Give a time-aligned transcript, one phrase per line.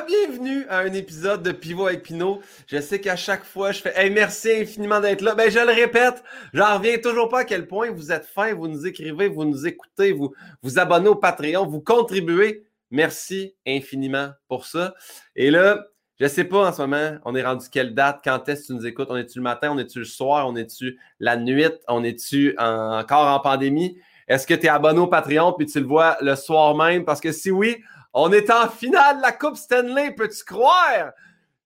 [0.00, 2.40] Re-bienvenue à un épisode de Pivot avec Pinot.
[2.66, 5.34] Je sais qu'à chaque fois, je fais hey, merci infiniment d'être là.
[5.34, 6.22] Ben, je le répète,
[6.54, 9.66] j'en reviens toujours pas à quel point vous êtes fins, vous nous écrivez, vous nous
[9.66, 10.32] écoutez, vous
[10.62, 12.64] vous abonnez au Patreon, vous contribuez.
[12.90, 14.94] Merci infiniment pour ça.
[15.36, 15.84] Et là,
[16.18, 18.72] je sais pas en ce moment, on est rendu quelle date, quand est-ce que tu
[18.74, 19.08] nous écoutes?
[19.10, 23.26] On est-tu le matin, on est-tu le soir, on est-tu la nuit, on est-tu encore
[23.26, 23.98] en pandémie?
[24.28, 27.04] Est-ce que tu es abonné au Patreon puis tu le vois le soir même?
[27.04, 27.82] Parce que si oui,
[28.12, 31.12] on est en finale de la Coupe Stanley, peux-tu croire?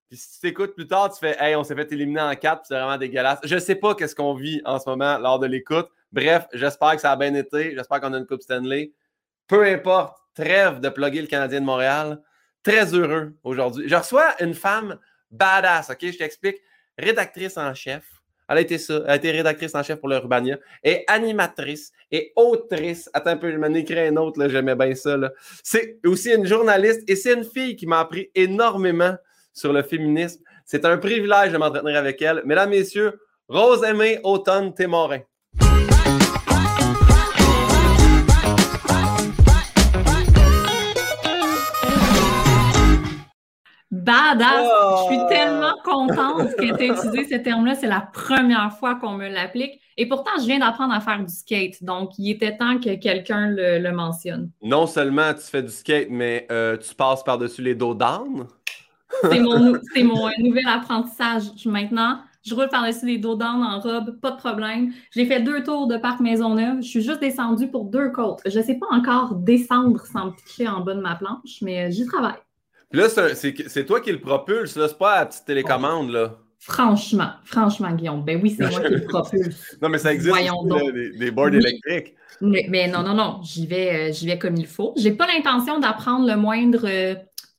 [0.09, 2.66] Puis si tu t'écoutes plus tard, tu fais Hey, on s'est fait éliminer en quatre,
[2.66, 3.38] c'est vraiment dégueulasse.
[3.42, 5.88] Je sais pas qu'est-ce qu'on vit en ce moment lors de l'écoute.
[6.12, 7.74] Bref, j'espère que ça a bien été.
[7.74, 8.92] J'espère qu'on a une Coupe Stanley.
[9.48, 12.22] Peu importe, trêve de plugger le Canadien de Montréal.
[12.62, 13.88] Très heureux aujourd'hui.
[13.88, 14.98] Je reçois une femme
[15.30, 15.98] badass, OK?
[16.00, 16.56] Je t'explique.
[16.97, 18.05] Rédactrice en chef
[18.48, 19.03] elle a été ça.
[19.05, 20.21] Elle a été rédactrice en chef pour le
[20.83, 23.11] et animatrice et autrice.
[23.12, 25.17] Attends un peu, je m'en écris un autre, j'aimais bien ça.
[25.62, 29.17] C'est aussi une journaliste et c'est une fille qui m'a appris énormément
[29.53, 30.43] sur le féminisme.
[30.65, 32.42] C'est un privilège de m'entretenir avec elle.
[32.45, 35.20] Mesdames, Messieurs, Rose-Aimée Automne Témorin.
[44.03, 44.67] Badass!
[45.03, 45.28] Je suis oh!
[45.28, 47.75] tellement contente que tu aies utilisé ce terme-là.
[47.77, 49.81] C'est la première fois qu'on me l'applique.
[49.97, 51.83] Et pourtant, je viens d'apprendre à faire du skate.
[51.83, 54.51] Donc, il était temps que quelqu'un le, mentionne.
[54.62, 58.47] Non seulement tu fais du skate, mais euh, tu passes par-dessus les dos d'âne.
[59.23, 61.45] C'est mon, mon nouvel apprentissage.
[61.64, 64.92] Maintenant, je roule par-dessus les dos d'âne en robe, pas de problème.
[65.12, 66.83] J'ai fait deux tours de parc Maisonneuve.
[66.83, 68.41] Je suis juste descendue pour deux côtes.
[68.45, 71.92] Je ne sais pas encore descendre sans me pitcher en bas de ma planche, mais
[71.92, 72.34] j'y travaille
[72.92, 74.88] là, c'est toi qui le propulse, là.
[74.88, 76.38] C'est pas la petite télécommande, là.
[76.66, 78.24] Franchement, franchement, Guillaume.
[78.24, 79.77] Ben oui, c'est moi qui le propulse.
[79.82, 80.34] non, mais ça existe
[81.18, 82.14] des, boards électriques.
[82.40, 83.40] Mais, non, non, non.
[83.42, 84.94] J'y vais, euh, vais comme il faut.
[84.96, 87.16] J'ai pas l'intention d'apprendre le moindre euh,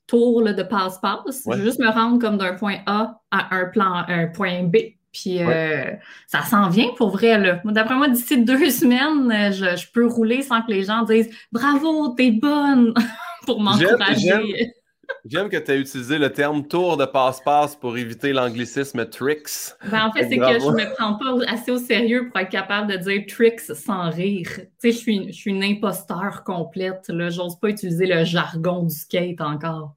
[0.07, 1.43] tour de passe-passe.
[1.45, 4.77] Je vais juste me rendre comme d'un point A à un plan, un point B.
[5.11, 5.91] Puis euh,
[6.27, 7.61] ça s'en vient pour vrai.
[7.63, 12.09] D'après moi, d'ici deux semaines, je, je, peux rouler sans que les gens disent Bravo,
[12.09, 12.93] t'es bonne
[13.45, 14.73] pour m'encourager.
[15.25, 19.73] J'aime que tu aies utilisé le terme tour de passe-passe pour éviter l'anglicisme tricks.
[19.89, 22.49] Ben, en fait, c'est que je ne me prends pas assez au sérieux pour être
[22.49, 24.49] capable de dire tricks sans rire.
[24.53, 27.05] Tu sais, je suis, je suis une imposteur complète.
[27.09, 29.95] Je n'ose pas utiliser le jargon du skate encore.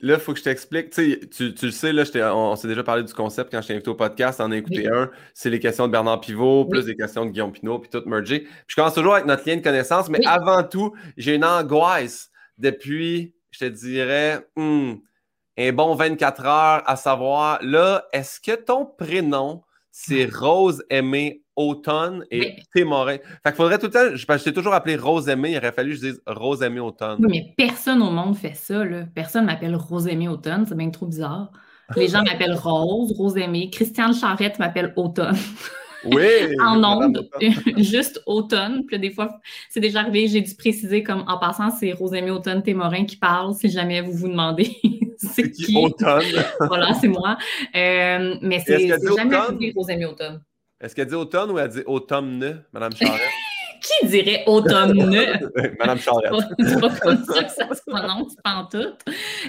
[0.00, 0.90] Là, il faut que je t'explique.
[0.90, 2.04] Tu, tu, le sais, là,
[2.36, 4.40] on, s'est déjà parlé du concept quand je t'ai invité au podcast.
[4.44, 5.10] On a écouté un.
[5.32, 8.46] C'est les questions de Bernard Pivot, plus les questions de Guillaume Pinot, puis tout mergé.
[8.66, 13.34] je commence toujours avec notre lien de connaissance, mais avant tout, j'ai une angoisse depuis
[13.58, 14.94] je te dirais, hmm,
[15.58, 22.24] un bon 24 heures à savoir, là, est-ce que ton prénom, c'est Rose Aimée Automne
[22.30, 23.16] et Témorin?
[23.16, 25.72] Fait qu'il faudrait tout le temps, je, je t'ai toujours appelé Rose Aimée, il aurait
[25.72, 27.18] fallu que je dise Rose Aimée Automne.
[27.20, 29.04] Oui, mais personne au monde fait ça, là.
[29.14, 31.50] Personne m'appelle Rose Aimée Automne, c'est bien trop bizarre.
[31.96, 33.70] Les gens m'appellent Rose, Rose Aimée.
[33.70, 35.36] Christiane Charrette m'appelle Automne.
[36.12, 36.58] Oui!
[36.60, 37.28] en ondes,
[37.76, 38.84] juste automne.
[38.86, 39.38] Puis des fois,
[39.70, 43.54] c'est déjà arrivé, j'ai dû préciser comme en passant, c'est Rosémie Automne Témorin qui parle,
[43.54, 44.76] si jamais vous vous demandez
[45.18, 45.76] c'est qui.
[45.76, 46.24] Automne.
[46.60, 47.36] voilà, c'est moi.
[47.74, 50.42] Euh, mais c'est jamais arrivé Rosémie Automne.
[50.80, 53.22] Est-ce qu'elle dit automne ou elle dit automne, Madame Charette?
[53.80, 54.94] Qui dirait automne?
[55.78, 56.32] Madame Charette.
[56.58, 58.78] c'est pas comme ça que ça se prononce, pas tout.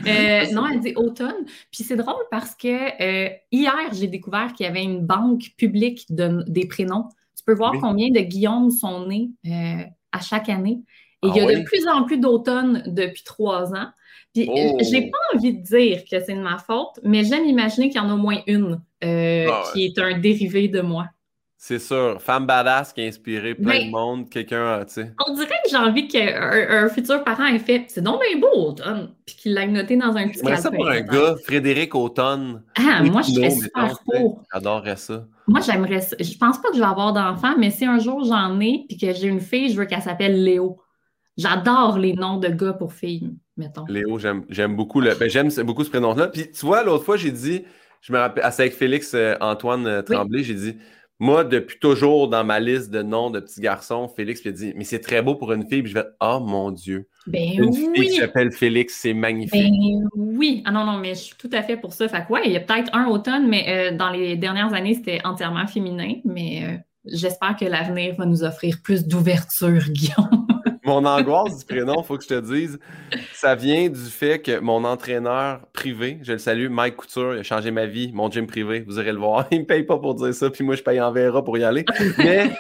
[0.08, 1.46] Euh, non, elle dit automne.
[1.72, 6.06] Puis c'est drôle parce que euh, hier, j'ai découvert qu'il y avait une banque publique
[6.10, 7.06] de, des prénoms.
[7.38, 10.82] Tu peux voir combien de Guillaume sont nés euh, à chaque année.
[11.24, 13.90] Et il y a ah de plus en plus d'automne depuis trois ans.
[14.34, 14.78] Puis oh.
[14.82, 18.04] j'ai pas envie de dire que c'est de ma faute, mais j'aime imaginer qu'il y
[18.04, 21.08] en a au moins une ah qui est un dérivé de moi.
[21.60, 22.22] C'est sûr.
[22.22, 24.30] Femme badass qui a inspiré plein de monde.
[24.30, 25.12] Quelqu'un, tu sais.
[25.28, 26.28] On dirait que j'ai envie qu'un
[26.70, 29.10] un futur parent ait fait C'est donc bien beau, Automne.
[29.26, 30.62] Puis qu'il l'ait noté dans un petit calepin.
[30.62, 32.62] ça pour un gars, Frédéric Automne.
[32.78, 34.44] Ah, moi, je serais super pour.
[34.54, 35.26] J'adorerais ça.
[35.48, 36.16] Moi, j'aimerais ça.
[36.20, 38.98] Je pense pas que je vais avoir d'enfant, mais si un jour j'en ai puis
[38.98, 40.80] que j'ai une fille, je veux qu'elle s'appelle Léo.
[41.38, 43.86] J'adore les noms de gars pour filles, mettons.
[43.88, 45.16] Léo, j'aime beaucoup le.
[45.16, 46.28] Ben, j'aime beaucoup ce prénom-là.
[46.28, 47.64] Puis tu vois, l'autre fois, j'ai dit,
[48.02, 50.78] je me rappelle, c'est avec Félix euh, Antoine euh, Tremblay, j'ai dit
[51.20, 54.84] moi, depuis toujours dans ma liste de noms de petits garçons, Félix a dit Mais
[54.84, 55.82] c'est très beau pour une fille.
[55.82, 57.08] Puis je vais Oh mon Dieu.
[57.26, 59.72] Ben une fille qui s'appelle Félix, c'est magnifique.
[59.72, 60.62] Ben oui.
[60.66, 62.08] Ah non, non, mais je suis tout à fait pour ça.
[62.08, 64.94] Fait que ouais, il y a peut-être un automne, mais euh, dans les dernières années,
[64.94, 66.14] c'était entièrement féminin.
[66.24, 70.47] Mais euh, j'espère que l'avenir va nous offrir plus d'ouverture, Guillaume.
[70.88, 72.80] Mon angoisse du prénom, il faut que je te dise,
[73.34, 77.44] ça vient du fait que mon entraîneur privé, je le salue, Mike Couture, il a
[77.44, 79.46] changé ma vie, mon gym privé, vous irez le voir.
[79.52, 81.58] Il ne me paye pas pour dire ça, puis moi, je paye en Vera pour
[81.58, 81.84] y aller.
[82.20, 82.52] Mais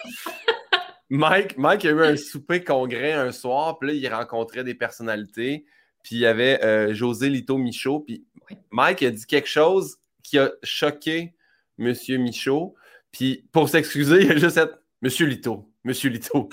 [1.09, 5.63] Mike, Mike a eu un souper congrès un soir, puis là, il rencontrait des personnalités.
[6.03, 8.25] puis il y avait euh, José Lito Michaud, puis
[8.71, 11.33] Mike a dit quelque chose qui a choqué
[11.79, 11.94] M.
[12.19, 12.75] Michaud,
[13.09, 14.65] puis pour s'excuser, il a juste dit
[15.01, 16.50] «Monsieur Lito, Monsieur Lito.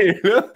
[0.00, 0.50] Et là...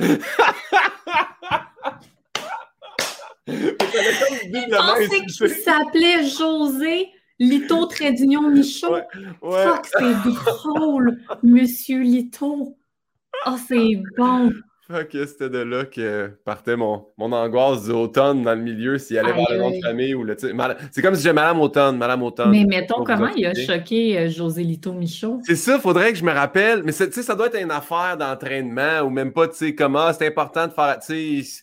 [4.98, 7.08] qu'il s'appelait José
[7.38, 8.98] Lito Trédignon Michaud.
[9.40, 12.76] Fuck, c'est drôle, Monsieur Lito.
[13.46, 14.50] Oh, c'est bon.
[14.92, 19.32] Fuck, c'était de là que partait mon, mon angoisse d'automne dans le milieu s'il allait
[19.32, 22.50] voir le nom de famille ou le C'est comme si j'ai Madame Automne, Madame Automne.
[22.50, 25.40] Mais mettons, comment il a choqué euh, José Lito Michaud?
[25.44, 26.82] C'est ça, faudrait que je me rappelle.
[26.82, 30.66] Mais ça doit être une affaire d'entraînement ou même pas, tu sais, comment c'est important
[30.66, 30.98] de faire.
[30.98, 31.62] Tu sais,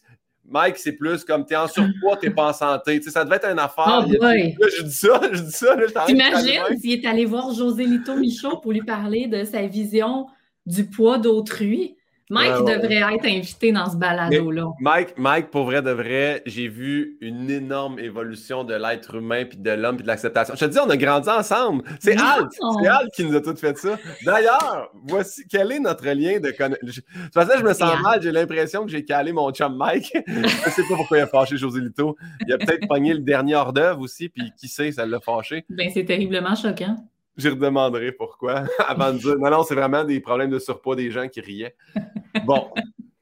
[0.50, 3.00] Mike, c'est plus comme t'es en surpoids, t'es pas en santé.
[3.04, 4.06] ça devait être une affaire.
[4.08, 4.58] Oh boy.
[4.78, 5.76] je dis ça, je dis ça.
[6.08, 10.26] T'imagines s'il est allé voir José Lito Michaud pour lui parler de sa vision
[10.66, 11.96] du poids d'autrui?
[12.30, 14.68] Mike devrait être invité dans ce balado-là.
[14.80, 19.58] Mike, Mike, pour vrai de vrai, j'ai vu une énorme évolution de l'être humain, puis
[19.58, 20.54] de l'homme, puis de l'acceptation.
[20.56, 21.84] Je te dis, on a grandi ensemble.
[22.00, 22.52] C'est Alt.
[22.52, 23.98] C'est Alt qui nous a tout fait ça.
[24.24, 27.02] D'ailleurs, voici quel est notre lien de connexion.
[27.16, 28.22] De toute façon, je me sens mal.
[28.22, 30.16] J'ai l'impression que j'ai calé mon chum Mike.
[30.28, 32.16] je sais pas pourquoi il a fâché José Lito.
[32.46, 35.66] Il a peut-être pogné le dernier hors d'œuvre aussi, puis qui sait, ça l'a fâché.
[35.70, 36.96] Ben, c'est terriblement choquant.
[37.40, 39.38] J'y redemanderai pourquoi avant de dire.
[39.38, 41.76] Non, non, c'est vraiment des problèmes de surpoids des gens qui riaient.
[42.46, 42.70] Bon,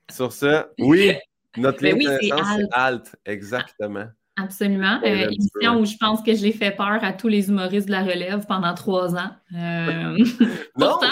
[0.10, 1.14] sur ce, oui,
[1.58, 3.16] notre ben ligne c'est Alt.
[3.26, 4.08] Exactement.
[4.40, 5.00] Absolument.
[5.04, 8.04] Euh, émission où je pense que j'ai fait peur à tous les humoristes de la
[8.04, 9.32] relève pendant trois ans.
[9.56, 10.18] Euh...
[10.76, 11.08] Pourtant,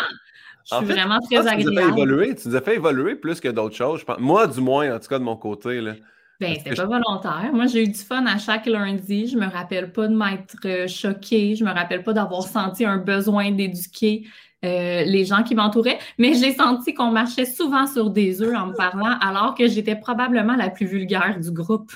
[0.69, 1.63] je suis vraiment très agréable.
[1.63, 4.05] Tu nous, as fait évoluer, tu nous as fait évoluer plus que d'autres choses.
[4.19, 5.81] Moi, du moins, en tout cas, de mon côté.
[5.81, 5.93] Là.
[6.39, 7.49] Ben, c'était pas volontaire.
[7.53, 9.27] Moi, j'ai eu du fun à chaque lundi.
[9.27, 11.55] Je me rappelle pas de m'être euh, choquée.
[11.55, 14.27] Je me rappelle pas d'avoir senti un besoin d'éduquer
[14.65, 15.99] euh, les gens qui m'entouraient.
[16.17, 19.95] Mais j'ai senti qu'on marchait souvent sur des œufs en me parlant, alors que j'étais
[19.95, 21.93] probablement la plus vulgaire du groupe.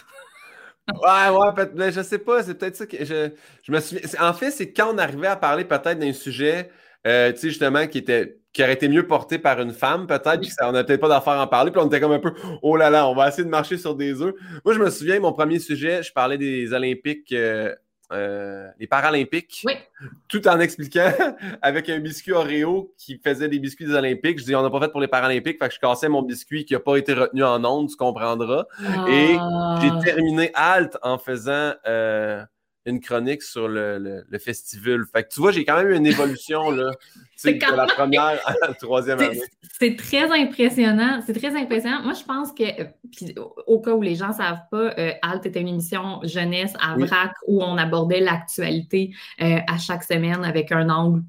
[0.88, 2.41] ouais, ouais, mais je sais pas.
[2.41, 3.31] C'est peut-être ça que je,
[3.63, 4.07] je me souviens.
[4.21, 6.69] En fait, c'est quand on arrivait à parler peut-être d'un sujet,
[7.06, 10.40] euh, tu sais, justement, qui était qui aurait été mieux porté par une femme, peut-être,
[10.40, 12.34] puis on n'a peut-être pas d'affaire à en parler, puis on était comme un peu,
[12.62, 14.34] oh là là, on va essayer de marcher sur des œufs.
[14.66, 17.75] Moi, je me souviens, mon premier sujet, je parlais des Olympiques, euh,
[18.12, 19.74] euh, les Paralympiques, oui.
[20.28, 21.12] tout en expliquant
[21.62, 24.40] avec un biscuit Oreo qui faisait des biscuits des Olympiques.
[24.40, 26.66] Je dis, on n'a pas fait pour les Paralympiques, fait que je cassais mon biscuit
[26.66, 28.66] qui n'a pas été retenu en ondes, tu comprendras.
[29.07, 30.00] Et j'ai ah.
[30.04, 31.74] terminé halte en faisant.
[31.88, 32.44] Euh,
[32.89, 35.06] une chronique sur le, festival.
[35.12, 36.91] Fait que tu vois, j'ai quand même eu une évolution là,
[37.44, 39.41] de la première à la troisième année.
[39.80, 41.21] C'est très impressionnant.
[41.25, 42.01] C'est très impressionnant.
[42.03, 42.63] Moi, je pense que,
[43.68, 46.95] au cas où les gens ne savent pas, euh, Alt était une émission jeunesse à
[46.97, 51.24] VRAC où on abordait l'actualité euh, à chaque semaine avec un angle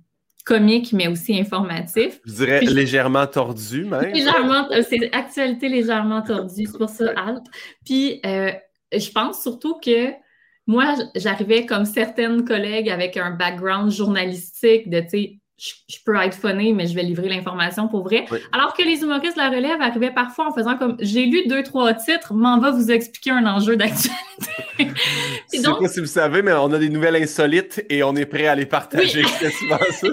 [0.45, 2.21] comique, mais aussi informatif.
[2.25, 4.13] Je dirais légèrement tordu, même.
[4.13, 7.45] Légèrement, euh, c'est actualité légèrement tordue, c'est pour ça Alt.
[7.85, 10.13] Puis, je pense surtout que
[10.67, 16.35] moi, j'arrivais comme certaines collègues avec un background journalistique de, tu sais, je, peux être
[16.35, 18.25] funny, mais je vais livrer l'information pour vrai.
[18.53, 21.63] Alors que les humoristes de la relève arrivaient parfois en faisant comme j'ai lu deux,
[21.63, 24.95] trois titres, m'en va vous expliquer un enjeu d'actualité.
[25.53, 28.25] Je sais pas si vous savez, mais on a des nouvelles insolites et on est
[28.25, 29.23] prêt à les partager.
[29.23, 30.07] souvent ça.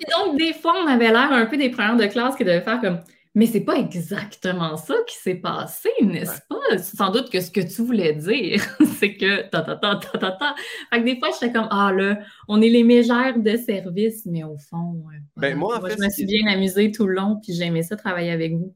[0.00, 2.60] et donc, des fois, on avait l'air un peu des premières de classe qui devaient
[2.60, 2.98] faire comme
[3.34, 6.78] mais c'est pas exactement ça qui s'est passé, n'est-ce pas?
[6.78, 8.62] Sans doute que ce que tu voulais dire,
[8.98, 10.54] c'est que ta ta ta ta ta ta.
[10.90, 12.18] Fait que des fois, j'étais comme Ah là,
[12.48, 15.02] on est les mégères de service, mais au fond,
[15.36, 17.82] ben, moi, en fait, je me suis bien amusée tout le long, puis j'ai aimé
[17.82, 18.74] ça travailler avec vous.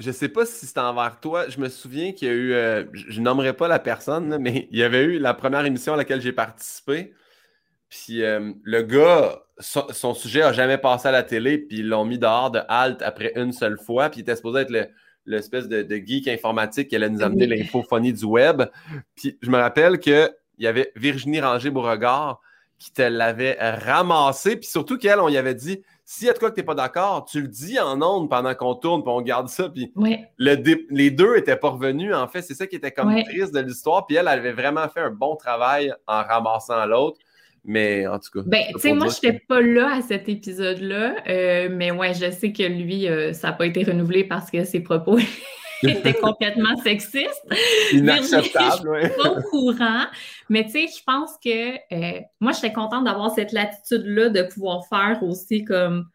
[0.00, 1.48] Je sais pas si c'est envers toi.
[1.48, 4.78] Je me souviens qu'il y a eu, euh, je nommerai pas la personne, mais il
[4.78, 7.14] y avait eu la première émission à laquelle j'ai participé.
[7.88, 12.04] Puis euh, le gars, son, sujet a jamais passé à la télé, puis ils l'ont
[12.04, 14.90] mis dehors de halte après une seule fois, puis il était supposé être
[15.26, 18.64] l'espèce de, geek informatique qui allait nous amener l'infophonie du web.
[19.14, 22.40] Puis je me rappelle qu'il y avait Virginie Ranger-Beauregard
[22.78, 26.38] qui te l'avait ramassé, puis surtout qu'elle, on y avait dit s'il y a de
[26.38, 29.10] quoi que tu n'es pas d'accord, tu le dis en ondes pendant qu'on tourne, puis
[29.10, 29.70] on garde ça.
[29.70, 29.92] Puis
[30.38, 32.42] les deux n'étaient pas revenus, en fait.
[32.42, 34.06] C'est ça qui était comme triste de l'histoire.
[34.06, 37.18] Puis elle, elle avait vraiment fait un bon travail en ramassant l'autre.
[37.64, 38.40] Mais en tout cas.
[38.46, 41.16] Ben, tu sais, moi, je n'étais pas là à cet épisode-là.
[41.26, 44.64] Euh, mais ouais, je sais que lui, euh, ça n'a pas été renouvelé parce que
[44.64, 45.18] ses propos
[45.82, 47.46] étaient complètement sexistes.
[47.92, 49.08] Inacceptable, oui.
[49.16, 50.04] pas au courant.
[50.50, 54.86] Mais tu sais, je pense que euh, moi, j'étais contente d'avoir cette latitude-là de pouvoir
[54.86, 56.06] faire aussi comme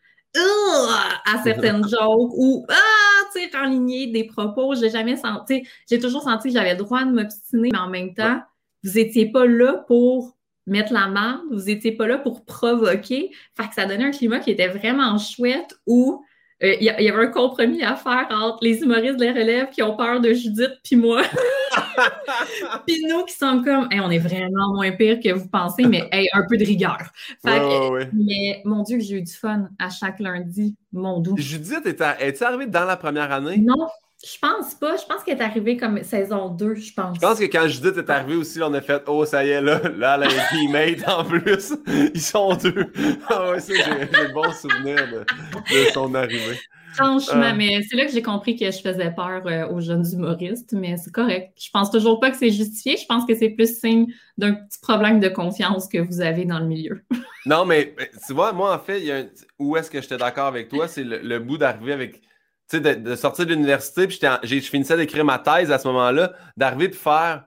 [1.25, 4.75] à certaines jokes ou ah, tu sais, renligner des propos.
[4.75, 8.13] J'ai jamais senti, j'ai toujours senti que j'avais le droit de m'obstiner, mais en même
[8.13, 8.39] temps,
[8.83, 10.38] vous n'étiez pas là pour
[10.69, 13.31] mettre la main, vous n'étiez pas là pour provoquer.
[13.55, 16.23] Fait que ça donnait un climat qui était vraiment chouette où
[16.61, 19.81] euh, il y, avait un compromis à faire entre les humoristes de la relève qui
[19.81, 21.21] ont peur de Judith puis moi.
[22.85, 26.45] puis nous qui sommes comme, on est vraiment moins pire que vous pensez, mais un
[26.49, 26.97] peu de rigueur.
[27.45, 31.37] Mais mon Dieu, j'ai eu du fun à chaque lundi, mon doux.
[31.37, 33.57] Judith, est-tu arrivée dans la première année?
[33.57, 33.87] Non,
[34.21, 34.97] je pense pas.
[34.97, 37.15] Je pense qu'elle est arrivée comme saison 2, je pense.
[37.15, 39.61] Je pense que quand Judith est arrivée aussi, on a fait Oh, ça y est,
[39.61, 41.73] là, là, elle a un teammate en plus.
[42.13, 42.91] Ils sont deux.
[43.29, 45.25] Ah ouais, ça, j'ai un bon souvenir de,
[45.93, 46.59] son arrivée.
[46.95, 47.53] Franchement, euh.
[47.55, 50.97] mais c'est là que j'ai compris que je faisais peur euh, aux jeunes humoristes, mais
[50.97, 51.53] c'est correct.
[51.57, 52.97] Je pense toujours pas que c'est justifié.
[52.97, 54.07] Je pense que c'est plus signe
[54.37, 57.03] d'un petit problème de confiance que vous avez dans le milieu.
[57.45, 57.95] non, mais
[58.27, 59.23] tu vois, moi, en fait, il y a
[59.59, 60.89] où est-ce que j'étais d'accord avec toi?
[60.89, 62.21] C'est le bout d'arriver avec
[62.77, 66.85] sais, de, sortir de l'université, puis je finissais d'écrire ma thèse à ce moment-là, d'arriver
[66.85, 67.45] et faire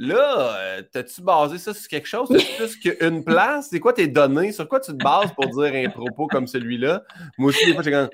[0.00, 2.28] Là, euh, t'as-tu basé ça sur quelque chose?
[2.28, 3.66] T'as-tu plus qu'une place?
[3.70, 4.52] C'est quoi tes données?
[4.52, 7.02] Sur quoi tu te bases pour dire un propos comme celui-là?
[7.36, 8.08] Moi aussi, des fois, j'ai quand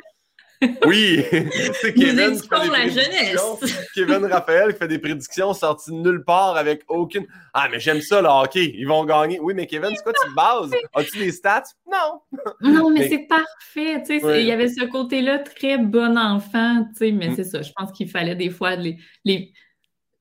[0.87, 1.25] oui,
[1.81, 3.89] c'est Kevin qui fait des jeunesse.
[3.95, 7.27] Kevin Raphaël qui fait des prédictions sorties de nulle part avec aucune.
[7.53, 9.39] Ah, mais j'aime ça, le hockey, ils vont gagner.
[9.41, 10.71] Oui, mais Kevin, c'est quoi tu te bases?
[10.95, 11.65] As-tu des stats?
[11.91, 12.21] Non.
[12.61, 14.03] Non, mais, c'est parfait.
[14.07, 17.37] Tu sais, Il y avait ce côté-là très bon enfant, tu sais, mais mm.
[17.37, 17.63] c'est ça.
[17.63, 19.53] Je pense qu'il fallait des fois les, les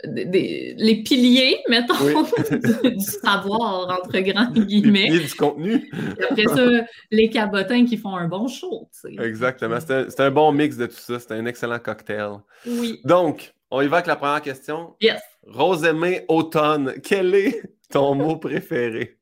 [0.03, 1.93] les piliers, mettons,
[2.83, 5.09] du, savoir, entre grands guillemets.
[5.09, 5.91] Les du contenu.
[6.29, 6.65] Après ça,
[7.11, 8.89] les cabotins qui font un bon show.
[9.19, 9.77] Exactement.
[9.79, 11.19] C'est un, bon mix de tout ça.
[11.19, 12.31] C'est un excellent cocktail.
[12.65, 12.99] Oui.
[13.05, 14.95] Donc, on y va avec la première question.
[15.01, 15.21] Yes.
[15.47, 19.17] Rosemée Automne, quel est ton mot préféré?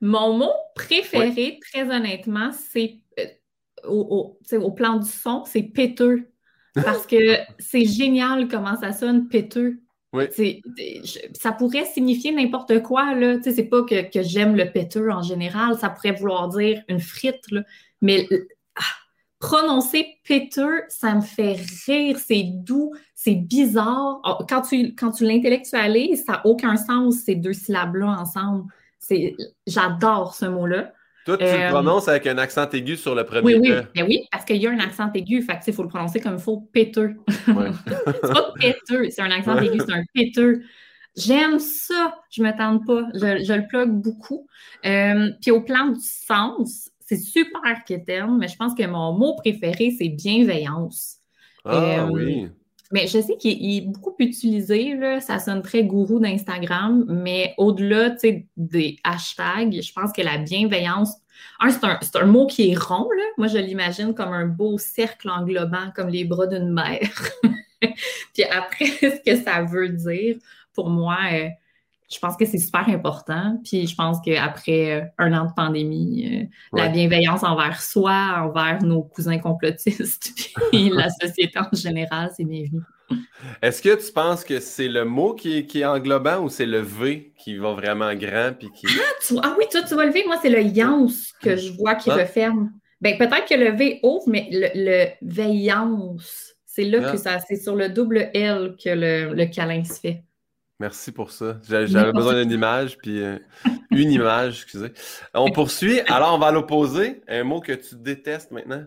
[0.00, 3.24] Mon mot préféré, très honnêtement, c'est euh,
[3.88, 6.28] au, au, plan du son, c'est péteux.
[6.74, 9.81] Parce que c'est génial comment ça sonne péteux.
[11.34, 13.14] Ça pourrait signifier n'importe quoi.
[13.14, 13.38] Là.
[13.42, 15.78] C'est pas que, j'aime le péteux en général.
[15.78, 17.50] Ça pourrait vouloir dire une frite.
[17.50, 17.62] Là.
[18.02, 18.28] Mais
[18.76, 18.82] ah,
[19.38, 22.18] prononcer péteux, ça me fait rire.
[22.18, 24.20] C'est doux, c'est bizarre.
[24.24, 28.64] Oh, quand tu, quand tu l'intellectualises, ça n'a aucun sens, ces deux syllabes-là ensemble.
[29.66, 30.92] J'adore ce mot-là.
[31.24, 34.02] Toi, tu le euh, prononces avec un accent aigu sur le premier Oui, oui, mais
[34.02, 35.42] oui parce qu'il y a un accent aigu.
[35.42, 37.14] Fait il faut le prononcer comme il faut, péteux.
[37.48, 37.70] Ouais.
[37.86, 40.62] c'est pas péteux, c'est un accent aigu, c'est un péteux.
[41.16, 43.02] J'aime ça, je ne me tente pas.
[43.14, 44.46] Je, le plug beaucoup.
[44.86, 49.36] Euh, puis au plan du sens, c'est super quétaine, mais je pense que mon mot
[49.36, 51.18] préféré, c'est bienveillance.
[51.64, 52.48] Ah euh, oui.
[52.92, 58.14] Mais je sais qu'il est beaucoup utilisé, là, ça sonne très gourou d'Instagram, mais au-delà
[58.56, 61.14] des hashtags, je pense que la bienveillance,
[61.58, 63.24] un, c'est un, mot qui est rond, là.
[63.38, 67.10] moi je l'imagine comme un beau cercle englobant, comme les bras d'une mère.
[68.34, 70.36] Puis après, ce que ça veut dire,
[70.74, 71.48] pour moi, euh,
[72.12, 73.58] je pense que c'est super important.
[73.64, 78.82] Puis je pense qu'après euh, un an de pandémie, euh, la bienveillance envers soi, envers
[78.82, 80.32] nos cousins complotistes,
[80.70, 82.82] puis la société en général, c'est bienvenu.
[83.60, 86.80] Est-ce que tu penses que c'est le mot qui est, qui englobant ou c'est le
[86.80, 88.52] V qui va vraiment grand?
[88.58, 88.86] Puis qui...
[88.88, 91.94] Ah, ah oui, toi, tu vois le V, moi, c'est le yance que je vois
[91.94, 92.14] qui ah.
[92.14, 92.72] referme.
[93.02, 97.56] Ben, peut-être que le V ouvre, mais le, le veillance, c'est là que ça, c'est
[97.56, 100.22] sur le double L que le, le câlin se fait.
[100.80, 101.58] Merci pour ça.
[101.68, 103.38] J'avais besoin d'une image, puis euh,
[103.90, 104.92] une image, excusez.
[105.34, 106.00] On poursuit.
[106.08, 107.22] Alors, on va l'opposer.
[107.28, 108.84] Un mot que tu détestes maintenant?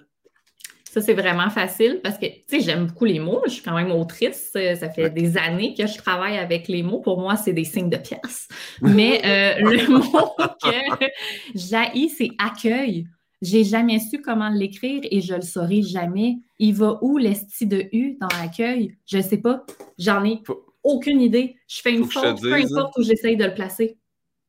[0.96, 3.42] Ça, c'est vraiment facile parce que, tu sais, j'aime beaucoup les mots.
[3.46, 4.52] Je suis quand même autrice.
[4.54, 7.02] Ça fait des années que je travaille avec les mots.
[7.02, 8.48] Pour moi, c'est des signes de pièce.
[8.82, 11.06] Mais euh, le mot que
[11.54, 13.08] j'haïs, c'est accueil.
[13.42, 16.38] J'ai jamais su comment l'écrire et je le saurai jamais.
[16.60, 18.98] Il va où l'esti de U dans l'accueil?
[19.06, 19.66] Je sais pas.
[20.00, 20.42] J'en ai
[20.86, 21.58] aucune idée.
[21.68, 23.98] Je fais une faute, peu importe où j'essaye de le placer.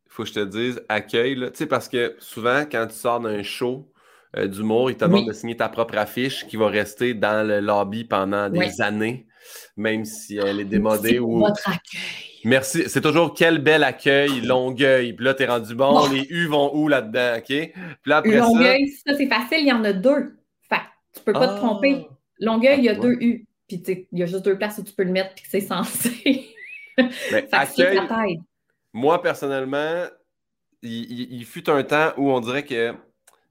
[0.06, 3.20] Il faut que je te dise, accueil, tu sais, parce que souvent, quand tu sors
[3.20, 3.90] d'un show
[4.36, 7.60] euh, d'humour, ils te demandent de signer ta propre affiche qui va rester dans le
[7.60, 9.26] lobby pendant des années,
[9.76, 11.18] même si elle est démodée.
[11.18, 11.40] ou...
[11.40, 12.00] votre accueil.
[12.44, 12.84] Merci.
[12.88, 15.14] C'est toujours quel bel accueil, Longueuil.
[15.14, 16.08] Puis là, t'es rendu bon.
[16.12, 17.44] Les U vont où là-dedans, OK?
[17.46, 17.72] Puis
[18.06, 20.36] là, après Longueuil, ça, ça c'est facile, il y en a deux.
[20.68, 20.76] Fait
[21.12, 22.06] tu peux pas te tromper.
[22.08, 22.16] Ah.
[22.38, 23.45] Longueuil, il y a deux U.
[23.68, 23.82] Puis,
[24.12, 26.54] il y a juste deux places où tu peux le mettre, puis c'est censé.
[27.32, 28.40] Mais accueil,
[28.92, 30.06] moi, personnellement,
[30.82, 32.94] il, fut un temps où on dirait que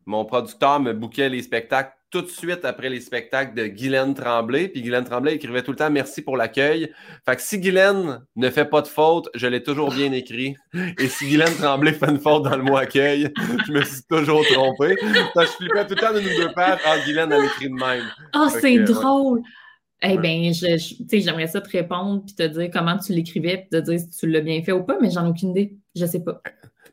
[0.05, 4.69] mon producteur me bouquait les spectacles tout de suite après les spectacles de Guylaine Tremblay.
[4.69, 6.91] Puis Guylaine Tremblay écrivait tout le temps merci pour l'accueil.
[7.25, 10.55] Fait que si Guylaine ne fait pas de faute, je l'ai toujours bien écrit.
[10.97, 13.33] Et si Guylaine Tremblay fait une faute dans le mot accueil,
[13.67, 14.95] je me suis toujours trompé.
[15.01, 16.79] je flippais tout le temps de nous deux paires.
[16.85, 18.05] Ah, Guylaine a écrit de même.
[18.33, 19.41] Ah, c'est drôle.
[20.01, 23.99] Eh bien, j'aimerais ça te répondre puis te dire comment tu l'écrivais puis te dire
[23.99, 25.77] si tu l'as bien fait ou pas, mais j'en ai aucune idée.
[25.95, 26.41] Je sais pas.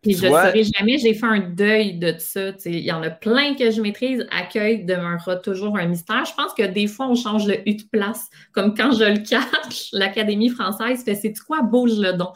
[0.02, 2.50] Puis je ne saurais jamais, j'ai fait un deuil de ça.
[2.64, 4.26] Il y en a plein que je maîtrise.
[4.32, 6.25] Accueil demeurera toujours un mystère.
[6.25, 8.28] Je pense que des fois, on change le U de place.
[8.52, 12.32] Comme quand je le cache, l'Académie française fait C'est quoi, bouge le don?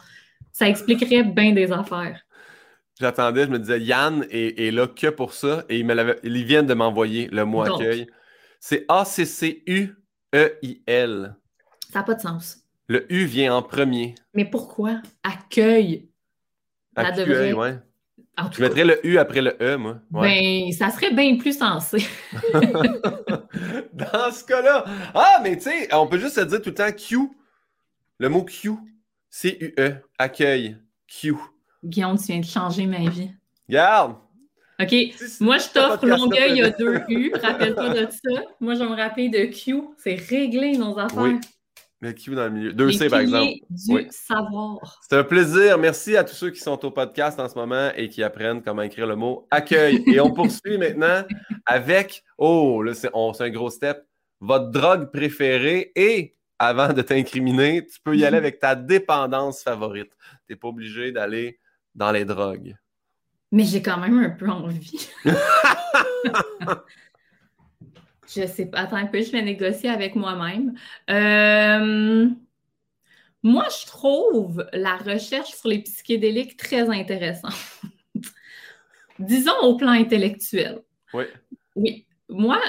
[0.53, 2.21] Ça expliquerait bien des affaires.
[3.01, 5.65] J'attendais, je me disais, Yann est, là que pour ça.
[5.67, 8.07] Et il, me il vient de m'envoyer le mot accueil.
[8.61, 8.85] C'est
[10.33, 11.35] A-C-C-U-E-I-L.
[11.91, 12.63] Ça n'a pas de sens.
[12.87, 14.15] Le U vient en premier.
[14.33, 15.01] Mais pourquoi?
[15.23, 16.09] Accueil.
[16.95, 17.79] Accueil, ouais.
[18.51, 19.97] Je mettrais le U après le E, moi.
[20.11, 22.05] Ben, ça serait bien plus sensé.
[23.93, 24.85] Dans ce cas-là.
[25.13, 27.29] Ah, mais tu sais, on peut juste se dire tout le temps Q.
[28.19, 28.71] Le mot Q.
[29.29, 29.95] C-U-E.
[30.17, 30.77] Accueil.
[31.07, 31.35] Q.
[31.83, 33.31] Guillaume, tu viens de changer ma vie.
[33.69, 34.15] Garde!
[34.79, 34.95] OK.
[35.39, 37.31] Moi, je t'offre Longueuil a deux U.
[37.41, 38.41] Rappelle-toi de ça.
[38.59, 39.81] Moi, je vais me rappeler de Q.
[39.97, 41.21] C'est réglé, nos affaires.
[41.21, 41.39] Oui.
[41.99, 42.73] Mais Q dans le milieu.
[42.73, 43.53] Deux C, par exemple.
[43.71, 45.01] du savoir.
[45.09, 45.79] C'est un plaisir.
[45.79, 48.83] Merci à tous ceux qui sont au podcast en ce moment et qui apprennent comment
[48.83, 50.03] écrire le mot accueil.
[50.05, 51.23] et on poursuit maintenant
[51.65, 54.05] avec, oh, là, c'est un gros step,
[54.39, 60.11] votre drogue préférée et avant de t'incriminer, tu peux y aller avec ta dépendance favorite.
[60.47, 61.59] Tu n'es pas obligé d'aller
[61.95, 62.75] dans les drogues.
[63.51, 65.09] Mais j'ai quand même un peu envie.
[68.27, 68.79] je sais pas.
[68.79, 70.73] Attends un peu, je vais négocier avec moi-même.
[71.09, 72.27] Euh,
[73.43, 77.53] moi, je trouve la recherche sur les psychédéliques très intéressante.
[79.19, 80.81] Disons au plan intellectuel.
[81.13, 81.23] Oui.
[81.75, 82.05] Oui.
[82.29, 82.59] Moi,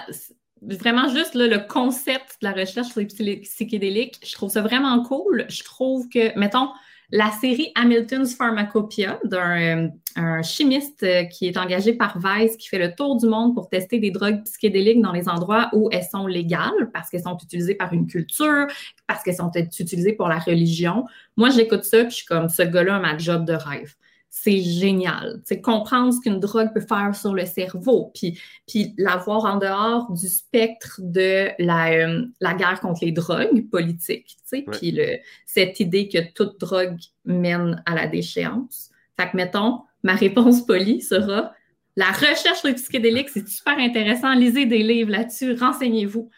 [0.63, 5.47] vraiment juste le concept de la recherche sur les psychédéliques, je trouve ça vraiment cool.
[5.49, 6.69] Je trouve que, mettons,
[7.11, 12.79] la série Hamilton's Pharmacopoeia d'un euh, chimiste euh, qui est engagé par Vice, qui fait
[12.79, 16.27] le tour du monde pour tester des drogues psychédéliques dans les endroits où elles sont
[16.27, 18.67] légales, parce qu'elles sont utilisées par une culture,
[19.07, 21.07] parce qu'elles sont utilisées pour la religion.
[21.37, 23.95] Moi, j'écoute ça, puis je suis comme, ce gars-là a ma job de rêve
[24.31, 25.41] c'est génial.
[25.45, 30.11] C'est comprendre ce qu'une drogue peut faire sur le cerveau, puis, puis l'avoir en dehors
[30.13, 34.37] du spectre de la, euh, la guerre contre les drogues politiques,
[34.73, 38.91] puis le, cette idée que toute drogue mène à la déchéance.
[39.19, 41.53] Fait que, mettons, ma réponse polie sera
[41.97, 44.33] la recherche sur les psychédéliques, c'est super intéressant.
[44.33, 46.31] Lisez des livres là-dessus, renseignez-vous.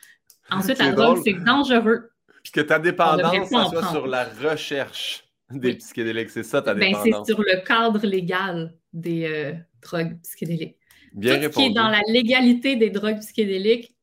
[0.51, 2.11] Ensuite, la drogue, c'est dangereux.
[2.43, 6.31] Puis que ta dépendance, soit sur la recherche des psychédéliques.
[6.31, 10.77] C'est ça ta ben, C'est sur le cadre légal des euh, drogues psychédéliques.
[11.13, 13.97] Bien Tout ce qui est dans la légalité des drogues psychédéliques,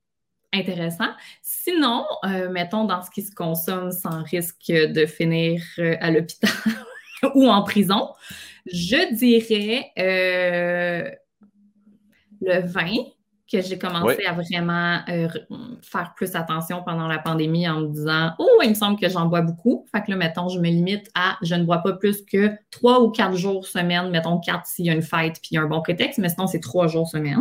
[0.53, 1.09] intéressant.
[1.41, 6.51] Sinon, euh, mettons dans ce qui se consomme sans risque de finir euh, à l'hôpital
[7.35, 8.09] ou en prison,
[8.65, 9.91] je dirais
[12.41, 12.93] le vin
[13.51, 15.27] que j'ai commencé à vraiment euh,
[15.81, 19.25] faire plus attention pendant la pandémie en me disant Oh, il me semble que j'en
[19.25, 19.85] bois beaucoup.
[19.91, 23.01] Fait que là, mettons, je me limite à je ne bois pas plus que trois
[23.01, 25.61] ou quatre jours semaine, mettons quatre s'il y a une fête puis il y a
[25.61, 27.39] un bon prétexte, mais sinon, c'est trois jours semaine.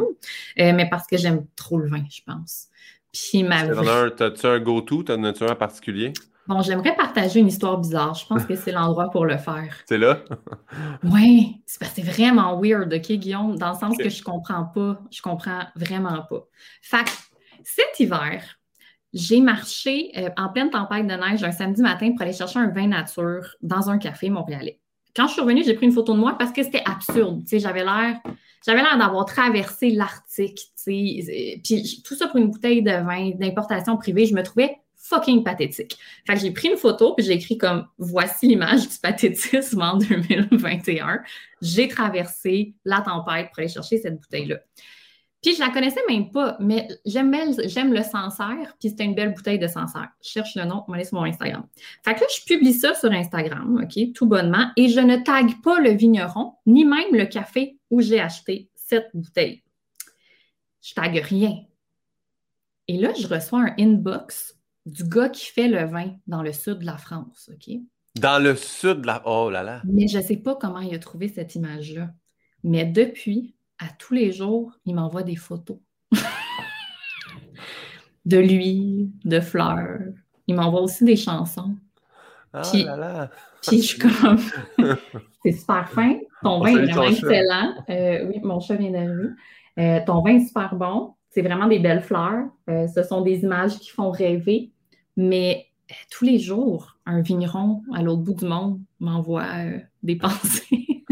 [0.61, 2.69] Euh, mais parce que j'aime trop le vin, je pense.
[3.13, 3.63] Puis ma
[4.11, 5.03] T'as-tu un go-to?
[5.05, 6.13] T'en as-tu un particulier?
[6.49, 8.15] Bon, j'aimerais partager une histoire bizarre.
[8.15, 9.75] Je pense que c'est l'endroit pour le faire.
[9.89, 10.21] C'est là?
[11.05, 13.57] oui, c'est parce que c'est vraiment weird, OK, Guillaume?
[13.59, 15.01] Dans le sens que je comprends pas.
[15.11, 16.47] Je comprends vraiment pas.
[16.83, 17.11] Fait que
[17.65, 18.43] cet hiver,
[19.13, 22.69] j'ai marché euh, en pleine tempête de neige un samedi matin pour aller chercher un
[22.69, 24.81] vin nature dans un café montréalais.
[25.15, 27.43] Quand je suis revenue, j'ai pris une photo de moi parce que c'était absurde.
[27.51, 28.21] J'avais l'air
[28.67, 31.63] j'avais l'air d'avoir traversé l'Arctique, puis
[32.05, 34.27] tout ça pour une bouteille de vin d'importation privée.
[34.27, 34.77] Je me trouvais
[35.09, 35.97] fucking pathétique.
[36.27, 39.97] Fait que j'ai pris une photo, puis j'ai écrit comme voici l'image du pathétisme en
[39.99, 41.21] 2021.
[41.63, 44.57] J'ai traversé la tempête pour aller chercher cette bouteille-là.
[45.43, 47.31] Puis je la connaissais même pas, mais j'aime
[47.93, 50.09] le Sancerre, puis c'était une belle bouteille de Sancerre.
[50.21, 51.65] Je cherche le nom, on va sur mon Instagram.
[52.05, 55.63] Fait que là, je publie ça sur Instagram, OK, tout bonnement, et je ne tague
[55.63, 59.63] pas le vigneron, ni même le café où j'ai acheté cette bouteille.
[60.83, 61.61] Je tague rien.
[62.89, 64.56] Et là, je reçois un inbox
[64.87, 67.75] du gars qui fait le vin dans le sud de la France, OK?
[68.15, 69.23] Dans le sud de la...
[69.27, 69.83] Oh là là!
[69.85, 72.11] Mais je ne sais pas comment il a trouvé cette image-là.
[72.63, 75.79] Mais depuis, à tous les jours, il m'envoie des photos.
[78.25, 79.99] de lui, de fleurs.
[80.47, 81.77] Il m'envoie aussi des chansons.
[82.53, 83.31] Ah puis, là là!
[83.67, 84.39] Puis je suis comme...
[85.45, 86.17] c'est super fin.
[86.43, 87.75] Ton vin est vraiment excellent.
[87.91, 89.31] Euh, oui, mon chat vient d'arriver.
[89.79, 91.15] Euh, ton vin est super bon.
[91.31, 92.47] C'est vraiment des belles fleurs.
[92.71, 94.73] Euh, ce sont des images qui font rêver.
[95.17, 100.17] Mais euh, tous les jours, un vigneron à l'autre bout du monde m'envoie euh, des
[100.17, 101.05] pensées.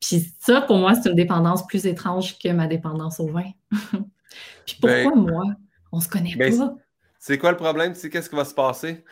[0.00, 3.50] Puis ça, pour moi, c'est une dépendance plus étrange que ma dépendance au vin.
[4.66, 5.44] Puis pourquoi ben, moi?
[5.92, 6.74] On se connaît ben, pas.
[7.18, 7.92] C'est quoi le problème?
[7.92, 9.04] Tu sais qu'est-ce qui va se passer?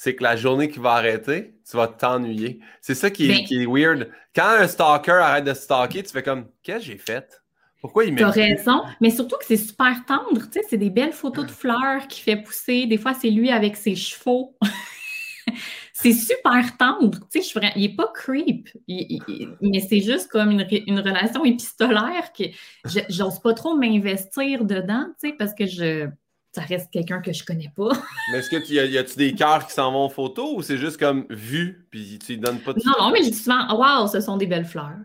[0.00, 2.60] c'est que la journée qui va arrêter, tu vas t'ennuyer.
[2.80, 4.08] C'est ça qui est, Ben- qui est weird.
[4.32, 7.42] Quand un stalker arrête de stalker, tu fais comme Qu'est-ce que j'ai fait?
[7.80, 8.32] Pourquoi il T'as m'aime?
[8.32, 8.40] plus?
[8.42, 12.06] raison, mais surtout que c'est super tendre, tu sais, c'est des belles photos de fleurs
[12.08, 12.86] qu'il fait pousser.
[12.86, 14.56] Des fois, c'est lui avec ses chevaux.
[15.92, 19.80] c'est super tendre, tu sais, je suis vra- il est pas creep, Il- il- mais
[19.80, 22.44] c'est juste comme une, une relation épistolaire que
[22.84, 26.08] je- j'ose pas trop m'investir dedans, tu sais, parce que je,
[26.52, 27.88] ça reste quelqu'un que je connais pas.
[28.32, 30.56] Mais est-ce que tu y a- y a-tu des cœurs qui s'en vont en photo
[30.56, 32.80] ou c'est juste comme vu, puis tu lui donnes pas de.
[32.84, 34.98] Non, non, mais je dis souvent, waouh, ce sont des belles fleurs.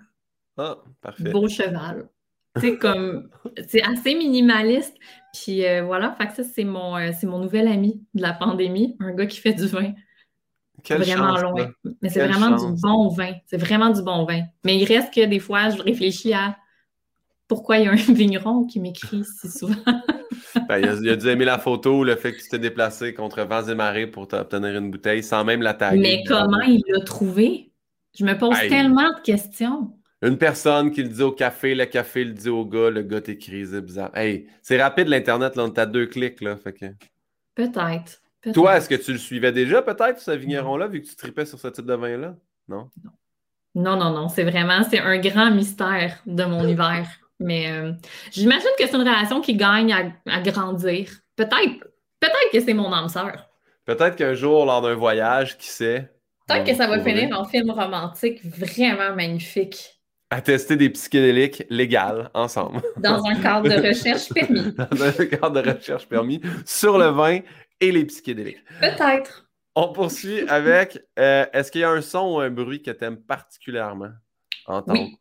[0.58, 1.32] Ah, parfait.
[1.32, 2.10] beau cheval.
[2.60, 3.30] Sais, comme,
[3.68, 4.96] c'est assez minimaliste.
[5.34, 8.34] Puis euh, voilà, fait que ça, c'est mon, euh, c'est mon nouvel ami de la
[8.34, 9.94] pandémie, un gars qui fait du vin
[10.84, 11.62] Quelle vraiment chance, loin.
[11.84, 11.92] là.
[12.02, 12.68] Mais c'est vraiment chance.
[12.76, 13.34] du bon vin.
[13.48, 14.44] C'est vraiment du bon vin.
[14.64, 16.56] Mais il reste que des fois, je réfléchis à
[17.48, 19.76] pourquoi il y a un vigneron qui m'écrit si souvent.
[20.68, 23.14] Ben, il, a, il a dû aimer la photo, le fait que tu t'es déplacé
[23.14, 26.00] contre vents et marées pour t'obtenir une bouteille sans même la taguer.
[26.00, 27.72] Mais comment il l'a trouvé?
[28.18, 29.92] Je me pose tellement de questions.
[30.24, 33.20] Une personne qui le dit au café, le café le dit au gars, le gars
[33.20, 34.10] t'écrit, c'est bizarre.
[34.16, 36.56] Hey, c'est rapide l'Internet, là, on deux clics, là.
[36.56, 36.86] Fait que...
[37.56, 38.22] Peut-être.
[38.54, 41.60] Toi, est-ce que tu le suivais déjà, peut-être, ce vigneron-là, vu que tu tripais sur
[41.60, 42.36] ce type de vin-là?
[42.70, 42.90] Non?
[43.76, 47.06] Non, non, non, c'est vraiment, c'est un grand mystère de mon hiver.
[47.42, 47.92] Mais euh,
[48.32, 51.10] j'imagine que c'est une relation qui gagne à, à grandir.
[51.36, 51.86] Peut-être,
[52.22, 53.50] peut-être que c'est mon âme sœur.
[53.84, 56.10] Peut-être qu'un jour, lors d'un voyage, qui sait,
[56.48, 57.22] Peut-être que ça va trouver.
[57.22, 59.93] finir en film romantique vraiment magnifique
[60.34, 62.82] à tester des psychédéliques légales ensemble.
[62.98, 64.72] dans un cadre de recherche permis.
[64.78, 67.40] Dans un cadre de recherche permis sur le vin
[67.80, 68.64] et les psychédéliques.
[68.80, 69.48] Peut-être.
[69.76, 73.04] On poursuit avec euh, est-ce qu'il y a un son ou un bruit que tu
[73.04, 74.10] aimes particulièrement
[74.66, 75.02] entendre?
[75.02, 75.20] Oui.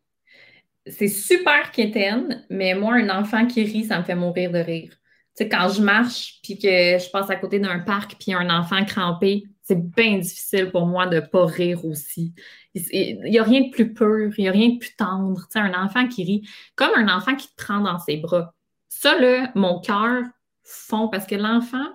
[0.87, 4.91] C'est super quétaine, mais moi, un enfant qui rit, ça me fait mourir de rire.
[5.37, 8.31] Tu sais, quand je marche puis que je passe à côté d'un parc puis il
[8.31, 12.35] y a un enfant crampé, c'est bien difficile pour moi de pas rire aussi.
[12.75, 15.41] Il n'y a rien de plus pur, il n'y a rien de plus tendre.
[15.43, 18.55] Tu sais, un enfant qui rit, comme un enfant qui te prend dans ses bras.
[18.89, 20.25] Ça, là, mon cœur
[20.63, 21.87] fond parce que l'enfant,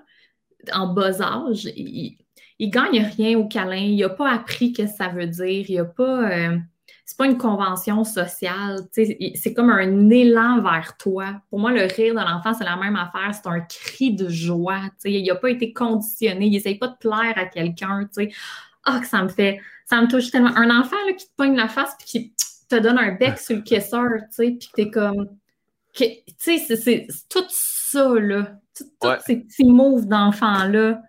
[0.74, 2.18] en bas âge, il,
[2.60, 5.78] il gagne rien au câlin, il n'a pas appris ce que ça veut dire, il
[5.78, 6.32] n'a pas.
[6.32, 6.58] euh,
[7.06, 11.42] c'est pas une convention sociale, c'est comme un élan vers toi.
[11.50, 14.82] Pour moi, le rire de l'enfant, c'est la même affaire, c'est un cri de joie,
[15.06, 18.10] il n'a pas été conditionné, il n'essaye pas de plaire à quelqu'un.
[18.84, 20.56] Ah, que ça me fait, ça me touche tellement.
[20.56, 22.34] Un enfant là, qui te pogne la face puis qui
[22.70, 25.30] te donne un bec sur le caisseur, tu sais, puis que t'es comme,
[25.94, 26.06] tu
[26.38, 29.18] sais, c'est- tout ça, là, tous Ouais.
[29.26, 31.02] ces petits moves d'enfant-là,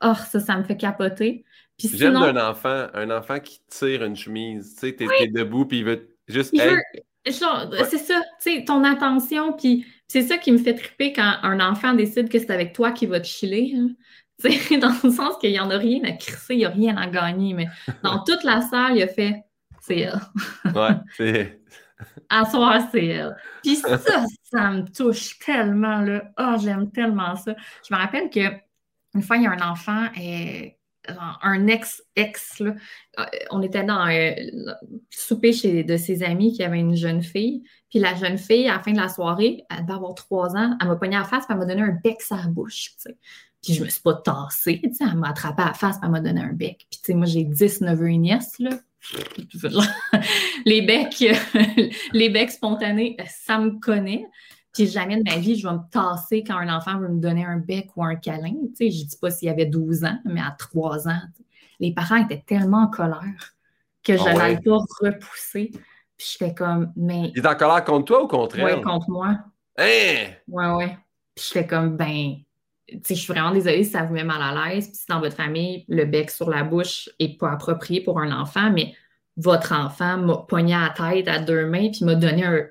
[0.00, 1.44] ah, ça, ça me fait capoter.
[1.78, 4.74] Puis J'aime sinon, d'un enfant, un enfant qui tire une chemise.
[4.74, 6.50] Tu sais, t'es debout puis il veut juste.
[6.52, 7.84] Il Hey, veut- genre, Ouais.
[7.84, 11.60] c'est ça, tu sais, ton attention, puis c'est ça qui me fait triper quand un
[11.60, 13.74] enfant décide que c'est avec toi qui va te chiller.
[13.76, 13.88] hein.
[14.42, 16.70] Tu sais, dans le sens qu'il n'y en a rien à crisser, il n'y a
[16.70, 17.68] rien à gagner, mais
[18.02, 19.44] dans toute la salle, il a fait
[19.80, 20.20] c'est elle.
[20.74, 21.60] Ouais, c'est.
[22.28, 23.36] À soir, c'est elle.
[23.62, 23.98] Puis ça,
[24.42, 26.24] ça me touche tellement, là.
[26.38, 27.54] Oh, j'aime tellement ça.
[27.88, 28.50] Je me rappelle que
[29.14, 30.68] une fois, il y a un enfant, euh,
[31.42, 32.74] un ex-ex, là,
[33.18, 34.74] euh, on était dans euh, le
[35.10, 37.62] souper chez de ses amis qui avait une jeune fille.
[37.90, 40.76] Puis la jeune fille, à la fin de la soirée, elle devait avoir trois ans,
[40.80, 42.92] elle m'a pogné à la face, puis elle m'a donné un bec sur la bouche.
[42.96, 43.16] tu sais.
[43.64, 46.10] Puis je me suis pas tassée, tu sais, elle m'a attrapé à la face, elle
[46.10, 46.86] m'a donné un bec.
[46.90, 48.70] Puis tu sais, moi, j'ai 10 neveux et nièces, là.
[50.64, 51.24] les becs,
[52.12, 54.26] les becs spontanés, ça me connaît.
[54.72, 57.44] Puis jamais de ma vie, je vais me tasser quand un enfant veut me donner
[57.44, 58.54] un bec ou un câlin.
[58.76, 61.20] Tu sais, je dis pas s'il avait 12 ans, mais à 3 ans,
[61.80, 63.54] les parents étaient tellement en colère
[64.02, 64.34] que je Ah ouais?
[64.34, 65.70] n'allais pas repousser.
[66.16, 68.80] Puis j'étais comme, mais Il est en colère contre toi ou contre elle?
[68.82, 69.38] contre moi.
[69.76, 70.26] Hein?
[70.48, 70.98] Ouais, ouais.
[71.34, 72.36] Puis j'étais comme, ben,
[72.88, 74.88] je suis vraiment désolée si ça vous met mal à l'aise.
[74.88, 78.32] Puis si dans votre famille, le bec sur la bouche est pas approprié pour un
[78.32, 78.94] enfant, mais
[79.36, 82.66] votre enfant m'a pogné à la tête à deux mains puis m'a donné un,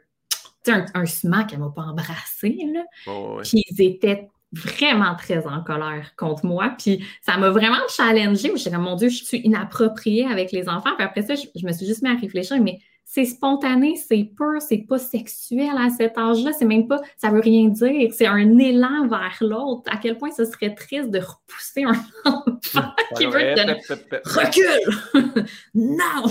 [0.68, 2.84] un, un smack, elle m'a pas embrassé, là.
[3.08, 3.44] Oh, ouais.
[3.44, 6.76] Puis ils étaient vraiment très en colère contre moi.
[6.78, 8.52] Puis ça m'a vraiment challengée.
[8.56, 10.96] J'étais comme, mon Dieu, je suis inappropriée avec les enfants.
[10.96, 14.30] Puis après ça, je, je me suis juste mis à réfléchir, mais c'est spontané, c'est
[14.36, 16.52] pur, c'est pas sexuel à cet âge-là.
[16.54, 18.12] C'est même pas, ça veut rien dire.
[18.12, 19.84] C'est un élan vers l'autre.
[19.92, 21.92] À quel point ce serait triste de repousser un
[22.26, 23.80] enfant qui veut te donner.
[24.26, 25.46] Recule!
[25.76, 26.24] non!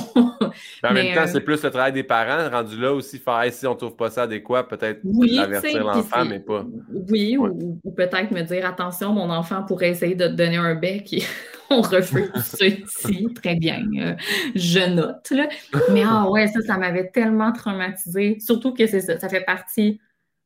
[0.83, 3.67] En même temps, euh, c'est plus le travail des parents, rendu là aussi, faire si
[3.67, 5.03] on trouve pas ça adéquat, peut-être
[5.39, 6.65] avertir l'enfant, mais pas.
[7.11, 11.15] Oui, ou, peut-être me dire attention, mon enfant pourrait essayer de te donner un bec
[11.71, 13.27] on refuse ceci.
[13.43, 14.15] Très bien, euh,
[14.55, 15.31] je note.
[15.31, 15.49] Là.
[15.91, 18.39] Mais ah ouais, ça, ça m'avait tellement traumatisée.
[18.41, 20.01] Surtout que c'est ça, ça fait partie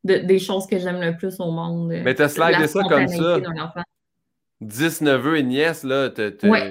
[0.05, 1.93] de- des choses que j'aime le plus au monde.
[1.93, 3.41] euh, Mais t'as slidé ça comme ça.
[3.41, 3.83] d'un enfant.
[4.63, 6.09] 10 neveux et nièces, là,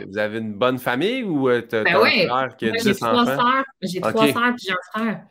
[0.08, 3.04] vous avez une bonne famille ou euh, tu as, ben un frère qui a 10
[3.04, 3.64] enfants?
[3.82, 5.24] J'ai trois sœurs puis j'ai un frère.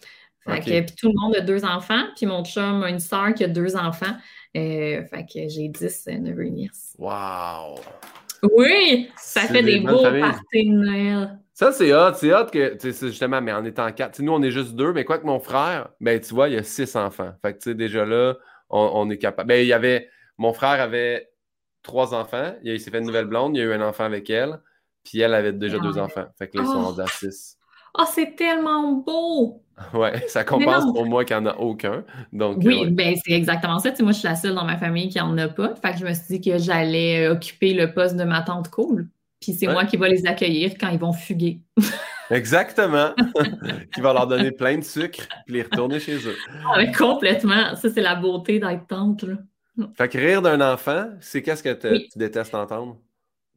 [0.46, 3.44] Fait puis tout le monde a deux enfants, puis mon chum a une sœur qui
[3.44, 4.14] a deux enfants.
[4.57, 6.94] Euh, fait que j'ai 10 neveux et nièces.
[6.98, 7.81] Wow!
[8.53, 9.11] Oui!
[9.17, 11.39] Ça fait des, beaux parties de Noël.
[11.53, 12.15] Ça, c'est hot.
[12.15, 14.21] C'est hot que, justement, mais en étant quatre.
[14.21, 16.59] nous, on est juste deux, mais quoi que mon frère, ben, tu vois, il y
[16.59, 17.33] a six enfants.
[17.43, 18.35] Fait que, tu sais, déjà là,
[18.71, 19.49] on, est capable.
[19.49, 21.31] Ben, il y avait, mon frère avait
[21.83, 22.55] trois enfants.
[22.65, 23.57] Il, s'est fait une nouvelle blonde.
[23.57, 24.61] Il y a eu un enfant avec elle.
[25.05, 26.27] Puis elle avait déjà deux ah enfants.
[26.39, 26.85] Fait que là, ils sont oh.
[26.87, 27.59] rendus à six.
[27.97, 29.61] Oh, c'est tellement beau!
[29.93, 32.05] Ouais, ça compense pour moi qu'il n'y en a aucun.
[32.33, 33.91] Donc, oui, ben c'est exactement ça.
[34.01, 35.75] moi, je suis la seule dans ma famille qui n'en a pas.
[35.75, 38.71] Fait que je me suis dit que j'allais euh, occuper le poste de ma tante
[38.71, 39.09] cool.
[39.41, 41.61] Puis c'est moi qui vais les accueillir quand ils vont fuguer.
[42.31, 43.11] Exactement.
[43.95, 46.37] qui va leur donner plein de sucre puis les retourner chez eux.
[46.67, 47.75] Ah, complètement.
[47.77, 49.25] Ça, c'est la beauté d'être tante.
[49.25, 49.35] Là.
[49.97, 52.97] Fait que rire d'un enfant, c'est qu'est-ce que tu détestes entendre?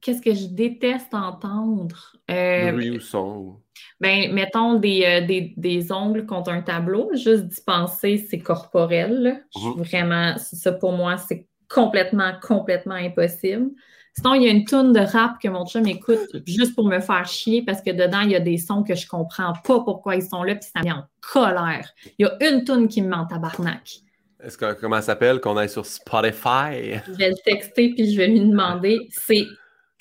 [0.02, 2.17] Qu'est-ce que je déteste entendre?
[2.30, 3.58] Euh, Bruit ou son?
[3.99, 7.09] Ben, mettons des, euh, des, ongles contre un tableau.
[7.13, 9.43] Juste d'y penser, c'est corporel.
[9.55, 9.83] Mhm.
[9.83, 13.71] Vraiment, ça pour moi, c'est complètement, complètement impossible.
[14.15, 16.99] Sinon, il y a une toune de rap que mon chum écoute juste pour me
[16.99, 20.15] faire chier parce que dedans, il y a des sons que je comprends pas pourquoi
[20.15, 21.93] ils sont là, puis ça me met en colère.
[22.17, 24.01] Il y a une toune qui me met en tabarnak.
[24.43, 25.39] Est-ce que comment ça s'appelle?
[25.39, 26.99] Qu'on aille sur Spotify?
[27.07, 29.07] Je vais le texter puis je vais lui demander.
[29.11, 29.45] C'est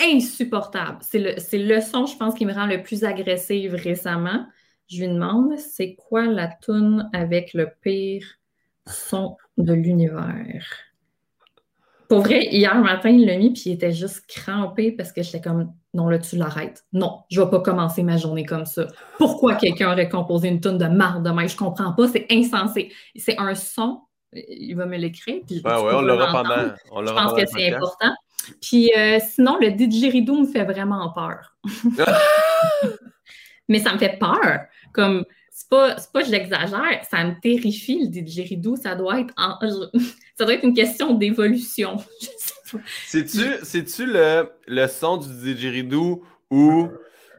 [0.00, 0.98] insupportable.
[1.00, 1.35] C'est le,
[1.74, 4.46] le son, je pense, qui me rend le plus agressive récemment.
[4.88, 8.24] Je lui demande c'est quoi la toune avec le pire
[8.87, 10.66] son de l'univers?
[12.09, 15.40] Pour vrai, hier matin, il l'a mis, puis il était juste crampé parce que j'étais
[15.40, 16.85] comme non, là, tu l'arrêtes.
[16.92, 18.87] Non, je vais pas commencer ma journée comme ça.
[19.16, 21.46] Pourquoi quelqu'un aurait composé une tonne de marde demain?
[21.46, 22.92] Je comprends pas, c'est insensé.
[23.16, 25.40] C'est un son, il va me l'écrire.
[25.46, 27.06] Puis ouais, on l'aura pendant.
[27.06, 28.12] je pense que c'est important.
[28.61, 31.56] Puis euh, sinon, le didgeridoo me fait vraiment peur.
[33.68, 34.61] Mais ça me fait peur.
[34.92, 38.76] Comme c'est pas, pas que j'exagère, ça me terrifie le didgeridoo.
[38.76, 39.35] Ça doit être
[40.37, 41.96] ça doit être une question d'évolution.
[43.06, 46.88] C'est-tu le, le son du didgeridoo ou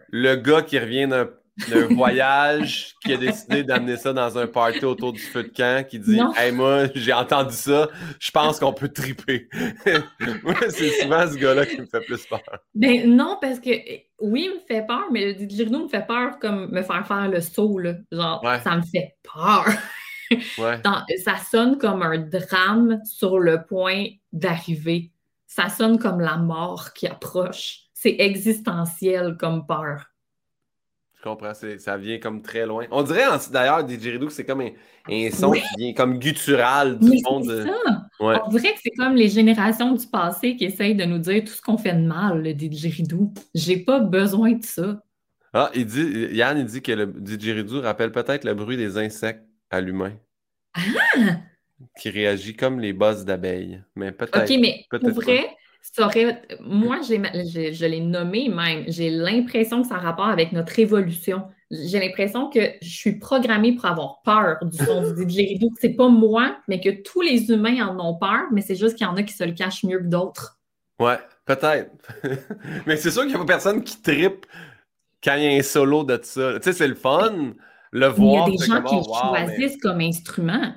[0.09, 1.29] le gars qui revient d'un
[1.69, 5.85] d'un voyage qui a décidé d'amener ça dans un party autour du feu de camp
[5.87, 7.89] qui dit Hey, moi, j'ai entendu ça,
[8.19, 9.49] je pense qu'on peut triper.
[10.69, 12.41] c'est souvent ce gars-là qui me fait plus peur.
[12.75, 13.69] Ben non, parce que
[14.19, 17.27] oui, il me fait peur, mais le didgeridoo me fait peur comme me faire faire
[17.27, 17.79] le saut.
[17.79, 17.93] Là.
[18.11, 19.65] Genre, ça me fait peur.
[21.23, 25.11] ça sonne comme un drame sur le point d'arriver.
[25.47, 27.79] Ça sonne comme la mort qui approche.
[27.93, 30.05] C'est existentiel comme peur.
[31.27, 32.85] Comprends, ça vient comme très loin.
[32.89, 37.63] On dirait d'ailleurs, didgeridoo, c'est comme un, son qui vient comme guttural du fond de.
[37.63, 38.07] Ça.
[38.21, 41.51] On dirait que c'est comme les générations du passé qui essayent de nous dire tout
[41.51, 43.33] ce qu'on fait de mal, le didgeridoo.
[43.53, 45.03] J'ai pas besoin de ça.
[45.53, 49.43] Ah, il dit, Yann, il dit que le didgeridoo rappelle peut-être le bruit des insectes
[49.69, 50.13] à l'humain.
[50.75, 50.81] Ah!
[51.99, 53.83] Qui réagit comme les bosses d'abeilles.
[53.97, 54.49] Mais peut-être.
[54.49, 55.45] OK, mais pour vrai,
[56.61, 61.43] moi, je l'ai nommé même, j'ai l'impression que ça a rapport avec notre évolution.
[61.69, 65.69] J'ai l'impression que je suis programmée pour avoir peur du son du didgeridoo.
[65.79, 69.05] C'est pas moi, mais que tous les humains en ont peur, mais c'est juste qu'il
[69.05, 70.59] y en a qui se le cachent mieux que d'autres.
[70.99, 71.91] Ouais, peut-être.
[72.85, 74.45] mais c'est sûr qu'il n'y a pas personne qui tripe
[75.23, 76.53] quand il y a un solo de ça.
[76.59, 77.53] Tu sais, c'est le fun,
[77.91, 78.47] le voir.
[78.47, 80.73] Il y a des gens qui le choisissent comme instrument.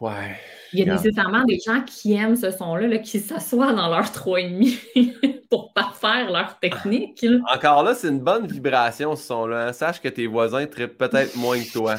[0.00, 0.36] Ouais.
[0.72, 5.40] Il y a nécessairement des gens qui aiment ce son-là, qui s'assoient dans leur 3,5
[5.50, 7.26] pour parfaire leur technique.
[7.52, 9.68] Encore là, c'est une bonne vibration, ce son-là.
[9.68, 9.72] Hein.
[9.72, 11.96] Sache que tes voisins trippent peut-être moins que toi.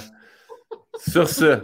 [0.98, 1.62] Sur ce,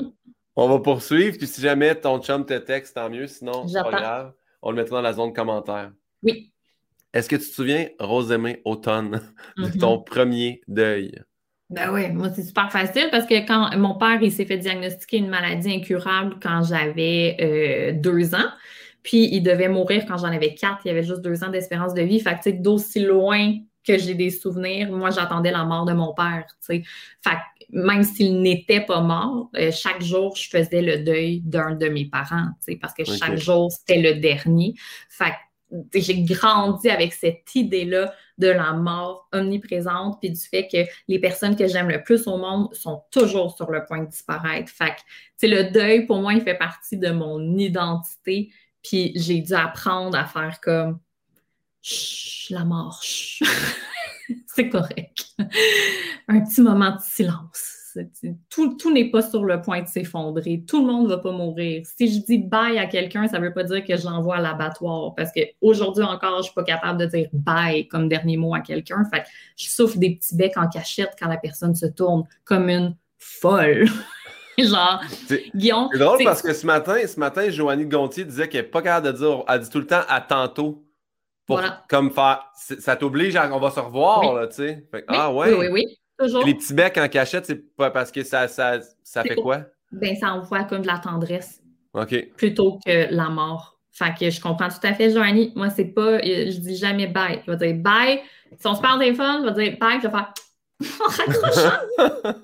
[0.56, 1.38] on va poursuivre.
[1.38, 3.28] Puis si jamais ton chum te texte, tant mieux.
[3.28, 4.34] Sinon, c'est pas grave.
[4.62, 5.92] On le mettra dans la zone commentaire.
[6.24, 6.52] Oui.
[7.14, 9.22] Est-ce que tu te souviens, Rosemée Automne,
[9.58, 9.80] de mm-hmm.
[9.80, 11.14] ton premier deuil?
[11.70, 15.18] Ben oui, moi, c'est super facile parce que quand mon père, il s'est fait diagnostiquer
[15.18, 18.50] une maladie incurable quand j'avais euh, deux ans.
[19.04, 20.80] Puis il devait mourir quand j'en avais quatre.
[20.86, 22.22] Il y avait juste deux ans d'espérance de vie.
[22.22, 23.54] Fait que, d'aussi loin
[23.86, 26.84] que j'ai des souvenirs, moi, j'attendais la mort de mon père, tu
[27.22, 27.38] Fait que,
[27.70, 32.06] même s'il n'était pas mort, euh, chaque jour, je faisais le deuil d'un de mes
[32.06, 34.74] parents, tu sais, parce que chaque jour, c'était le dernier.
[35.10, 35.34] Fait
[35.72, 41.20] que j'ai grandi avec cette idée-là de la mort omniprésente, puis du fait que les
[41.20, 44.72] personnes que j'aime le plus au monde sont toujours sur le point de disparaître.
[44.72, 44.96] Fait
[45.42, 48.52] que, le deuil, pour moi, il fait partie de mon identité,
[48.84, 51.00] puis j'ai dû apprendre à faire comme
[51.82, 53.02] Chut, la mort,
[54.48, 55.28] c'est correct.
[56.28, 57.77] Un petit moment de silence.
[58.50, 60.64] Tout, tout n'est pas sur le point de s'effondrer.
[60.68, 61.84] Tout le monde ne va pas mourir.
[61.98, 64.42] Si je dis bye à quelqu'un, ça ne veut pas dire que je l'envoie à
[64.42, 65.16] l'abattoir.
[65.16, 68.62] Parce qu'aujourd'hui encore, je ne suis pas capable de dire bye comme dernier mot à
[68.62, 69.04] quelqu'un.
[69.12, 69.24] Fait
[69.56, 73.86] je souffle des petits becs en cachette quand la personne se tourne comme une folle.
[74.58, 75.02] Genre,
[75.54, 75.90] Guillaume.
[75.92, 79.08] C'est drôle parce que ce matin, ce matin, Joanie Gontier disait qu'elle n'est pas capable
[79.08, 80.84] de dire, elle dit tout le temps à tantôt.
[81.46, 84.86] Pour, Comme faire, ça t'oblige à, on va se revoir, là, tu sais.
[85.08, 85.54] Ah ouais.
[85.54, 85.98] Oui, oui, oui.
[86.20, 86.46] Toujours.
[86.46, 89.66] Les petits becs en cachette, c'est pas parce que ça, ça, ça fait quoi?
[89.92, 91.62] Ben, ça envoie comme de la tendresse.
[91.94, 92.34] OK.
[92.36, 93.80] Plutôt que la mort.
[93.92, 95.52] Fait que je comprends tout à fait, Joanie.
[95.56, 97.42] Moi, c'est pas, je dis jamais bye.
[97.46, 98.20] Je vais dire bye.
[98.60, 100.34] Si on se parle au téléphone, je vais dire bye, je vais faire
[101.02, 101.80] en raccrochant.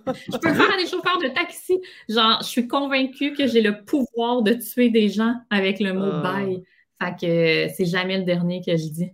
[0.07, 1.79] je peux faire à des chauffeurs de taxi.
[2.09, 6.09] Genre, je suis convaincue que j'ai le pouvoir de tuer des gens avec le mot
[6.11, 6.21] ah.
[6.21, 6.63] bye.
[7.01, 9.11] Fait que c'est jamais le dernier que je dis.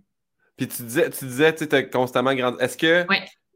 [0.56, 2.56] Puis tu disais, tu disais, tu sais, constamment grandi.
[2.60, 3.06] Est-ce que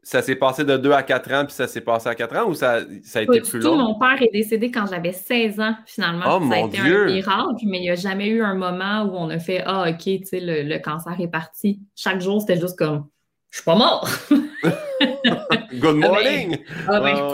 [0.05, 2.47] ça s'est passé de 2 à 4 ans, puis ça s'est passé à 4 ans,
[2.47, 3.75] ou ça, ça a été plus long?
[3.75, 6.37] Mon père est décédé quand j'avais 16 ans, finalement.
[6.37, 9.15] Oh, ça a été un miracle, mais il n'y a jamais eu un moment où
[9.15, 11.79] on a fait Ah, OK, tu sais, le, le, cancer est parti.
[11.95, 13.07] Chaque jour, c'était juste comme
[13.49, 14.07] Je suis pas mort.
[15.73, 16.59] Good morning!
[16.87, 17.33] Ah ben, ah,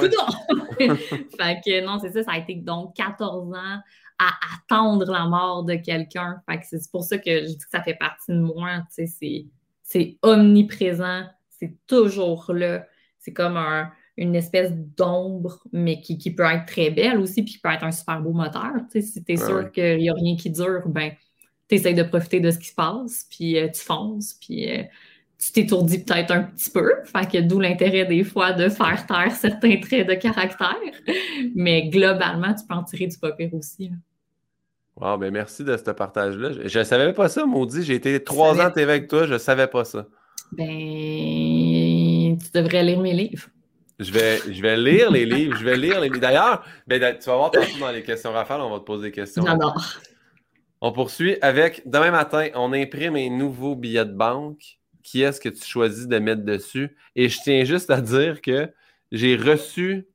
[0.80, 3.82] ben fait que non, c'est ça, ça a été donc 14 ans
[4.18, 6.42] à attendre la mort de quelqu'un.
[6.50, 8.78] Fait que c'est pour ça que je dis que ça fait partie de moi.
[8.96, 9.46] Tu sais,
[9.84, 11.24] c'est omniprésent,
[11.62, 12.88] c'est toujours là.
[13.20, 13.58] C'est comme
[14.18, 17.92] une espèce d'ombre, mais qui, peut être très belle aussi, puis qui peut être un
[17.92, 18.74] super beau moteur.
[18.90, 21.12] Si tu es sûr qu'il n'y a rien qui dure, ben,
[21.70, 24.84] tu essaies de profiter de ce qui se passe, puis euh, tu fonces, puis euh,
[25.38, 26.92] tu t'étourdis peut-être un petit peu.
[27.06, 30.76] Fait que d'où l'intérêt des fois de faire taire certains traits de caractère.
[31.56, 33.92] Mais globalement, tu peux en tirer du papier aussi.
[34.96, 36.52] Wow, ben merci de ce partage-là.
[36.66, 37.84] Je ne savais pas ça, maudit.
[37.84, 40.08] J'ai été trois ans avec toi, je ne savais pas ça.
[40.52, 43.48] Ben, tu devrais lire mes livres.
[44.00, 45.58] Je vais, je vais lire les livres.
[45.58, 46.20] Je vais lire les livres.
[46.20, 49.12] D'ailleurs, ben, tu vas voir tantôt dans les questions Rafale, on va te poser des
[49.12, 49.44] questions.
[50.82, 55.50] On poursuit avec demain matin, on imprime un nouveau billet de banque qui est-ce que
[55.50, 56.96] tu choisis de mettre dessus?
[57.16, 58.70] Et je tiens juste à dire que
[59.12, 60.08] j'ai reçu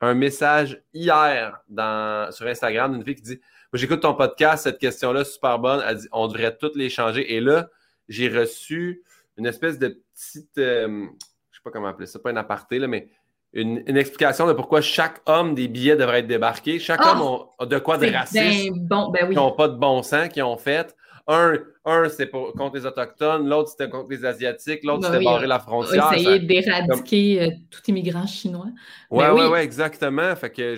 [0.00, 3.40] un message hier dans, sur Instagram d'une fille qui dit
[3.74, 5.82] J'écoute ton podcast, cette question-là, super bonne.
[5.86, 7.34] Elle dit On devrait toutes les changer.
[7.34, 7.68] Et là,
[8.08, 9.02] j'ai reçu
[9.38, 10.58] une espèce de petite.
[10.58, 13.08] Euh, je ne sais pas comment appeler ça, pas un aparté, là, mais
[13.52, 16.78] une, explication de pourquoi chaque homme des billets devrait être débarqué.
[16.78, 17.62] Chaque homme ah!
[17.62, 18.72] a, de quoi de raciste.
[18.74, 19.30] bon, ben oui.
[19.30, 20.94] Qui n'ont pas de bon sens, qui ont fait.
[21.30, 25.58] Un, un c'était contre les Autochtones, l'autre, c'était contre les Asiatiques, l'autre, c'était barrer la
[25.58, 26.10] frontière.
[26.12, 28.68] Essayer d'éradiquer euh, tout immigrant chinois.
[29.10, 30.34] Oui, oui, oui, exactement.
[30.36, 30.76] Fait que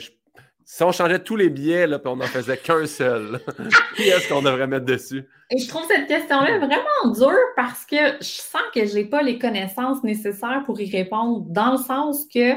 [0.73, 3.41] si on changeait tous les billets, là, puis on n'en faisait qu'un seul,
[3.97, 5.29] qui est-ce qu'on devrait mettre dessus?
[5.51, 9.21] Et je trouve cette question-là vraiment dure parce que je sens que je n'ai pas
[9.21, 12.53] les connaissances nécessaires pour y répondre, dans le sens que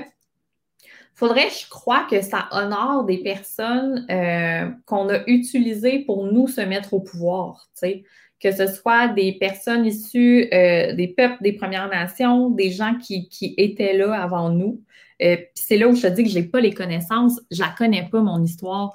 [1.15, 6.62] faudrait, je crois, que ça honore des personnes euh, qu'on a utilisées pour nous se
[6.62, 12.52] mettre au pouvoir, que ce soit des personnes issues euh, des peuples des Premières Nations,
[12.52, 14.84] des gens qui, étaient là avant nous.
[15.21, 17.69] Euh, c'est là où je te dis que je n'ai pas les connaissances, je la
[17.69, 18.93] connais pas, mon histoire.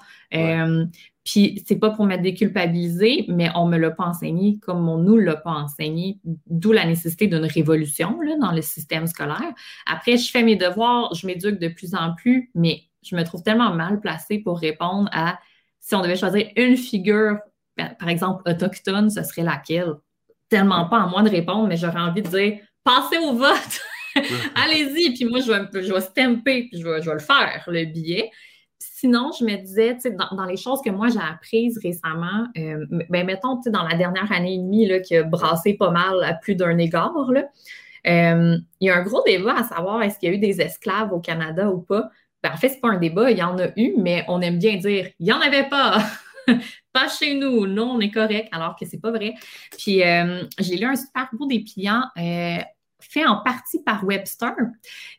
[1.29, 5.19] Puis c'est pas pour me déculpabiliser, mais on me l'a pas enseigné comme on nous
[5.19, 9.53] l'a pas enseigné, d'où la nécessité d'une révolution là, dans le système scolaire.
[9.85, 13.43] Après, je fais mes devoirs, je m'éduque de plus en plus, mais je me trouve
[13.43, 15.39] tellement mal placée pour répondre à
[15.81, 17.39] si on devait choisir une figure,
[17.77, 19.97] ben, par exemple autochtone, ce serait laquelle?
[20.49, 23.81] Tellement pas à moi de répondre, mais j'aurais envie de dire passez au vote!
[24.55, 27.85] Allez-y, puis moi, je vais, je stamper, puis je vais, je vais le faire, le
[27.85, 28.31] billet.
[28.79, 33.27] Sinon, je me disais, dans, dans les choses que moi j'ai apprises récemment, euh, ben,
[33.27, 36.55] mettons, dans la dernière année et demie là, qui a brassé pas mal à plus
[36.55, 37.45] d'un égard, là,
[38.07, 40.61] euh, il y a un gros débat à savoir est-ce qu'il y a eu des
[40.61, 42.11] esclaves au Canada ou pas.
[42.43, 44.59] Ben, en fait, c'est pas un débat, il y en a eu, mais on aime
[44.59, 45.99] bien dire il n'y en avait pas.
[46.93, 49.35] pas chez nous, non, on est correct, alors que c'est pas vrai.
[49.77, 52.03] Puis euh, j'ai lu un super beau dépliant
[53.01, 54.55] fait en partie par Webster,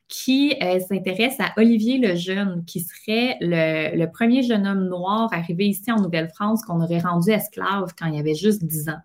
[0.07, 5.67] qui euh, s'intéresse à Olivier le Jeune, qui serait le, premier jeune homme noir arrivé
[5.67, 8.99] ici en Nouvelle-France qu'on aurait rendu esclave quand il avait juste 10 ans.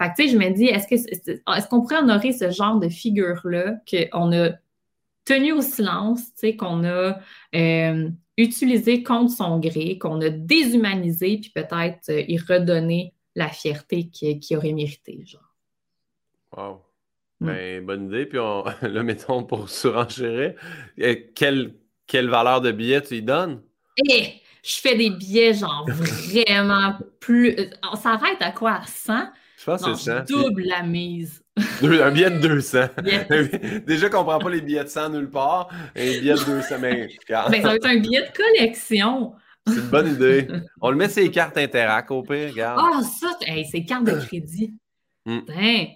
[0.00, 2.78] Fait que, tu sais, je me dis, est-ce que est-ce qu'on pourrait honorer ce genre
[2.78, 4.50] de figure-là qu'on a
[5.24, 7.18] tenu au silence, tu sais, qu'on a
[7.54, 14.08] euh, utilisé contre son gré, qu'on a déshumanisé, puis peut-être euh, y redonner la fierté
[14.08, 15.54] qu'il aurait mérité, genre?
[16.54, 16.82] Wow.
[17.42, 17.46] Mm.
[17.46, 18.26] Ben, bonne idée.
[18.26, 20.54] Puis on, là, mettons pour surenchérir,
[21.00, 21.74] euh, quelle,
[22.06, 23.60] quelle valeur de billet tu y donnes?
[24.08, 24.28] Eh,
[24.62, 27.56] je fais des billets genre vraiment plus.
[27.92, 28.74] On s'arrête à quoi?
[28.74, 29.28] À 100?
[29.58, 30.20] Je pense que c'est ça.
[30.20, 31.42] double la mise.
[31.56, 32.78] un billet de 200.
[33.86, 35.68] Déjà qu'on prend pas les billets de 100 nulle part.
[35.94, 37.08] Un billet de 200, mais...
[37.28, 39.34] Ben, ça va être un billet de collection.
[39.66, 40.48] C'est une bonne idée.
[40.80, 42.80] On le met sur les cartes Interac au pire, regarde.
[42.82, 43.28] Ah, ça,
[43.70, 44.74] c'est cartes de crédit.
[45.24, 45.40] Mm.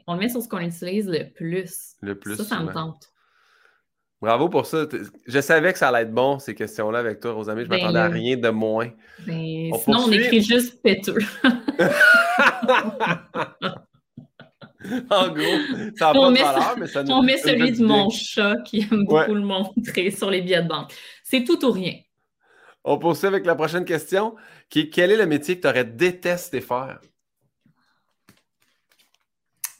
[0.06, 1.96] on le met sur ce qu'on utilise le plus.
[2.00, 2.36] Le plus.
[2.36, 3.10] Ça, ça me tente.
[4.22, 4.86] Bravo pour ça.
[5.26, 7.62] Je savais que ça allait être bon, ces questions-là, avec toi, Rosamie.
[7.62, 8.88] Je ne ben m'attendais à rien de moins.
[9.26, 11.18] Ben, sinon, on écrit juste péteux.
[15.10, 15.58] en gros,
[15.96, 18.80] ça n'a pas de valeur, mais ça nous On met celui de mon chat qui
[18.80, 20.92] aime beaucoup le montrer sur les billets de banque.
[21.22, 21.94] C'est tout ou rien.
[22.84, 24.34] On poursuit avec la prochaine question,
[24.70, 27.00] qui est quel est le métier que tu aurais détesté faire?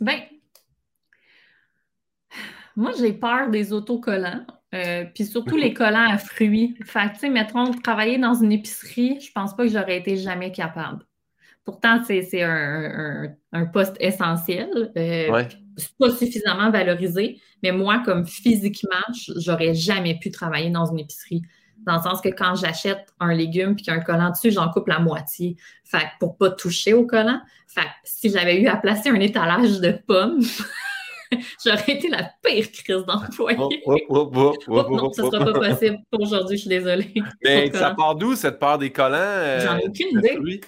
[0.01, 0.20] Ben,
[2.76, 4.44] moi, j'ai peur des autocollants,
[4.74, 6.76] euh, puis surtout les collants à fruits.
[6.84, 10.53] Fait tu sais, mettons, travailler dans une épicerie, je pense pas que j'aurais été jamais
[10.53, 11.05] capable.
[11.64, 13.34] Pourtant, c'est un,
[13.72, 14.92] poste essentiel.
[14.97, 15.44] Euh,
[15.99, 19.05] pas suffisamment valorisé, mais moi, comme physiquement,
[19.36, 21.42] j'aurais jamais pu travailler dans une épicerie.
[21.84, 24.50] Dans le sens que quand j'achète un légume puis qu'il y a un collant dessus,
[24.50, 25.56] j'en coupe la moitié.
[25.84, 27.40] Fait que pour pas toucher au collant.
[27.68, 30.40] Fait que si j'avais eu à placer un étalage de pommes,
[31.64, 33.58] J'aurais été la pire crise d'employé.
[33.58, 37.12] non, ce ne sera pas possible pour aujourd'hui, je suis désolée.
[37.42, 39.16] Mais ça part d'où cette part des collants?
[39.18, 40.60] Euh, J'en ai aucune idée.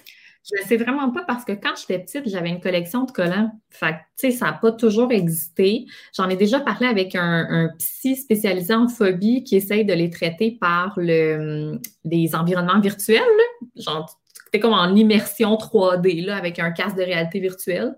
[0.51, 3.51] Je sais vraiment pas parce que quand j'étais petite, j'avais une collection de collants.
[3.69, 5.85] Fait tu sais, ça n'a pas toujours existé.
[6.15, 10.57] J'en ai déjà parlé avec un, psy spécialisé en phobie qui essaye de les traiter
[10.59, 13.21] par le, les environnements virtuels.
[13.75, 14.09] Genre,
[14.45, 17.95] c'était comme en immersion 3D là, avec un casque de réalité virtuelle.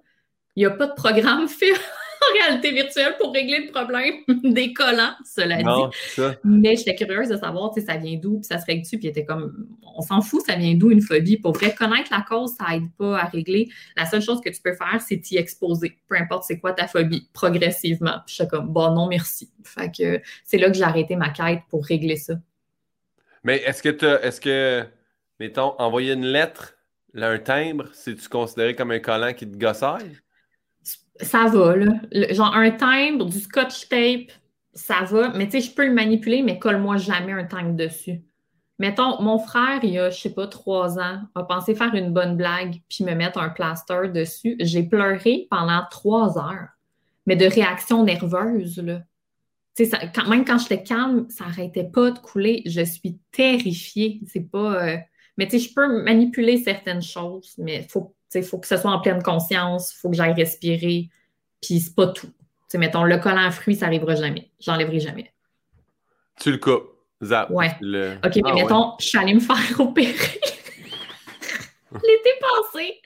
[0.55, 1.73] Il n'y a pas de programme fait
[2.33, 6.21] réalité virtuelle pour régler le problème des collants, cela dit.
[6.43, 9.07] Mais j'étais curieuse de savoir, tu sais, ça vient d'où, puis ça se règle-tu, puis
[9.07, 11.37] était comme, on s'en fout, ça vient d'où une phobie?
[11.37, 13.69] Pour vrai, connaître la cause, ça aide pas à régler.
[13.97, 16.87] La seule chose que tu peux faire, c'est t'y exposer, peu importe c'est quoi ta
[16.87, 18.19] phobie, progressivement.
[18.25, 19.49] Puis j'étais comme, bon, non, merci.
[19.63, 22.35] Fait que c'est là que j'ai arrêté ma quête pour régler ça.
[23.43, 24.85] Mais est-ce que tu est-ce que,
[25.39, 26.75] mettons, envoyer une lettre,
[27.15, 30.17] un timbre, c'est-tu considéré comme un collant qui te gossaille?
[31.21, 31.93] Ça va, là.
[32.31, 34.31] genre un timbre, du scotch tape,
[34.73, 35.29] ça va.
[35.29, 38.21] Mais tu sais, je peux le manipuler, mais colle-moi jamais un timbre dessus.
[38.79, 42.13] Mettons, mon frère, il y a, je sais pas, trois ans, a pensé faire une
[42.13, 44.55] bonne blague puis me mettre un plaster dessus.
[44.59, 46.69] J'ai pleuré pendant trois heures,
[47.27, 49.01] mais de réaction nerveuse, là.
[49.73, 52.61] Sais, quand, même quand j'étais calme, ça n'arrêtait pas de couler.
[52.65, 54.19] Je suis terrifiée.
[54.27, 54.83] C'est pas.
[54.83, 54.97] Euh,
[55.37, 58.91] mais tu sais, je peux manipuler certaines choses, mais faut il faut que ce soit
[58.91, 61.09] en pleine conscience, il faut que j'aille respirer,
[61.61, 62.31] puis c'est pas tout.
[62.67, 64.51] sais, mettons, le collant à fruits, ça n'arrivera jamais.
[64.59, 65.33] J'enlèverai jamais.
[66.39, 66.89] Tu le coupes.
[67.23, 67.51] Zap.
[67.51, 67.71] Ouais.
[68.25, 70.11] OK, mais ah, mettons, je suis allée me faire opérer.
[71.91, 73.01] L'été passé,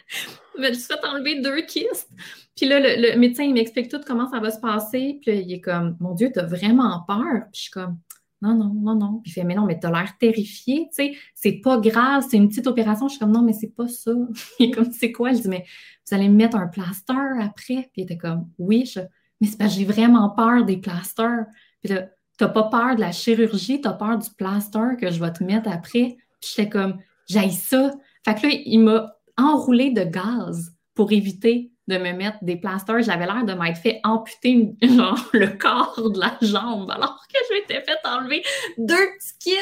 [0.56, 2.10] je me suis fait enlever deux kystes.
[2.56, 5.20] Puis là, le, médecin, il m'explique tout comment ça va se passer.
[5.22, 7.42] Puis il est comme, mon Dieu, t'as vraiment peur.
[7.52, 7.98] Puis je suis comme,
[8.46, 9.20] non, non, non, non.
[9.24, 12.38] Puis il fait, mais non, mais t'as l'air terrifié, tu sais, c'est pas grave, c'est
[12.38, 13.08] une petite opération.
[13.08, 14.12] Je suis comme, non, mais c'est pas ça.
[14.60, 15.32] il est comme, c'est quoi?
[15.32, 15.66] Il dit, mais
[16.08, 17.90] vous allez me mettre un plaster après?
[17.92, 19.00] Puis il était comme, oui, je...
[19.42, 21.46] mais c'est parce que j'ai vraiment peur des plasters.
[21.84, 25.32] Puis là, t'as pas peur de la chirurgie, t'as peur du plaster que je vais
[25.32, 26.18] te mettre après?
[26.42, 27.92] Puis j'étais comme, j'aille ça.
[28.24, 33.04] Fait que là, il m'a enroulé de gaz pour éviter de me mettre des plasters.
[33.04, 37.56] J'avais l'air de m'être fait amputer genre, le corps de la jambe alors que je
[37.56, 38.44] m'étais fait enlever
[38.78, 39.58] deux petits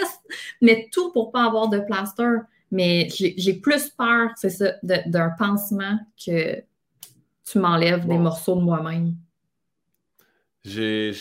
[0.62, 2.38] mais tout pour pas avoir de plaster.
[2.72, 6.56] Mais j'ai plus peur, c'est ça, d'un pansement que
[7.46, 9.16] tu m'enlèves des morceaux de moi-même.
[10.64, 11.12] J'ai.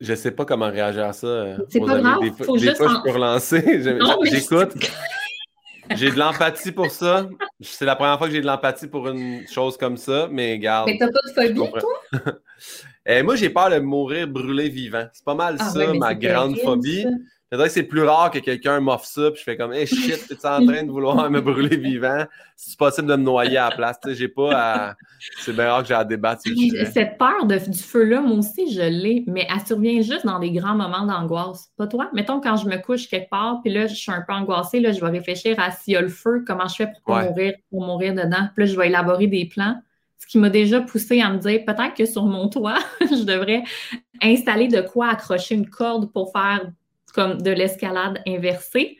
[0.00, 1.56] Je sais pas comment réagir à ça.
[1.68, 3.82] C'est pas grave, des, faut juste fois, je peux relancer.
[4.24, 4.74] J'écoute.
[5.96, 7.28] J'ai de l'empathie pour ça.
[7.60, 10.88] C'est la première fois que j'ai de l'empathie pour une chose comme ça, mais garde.
[10.88, 12.32] Mais t'as pas de phobie, toi?
[13.06, 15.06] Eh, moi, j'ai peur de mourir brûlé vivant.
[15.14, 17.06] C'est pas mal ah ça, ma grande phobie.
[17.50, 19.84] C'est vrai que c'est plus rare que quelqu'un m'offre ça, puis je fais comme, hey
[19.84, 22.24] shit, t'es en train de vouloir me brûler vivant?
[22.54, 24.94] C'est possible de me noyer à la place, tu sais, j'ai pas à.
[25.40, 26.42] C'est bien rare que j'ai à débattre.
[26.92, 30.52] Cette peur de, du feu-là, moi aussi, je l'ai, mais elle survient juste dans des
[30.52, 31.72] grands moments d'angoisse.
[31.76, 32.08] Pas toi?
[32.14, 34.92] Mettons, quand je me couche quelque part, puis là, je suis un peu angoissée, là,
[34.92, 37.54] je vais réfléchir à s'il y a le feu, comment je fais pour pas mourir,
[37.70, 38.48] pour mourir dedans.
[38.54, 39.74] Puis là, je vais élaborer des plans.
[40.18, 43.64] Ce qui m'a déjà poussé à me dire peut-être que sur mon toit, je devrais
[44.22, 46.70] installer de quoi accrocher une corde pour faire
[47.12, 48.98] comme de l'escalade inversée.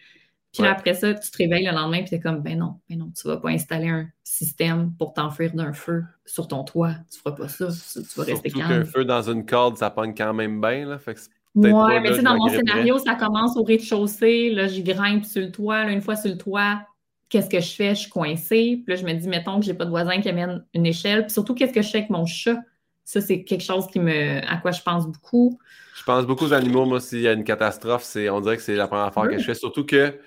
[0.53, 3.13] Puis après ça, tu te réveilles le lendemain, puis es comme, ben non, ben non,
[3.17, 6.95] tu vas pas installer un système pour t'enfuir d'un feu sur ton toit.
[7.13, 7.69] Tu feras pas ça.
[7.69, 8.69] Tu, vas rester calme.
[8.69, 10.99] qu'un feu dans une corde, ça pogne quand même bien, là.
[10.99, 11.21] Fait que
[11.55, 14.51] ouais, mais tu sais, dans mon scénario, ça commence au rez-de-chaussée.
[14.51, 15.85] Là, je grimpe sur le toit.
[15.85, 16.81] Là, une fois sur le toit,
[17.29, 17.95] qu'est-ce que je fais?
[17.95, 18.83] Je suis coincée.
[18.85, 21.23] Puis là, je me dis, mettons que j'ai pas de voisin qui amène une échelle.
[21.23, 22.59] Puis surtout, qu'est-ce que je fais avec mon chat?
[23.05, 25.59] Ça, c'est quelque chose qui me, à quoi je pense beaucoup.
[25.97, 26.87] Je pense beaucoup aux animaux.
[26.87, 29.39] Moi, s'il y a une catastrophe, c'est, on dirait que c'est la première fois que
[29.39, 29.55] je fais.
[29.55, 30.19] Surtout que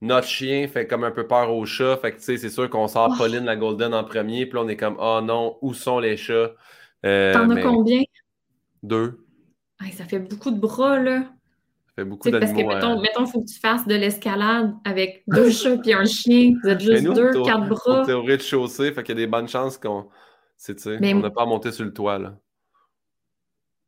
[0.00, 1.96] notre chien fait comme un peu peur aux chats.
[1.96, 3.18] Fait que, tu sais, c'est sûr qu'on sort oh.
[3.18, 4.46] Pauline la Golden en premier.
[4.46, 6.52] Puis là, on est comme, oh non, où sont les chats?
[7.04, 8.02] Euh, T'en as combien?
[8.82, 9.18] Deux.
[9.92, 11.20] ça fait beaucoup de bras, là.
[11.20, 12.68] Ça fait beaucoup d'animaux.
[12.68, 16.04] Parce que, mettons, il faut que tu fasses de l'escalade avec deux chats et un
[16.04, 16.54] chien.
[16.62, 18.04] Vous êtes juste deux, quatre bras.
[18.06, 20.08] On au rez-de-chaussée, fait qu'il y a des bonnes chances qu'on.
[20.68, 22.36] On n'a pas à monter sur le toit, là.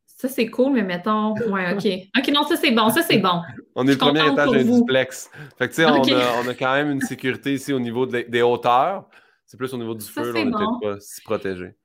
[0.05, 1.33] Ça, c'est cool, mais mettons.
[1.49, 1.85] Ouais, OK.
[2.17, 2.89] OK, non, ça, c'est bon.
[2.89, 3.41] Ça, c'est bon.
[3.75, 5.29] on est le premier étage d'un duplex.
[5.57, 9.09] Fait que, tu sais, on, a, quand même une sécurité ici au niveau des hauteurs.
[9.45, 11.75] C'est plus au niveau du feu, là, on n'est peut-être pas si protégé.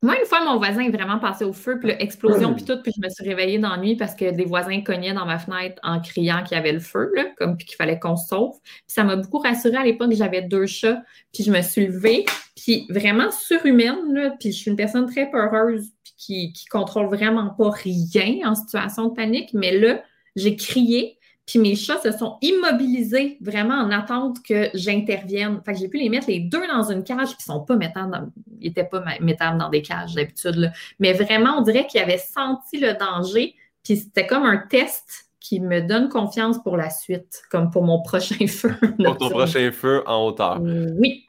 [0.00, 2.92] Moi, une fois, mon voisin est vraiment passé au feu, puis l'explosion, puis tout, puis
[2.96, 5.80] je me suis réveillée dans la nuit parce que des voisins cognaient dans ma fenêtre
[5.82, 8.54] en criant qu'il y avait le feu, là, comme puis qu'il fallait qu'on se sauve.
[8.62, 11.02] Puis ça m'a beaucoup rassurée à l'époque, j'avais deux chats,
[11.34, 12.24] puis je me suis levée,
[12.54, 17.06] puis vraiment surhumaine, là, puis je suis une personne très peureuse, puis qui, qui contrôle
[17.06, 20.00] vraiment pas rien en situation de panique, mais là,
[20.36, 21.17] j'ai crié,
[21.48, 25.62] puis mes chats se sont immobilisés vraiment en attente que j'intervienne.
[25.64, 27.74] Fait que j'ai pu les mettre les deux dans une cage, puis ils sont pas
[27.74, 28.28] mettables dans,
[28.60, 30.70] ils étaient pas mettables dans des cages d'habitude.
[30.98, 33.54] Mais vraiment, on dirait qu'ils avaient senti le danger.
[33.82, 38.02] Puis c'était comme un test qui me donne confiance pour la suite, comme pour mon
[38.02, 38.74] prochain feu.
[39.02, 40.60] pour ton prochain feu en hauteur.
[40.60, 41.24] Oui.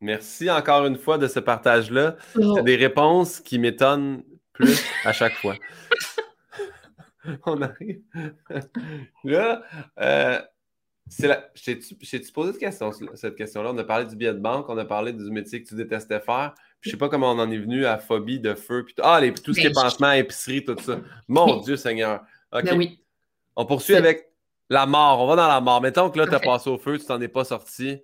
[0.00, 2.14] Merci encore une fois de ce partage-là.
[2.32, 4.22] C'est des réponses qui m'étonnent
[4.52, 5.56] plus à chaque fois.
[7.46, 8.00] on arrive.
[9.24, 9.62] là,
[10.00, 10.40] euh,
[11.06, 11.36] c'est la...
[11.54, 13.70] tu posé cette question, cette question-là?
[13.72, 16.20] On a parlé du billet de banque, on a parlé du métier que tu détestais
[16.20, 16.54] faire.
[16.80, 18.84] Je sais pas comment on en est venu à phobie de feu.
[18.84, 21.00] Puis ah, les, tout ce qui est ben, pansement, épicerie, tout ça.
[21.28, 22.22] Mon Dieu Seigneur.
[22.52, 22.64] OK.
[22.64, 23.00] Ben oui.
[23.56, 24.30] On poursuit avec
[24.68, 25.20] la mort.
[25.20, 25.80] On va dans la mort.
[25.80, 27.98] Mettons que là, tu as passé au feu, tu t'en es pas sorti.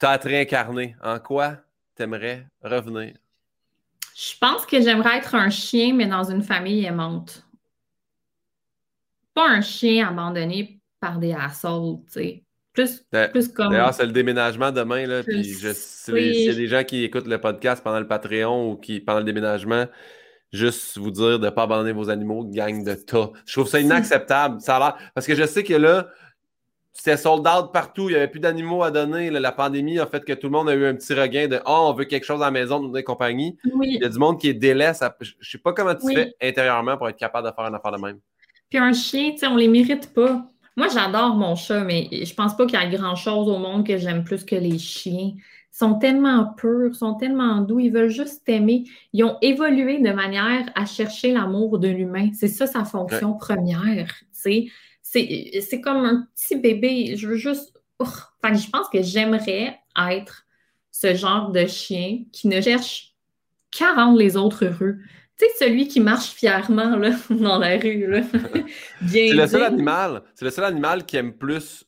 [0.00, 0.96] Tu as te réincarné.
[1.02, 1.58] En quoi
[1.96, 3.14] tu aimerais revenir?
[4.14, 7.44] Je pense que j'aimerais être un chien, mais dans une famille aimante
[9.34, 12.44] pas un chien abandonné par des assauts, tu sais.
[12.72, 13.70] Plus, plus comme.
[13.70, 15.22] D'ailleurs, c'est le déménagement demain, là.
[15.22, 19.00] Puis je, y a des gens qui écoutent le podcast pendant le Patreon ou qui
[19.00, 19.86] pendant le déménagement,
[20.52, 23.30] juste vous dire de ne pas abandonner vos animaux, gang de tas.
[23.44, 24.60] Je trouve ça inacceptable.
[24.62, 26.08] Ça a Parce que je sais que là,
[26.94, 29.30] c'était sold out partout, il n'y avait plus d'animaux à donner.
[29.30, 31.88] La pandémie a fait que tout le monde a eu un petit regain de Oh,
[31.90, 33.56] on veut quelque chose à la maison, de compagnie.
[33.82, 35.02] Il y a du monde qui est délaisse.
[35.20, 37.92] Je ne sais pas comment tu fais intérieurement pour être capable de faire un affaire
[37.92, 38.18] de même.
[38.72, 40.46] Puis un chien, tu sais, on les mérite pas.
[40.78, 43.98] Moi, j'adore mon chat, mais je pense pas qu'il y a grand-chose au monde que
[43.98, 45.34] j'aime plus que les chiens.
[45.34, 48.84] Ils sont tellement purs, ils sont tellement doux, ils veulent juste t'aimer.
[49.12, 52.30] Ils ont évolué de manière à chercher l'amour de l'humain.
[52.32, 54.70] C'est ça sa fonction première, tu
[55.02, 55.60] sais.
[55.60, 57.14] C'est comme un petit bébé.
[57.18, 57.78] Je veux juste...
[57.98, 60.46] Enfin, je pense que j'aimerais être
[60.90, 63.12] ce genre de chien qui ne cherche
[63.70, 64.96] qu'à rendre les autres heureux.
[65.38, 68.22] Tu sais, celui qui marche fièrement là, dans la rue.
[69.08, 70.22] c'est le seul animal.
[70.34, 71.84] C'est le seul animal qui aime plus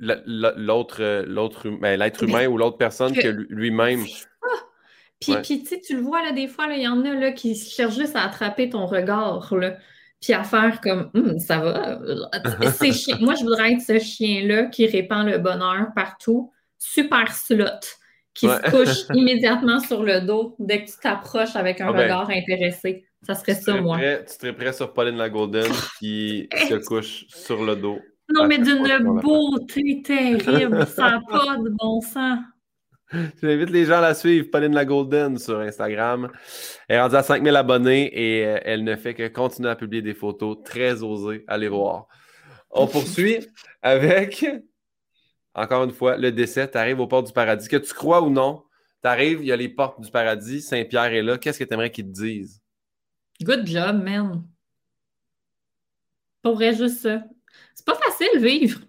[0.00, 4.04] l'autre, l'autre, ben, l'être humain ou l'autre personne que, lui-même.
[5.20, 7.96] Puis, puis tu le vois, là, des fois, il y en a là, qui cherchent
[7.96, 9.76] juste à attraper ton regard, là,
[10.20, 11.98] puis à faire comme hum, ça va?
[13.20, 16.52] Moi, je voudrais être ce chien-là qui répand le bonheur partout.
[16.78, 17.66] Super slot
[18.34, 22.02] qui se couche immédiatement sur le dos dès que tu t'approches avec un ah ben,
[22.02, 23.06] regard intéressé.
[23.22, 23.98] Ça serait ça, moi.
[23.98, 27.98] tu serais prêt sur Pauline la Golden qui se couche sur le dos.
[28.28, 30.86] Non, mais d'une beauté terrible.
[30.86, 32.38] ça n'a pas de bon sens.
[33.42, 36.30] J'invite les gens à la suivre, Pauline la Golden sur Instagram.
[36.88, 40.02] Elle est rendue à 5000 abonnés et euh, elle ne fait que continuer à publier
[40.02, 41.44] des photos très osées.
[41.46, 42.06] Allez voir.
[42.70, 43.46] On poursuit
[43.82, 44.44] avec
[45.54, 47.68] encore une fois, le décès, tu arrives aux portes du paradis.
[47.68, 48.64] Que tu crois ou non,
[49.02, 51.38] tu arrives, il y a les portes du paradis, Saint-Pierre est là.
[51.38, 52.60] Qu'est-ce que tu aimerais qu'il te dise?
[53.42, 54.44] Good job, man.
[56.42, 57.22] Pour vrai, juste ça.
[57.74, 58.80] C'est pas facile vivre.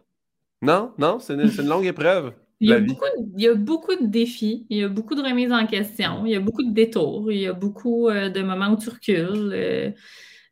[0.62, 2.34] Non, non, c'est une, longue épreuve.
[2.60, 3.06] Il y, a beaucoup,
[3.36, 6.32] il y, a beaucoup, de défis, il y a beaucoup de remises en question, il
[6.32, 9.52] y a beaucoup de détours, il y a beaucoup euh, de moments où tu recules.
[9.54, 9.92] Euh,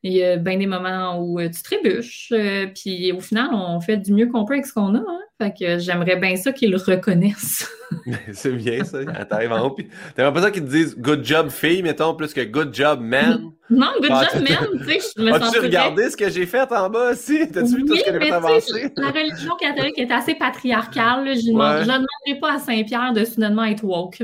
[0.04, 3.80] il y a bien des moments où euh, tu trébuches, euh, puis au final, on
[3.80, 4.99] fait du mieux qu'on peut avec ce qu'on a.
[4.99, 5.20] Hein.
[5.41, 7.70] Fait que j'aimerais bien ça qu'ils le reconnaissent.
[8.34, 8.99] c'est bien ça.
[9.26, 12.34] T'arrives en haut, puis t'aimerais pas ça qu'ils te disent good job fille, mettons, plus
[12.34, 13.51] que good job man.
[13.70, 15.41] Non, good job man, tu sais, je me sens.
[15.41, 17.49] As-tu regardé ce que j'ai fait en bas aussi?
[17.49, 18.91] T'as-tu vu tout ce que j'ai fait avancer?
[18.97, 21.34] La religion catholique est assez patriarcale.
[21.34, 24.22] Je ne demanderai pas à Saint-Pierre de soudainement être woke.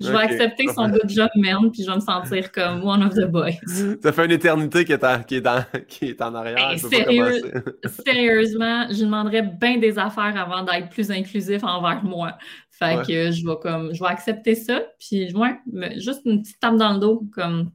[0.00, 3.14] Je vais accepter son good job man, puis je vais me sentir comme one of
[3.14, 3.50] the boys.
[4.02, 6.78] Ça fait une éternité qui est en, qui est en, qui est en arrière.
[6.78, 12.38] sérieusement, je demanderais bien des affaires avant d'être plus inclusif envers moi.
[12.70, 14.80] Fait que je vais comme je vais accepter ça.
[14.98, 15.58] Puis ouais,
[15.98, 17.70] juste une petite tape dans le dos, comme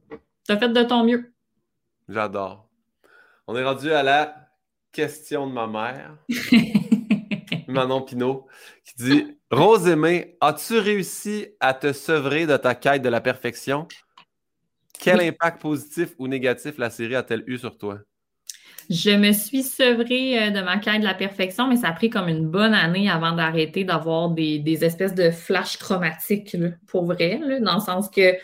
[0.46, 1.32] t'as fait de ton mieux.
[2.08, 2.68] J'adore.
[3.46, 4.34] On est rendu à la
[4.90, 6.16] question de ma mère.
[7.76, 8.46] Manon Pinault,
[8.84, 13.86] qui dit Rose Aimée, as-tu réussi à te sevrer de ta quête de la perfection?
[14.98, 17.98] Quel impact positif ou négatif la série a-t-elle eu sur toi?
[18.88, 22.08] Je me suis sevrée euh, de ma quête de la perfection, mais ça a pris
[22.08, 26.56] comme une bonne année avant d'arrêter d'avoir des, espèces de flashs chromatiques,
[26.86, 28.34] pour vrai, dans le sens que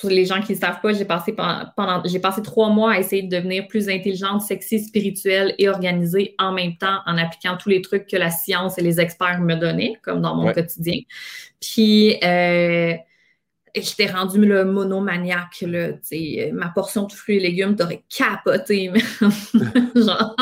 [0.00, 2.98] pour les gens qui ne savent pas, j'ai passé pendant, j'ai passé trois mois à
[2.98, 7.68] essayer de devenir plus intelligente, sexy, spirituelle et organisée en même temps en appliquant tous
[7.68, 11.00] les trucs que la science et les experts me donnaient, comme dans mon quotidien.
[11.60, 12.94] Puis euh,
[13.74, 15.88] j'étais rendue le monomaniaque, là,
[16.52, 18.92] ma portion de fruits et légumes, t'aurais capoté,
[19.96, 20.36] genre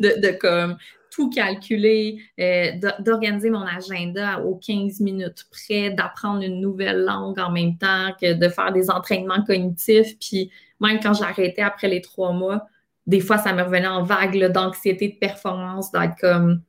[0.00, 0.76] de, de comme
[1.12, 7.50] tout calculer, euh, d'organiser mon agenda aux 15 minutes près, d'apprendre une nouvelle langue en
[7.50, 10.18] même temps, que de faire des entraînements cognitifs.
[10.18, 10.50] Puis
[10.80, 12.66] même quand j'arrêtais après les trois mois,
[13.06, 16.62] des fois, ça me revenait en vague d'anxiété de performance, d'être comme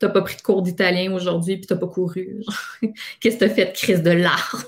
[0.00, 2.42] t'as pas pris de cours d'italien aujourd'hui puis t'as pas couru.
[3.20, 4.62] Qu'est-ce que t'as fait de crise de larmes?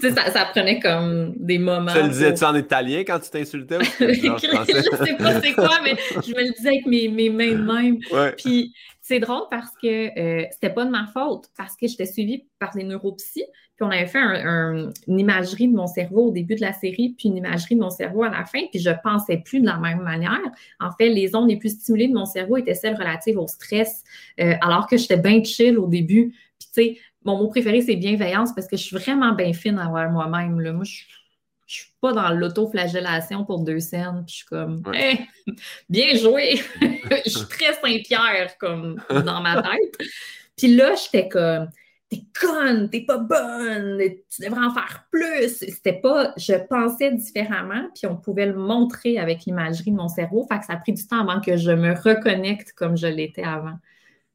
[0.00, 1.92] ça, ça prenait comme des moments.
[1.92, 3.78] Tu le disais-tu en italien quand tu t'insultais?
[4.00, 7.72] je sais pas c'est quoi, mais je me le disais avec mes, mes mains de
[7.72, 7.98] même.
[8.36, 8.72] Puis
[9.02, 12.72] c'est drôle parce que euh, c'était pas de ma faute, parce que j'étais suivie par
[12.72, 13.46] des neuropsies,
[13.80, 17.30] puis on avait fait une imagerie de mon cerveau au début de la série, puis
[17.30, 20.02] une imagerie de mon cerveau à la fin, puis je pensais plus de la même
[20.02, 20.42] manière.
[20.80, 24.04] En fait, les ondes les plus stimulées de mon cerveau étaient celles relatives au stress,
[24.38, 26.34] euh, alors que j'étais bien chill au début.
[26.58, 29.78] Puis tu sais, mon mot préféré, c'est bienveillance, parce que je suis vraiment bien fine
[29.78, 30.60] envers moi-même.
[30.72, 31.00] Moi, je
[31.66, 34.24] je suis pas dans l'autoflagellation pour deux scènes.
[34.26, 34.82] Puis je suis comme,
[35.88, 36.60] bien joué.
[37.24, 40.08] je suis très Saint-Pierre comme dans ma tête.
[40.56, 41.68] Puis là, j'étais comme,
[42.10, 43.98] t'es conne, t'es pas bonne,
[44.28, 45.64] tu devrais en faire plus.
[45.68, 50.46] C'était pas, je pensais différemment, puis on pouvait le montrer avec l'imagerie de mon cerveau.
[50.50, 53.44] Fait que ça a pris du temps avant que je me reconnecte comme je l'étais
[53.44, 53.78] avant.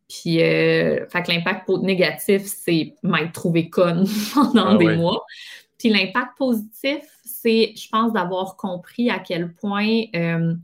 [0.07, 5.25] Puis, euh, fait que l'impact négatif, c'est m'être trouvé conne pendant ah des mois.
[5.77, 10.55] Puis l'impact positif, c'est, je pense, d'avoir compris à quel point euh,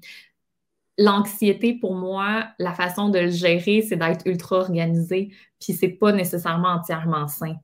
[0.97, 6.11] l'anxiété, pour moi, la façon de le gérer, c'est d'être ultra organisé, puis c'est pas
[6.11, 7.55] nécessairement entièrement sain.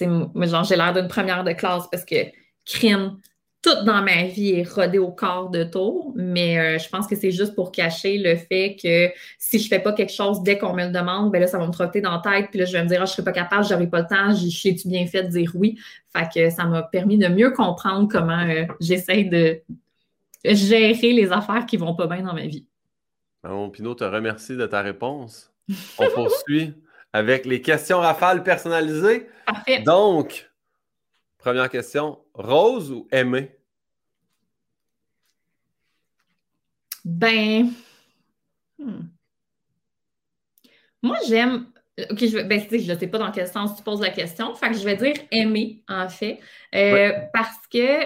[0.00, 2.16] moi, genre, j'ai l'air d'une première de classe parce que
[2.64, 3.18] crime,
[3.62, 7.14] tout dans ma vie est rodé au corps de tour, mais euh, je pense que
[7.14, 10.74] c'est juste pour cacher le fait que si je fais pas quelque chose dès qu'on
[10.74, 12.72] me le demande, ben là, ça va me trotter dans la tête, puis là, je
[12.72, 15.06] vais me dire, ah, je serai pas capable, j'aurai pas le temps, je tu bien
[15.06, 15.78] fait de dire oui.
[16.14, 19.62] Fait que ça m'a permis de mieux comprendre comment euh, j'essaie de
[20.44, 22.66] gérer les affaires qui vont pas bien dans ma vie.
[23.42, 25.52] Bon, Pinot, te remercie de ta réponse.
[25.98, 26.74] On poursuit
[27.12, 29.28] avec les questions rafales personnalisées.
[29.46, 29.82] Parfait.
[29.82, 30.52] Donc,
[31.42, 33.50] Première question, rose ou aimé?
[37.04, 37.72] Ben,
[38.78, 39.00] hmm.
[41.02, 41.66] moi j'aime.
[42.10, 44.54] Ok, je ne ben, je sais pas dans quel sens tu poses la question.
[44.54, 46.38] Fait que je vais dire aimer, en fait.
[46.76, 48.04] Euh, parce que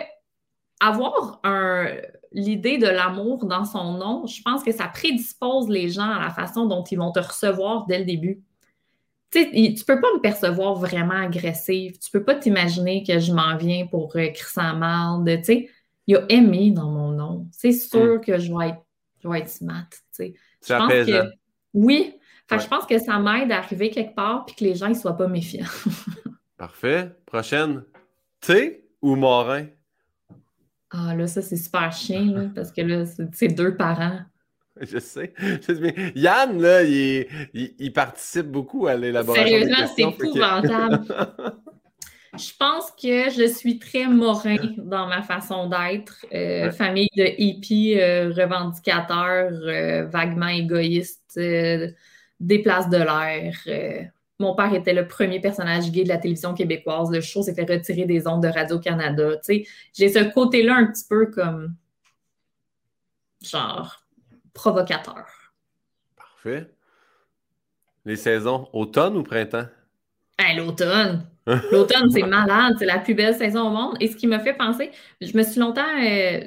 [0.81, 1.43] avoir
[2.33, 6.31] l'idée de l'amour dans son nom, je pense que ça prédispose les gens à la
[6.31, 8.43] façon dont ils vont te recevoir dès le début
[9.31, 11.99] tu tu peux pas me percevoir vraiment agressive.
[11.99, 14.31] Tu peux pas t'imaginer que je m'en viens pour euh,
[14.75, 15.25] mal.
[15.25, 15.71] Tu sais,
[16.07, 17.47] il y a aimé dans mon nom.
[17.53, 18.21] C'est sûr mm.
[18.21, 18.83] que je vais être,
[19.23, 19.89] je vais être smart.
[19.91, 20.35] Tu sais.
[20.67, 21.31] Je pense que,
[21.75, 22.15] oui.
[22.49, 24.95] Fait je pense que ça m'aide à arriver quelque part puis que les gens ne
[24.95, 25.67] soient pas méfiants.
[26.57, 27.11] Parfait.
[27.27, 27.83] Prochaine.
[28.41, 29.67] Thé ou Morin?
[30.91, 34.21] Ah là, ça, c'est super chien, parce que là, c'est deux parents.
[34.81, 35.33] Je sais.
[36.15, 39.47] Yann, là, il, participe beaucoup à l'élaboration.
[39.47, 41.07] Sérieusement, c'est épouvantable.
[42.39, 46.27] je pense que je suis très morin dans ma façon d'être.
[46.33, 54.11] Euh, famille de hippies euh, revendicateurs, euh, vaguement égoïstes, des places de l'air.
[54.39, 57.11] Mon père était le premier personnage gay de la télévision québécoise.
[57.11, 59.41] Le show s'est fait retirer des ondes de Radio-Canada.
[59.49, 61.75] J'ai ce côté-là un petit peu comme
[63.43, 64.05] genre
[64.53, 65.27] provocateur.
[66.17, 66.71] Parfait.
[68.05, 69.67] Les saisons, automne ou printemps?
[70.55, 71.27] L'automne.
[71.73, 72.75] L'automne, c'est malade.
[72.79, 73.97] C'est la plus belle saison au monde.
[74.01, 76.41] Et ce qui m'a fait penser, je me suis longtemps euh,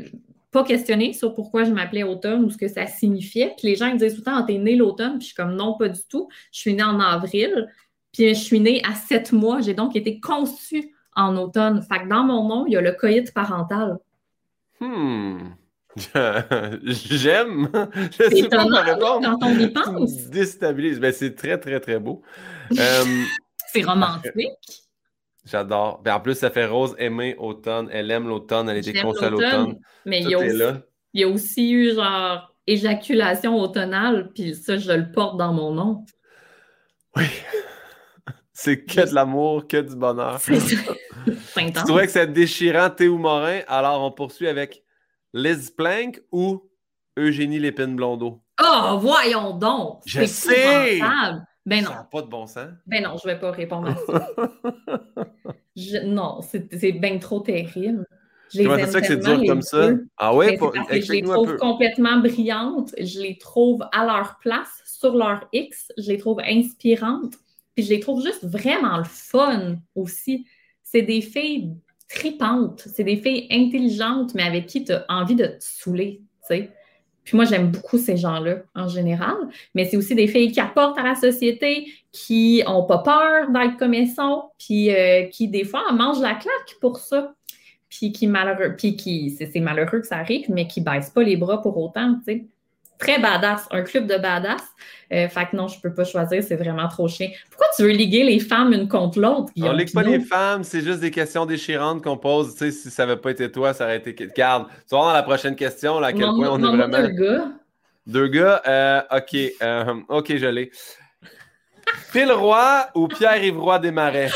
[0.52, 3.54] pas questionnée sur pourquoi je m'appelais automne ou ce que ça signifiait.
[3.58, 5.14] Puis les gens me disaient tout le temps, ah, t'es née l'automne?
[5.14, 6.30] Puis je suis comme, non, pas du tout.
[6.52, 7.68] Je suis née en avril.
[8.14, 9.62] Puis je suis née à sept mois.
[9.62, 11.82] J'ai donc été conçue en automne.
[11.82, 13.98] Fait que dans mon nom, il y a le coït parental.
[14.80, 15.50] Hmm.
[16.84, 17.70] J'aime.
[18.18, 19.26] Je sais pas ma réponse.
[19.26, 20.30] Quand on y pense.
[20.30, 21.00] Déstabilise.
[21.00, 22.22] Ben, c'est très, très, très beau.
[22.72, 23.04] Euh,
[23.72, 24.34] C'est romantique.
[25.50, 26.02] J'adore.
[26.04, 27.90] Ben, en plus, ça fait Rose aimer automne.
[27.92, 28.70] Elle aime l'automne.
[28.70, 29.80] Elle était conçue à l'automne.
[30.06, 30.82] Mais il y, a aussi,
[31.14, 35.72] il y, a aussi, eu genre éjaculation automnale, puis ça, je le porte dans mon
[35.72, 36.06] nom.
[37.16, 37.26] Oui.
[38.54, 40.38] C'est que de l'amour, que du bonheur.
[40.40, 40.60] C'est
[41.56, 43.62] tu trouvais que c'est déchirant, Théo Morin?
[43.70, 44.84] Alors, on poursuit avec
[45.34, 46.70] Liz Plank ou
[47.18, 48.42] Eugénie Lépine-Blondeau?
[48.62, 50.02] Oh, voyons donc!
[50.06, 51.00] Je sais!
[51.70, 51.92] Ben non.
[51.92, 52.70] Ça n'a pas de bon sens.
[52.88, 54.32] Ben non, je ne vais pas répondre à ça.
[56.04, 58.06] non, c'est bien trop terrible.
[58.52, 59.92] Je Comment ça que c'est dur comme ça?
[60.18, 60.58] Ah ouais?
[60.58, 60.74] Pour...
[60.74, 62.96] Je les trouve complètement brillantes.
[62.98, 65.92] Je les trouve à leur place, sur leur X.
[66.00, 67.36] Je les trouve inspirantes.
[67.76, 70.48] Puis je les trouve juste vraiment le fun aussi.
[70.84, 71.76] C'est des filles
[72.10, 72.88] tripantes.
[72.92, 76.72] C'est des filles intelligentes, mais avec qui tu as envie de te saouler, tu sais.
[77.30, 79.36] Puis moi, j'aime beaucoup ces gens-là en général,
[79.76, 83.78] mais c'est aussi des filles qui apportent à la société, qui n'ont pas peur d'être
[83.78, 87.36] comme elles sont, puis euh, qui, des fois, mangent la claque pour ça.
[87.88, 91.22] Puis qui, malheureux, puis qui, c'est malheureux que ça arrive, mais qui ne baissent pas
[91.22, 92.46] les bras pour autant, tu sais
[93.00, 94.62] très badass, un club de badass.
[95.12, 97.30] Euh, fait que non, je peux pas choisir, c'est vraiment trop chiant.
[97.50, 99.52] Pourquoi tu veux liguer les femmes une contre l'autre?
[99.60, 102.54] On ligue pas les femmes, c'est juste des questions déchirantes qu'on pose.
[102.54, 104.14] Tu sais, si ça n'avait pas été toi, ça aurait été.
[104.38, 107.02] Garde, tu vas dans la prochaine question là, à quel point on est vraiment.
[107.02, 107.48] Deux gars.
[108.06, 110.72] Deux gars, euh, ok, euh, ok, je l'ai.
[112.12, 114.30] Phil Roy ou Pierre-Yves Roy Desmarais?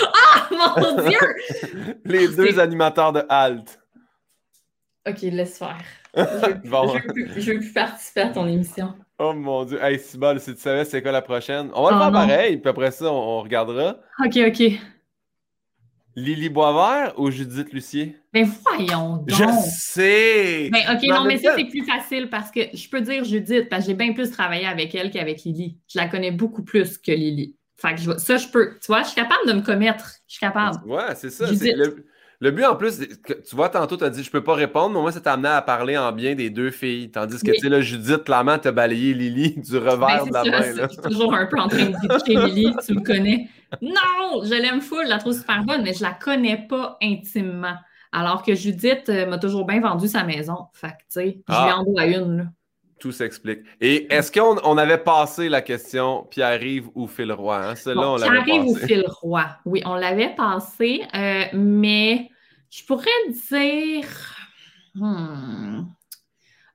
[0.56, 1.20] Ah, mon Dieu!
[2.06, 3.80] les deux animateurs de Halt.
[5.08, 5.84] Ok, laisse faire.
[6.16, 8.94] Je ne veux, plus participer à ton émission.
[9.18, 9.80] Oh mon Dieu.
[9.82, 11.70] Hey, si si tu savais c'est quoi la prochaine.
[11.74, 13.98] On va le ah, faire pareil, puis après ça, on, regardera.
[14.24, 14.80] OK, OK.
[16.16, 18.16] Lily Boisvert ou Judith Lucier?
[18.32, 19.30] Ben voyons donc.
[19.30, 20.70] Je sais!
[20.72, 23.84] Ben OK, non, mais ça, c'est plus facile parce que je peux dire Judith, parce
[23.84, 25.80] que j'ai bien plus travaillé avec elle qu'avec Lily.
[25.88, 27.56] Je la connais beaucoup plus que Lily.
[27.78, 28.78] Fait que je, ça, je peux.
[28.80, 30.12] Tu vois, je suis capable de me commettre.
[30.28, 30.78] Je suis capable.
[30.86, 31.48] Ouais, c'est ça.
[31.50, 32.06] Le,
[32.44, 35.00] le but en plus, tu vois, tantôt, tu as dit je peux pas répondre, mais
[35.00, 37.10] moi, ça t'a amené à parler en bien des deux filles.
[37.10, 40.60] Tandis que, tu sais, là, Judith, clairement, t'as balayé Lily du revers ben, de la
[40.60, 40.74] main.
[40.76, 43.48] Je suis toujours un peu en train de dire Lily, tu me connais.
[43.82, 47.76] Non, je l'aime full, je la trouve super bonne, mais je la connais pas intimement.
[48.12, 50.68] Alors que Judith euh, m'a toujours bien vendu sa maison.
[50.74, 51.78] Fait que, tu sais, je lui ah.
[51.78, 52.38] en dois une.
[52.40, 52.44] Là.
[53.00, 53.62] Tout s'explique.
[53.80, 57.70] Et est-ce qu'on avait passé la question Pierre-Yves ou Phil Roy?
[57.70, 57.74] Hein?
[57.76, 59.46] Pierre-Yves ou Phil Roy?
[59.66, 62.30] Oui, on l'avait passé, euh, mais
[62.74, 64.08] je pourrais dire.
[64.96, 65.84] Hmm.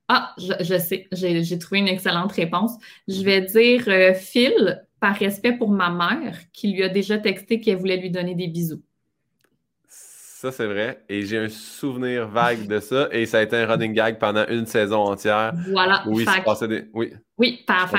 [0.09, 2.73] Ah, je, sais, j'ai trouvé une excellente réponse.
[3.09, 7.61] Je vais dire euh, Phil, par respect pour ma mère, qui lui a déjà texté
[7.61, 8.83] qu'elle voulait lui donner des bisous.
[10.41, 11.03] Ça, c'est vrai.
[11.09, 13.09] Et j'ai un souvenir vague de ça.
[13.11, 15.53] Et ça a été un running gag pendant une saison entière.
[15.73, 16.05] Voilà.
[16.07, 16.25] Oui,
[16.69, 16.85] des...
[16.93, 17.13] oui.
[17.39, 17.93] Oui, par,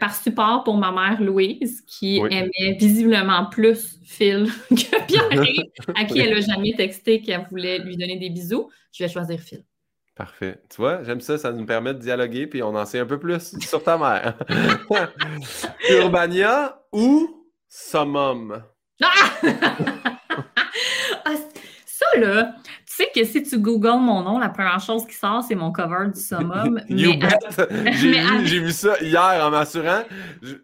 [0.00, 5.28] par, support pour ma mère Louise, qui aimait visiblement plus Phil que Pierre,
[5.94, 8.70] à qui elle n'a jamais texté qu'elle voulait lui donner des bisous.
[8.90, 9.62] Je vais choisir Phil.
[10.14, 10.58] Parfait.
[10.70, 13.18] Tu vois, j'aime ça, ça nous permet de dialoguer, puis on en sait un peu
[13.18, 14.34] plus sur ta mère.
[15.90, 18.62] Urbania ou Summum?
[19.02, 19.30] Ah!
[22.18, 22.54] Là,
[22.86, 25.72] tu sais que si tu googles mon nom, la première chose qui sort, c'est mon
[25.72, 26.80] cover du summum.
[26.88, 30.02] J'ai vu, ça hier en m'assurant.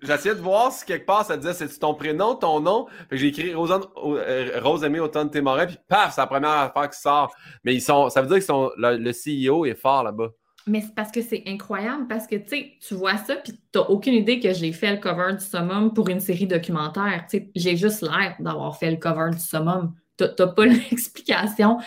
[0.03, 2.87] J'essayais de voir si quelque part ça disait c'est ton prénom, ton nom?
[3.11, 7.01] j'ai écrit Rose, euh, Rose Aimée Automne Témorin, puis paf, c'est la première affaire qui
[7.01, 7.33] sort.
[7.65, 10.29] Mais ils sont, ça veut dire que le, le CEO est fort là-bas.
[10.67, 14.15] Mais c'est parce que c'est incroyable, parce que tu vois ça, puis tu n'as aucune
[14.15, 17.27] idée que j'ai fait le cover du summum pour une série documentaire.
[17.57, 21.79] J'ai juste l'air d'avoir fait le cover du summum tu n'as pas l'explication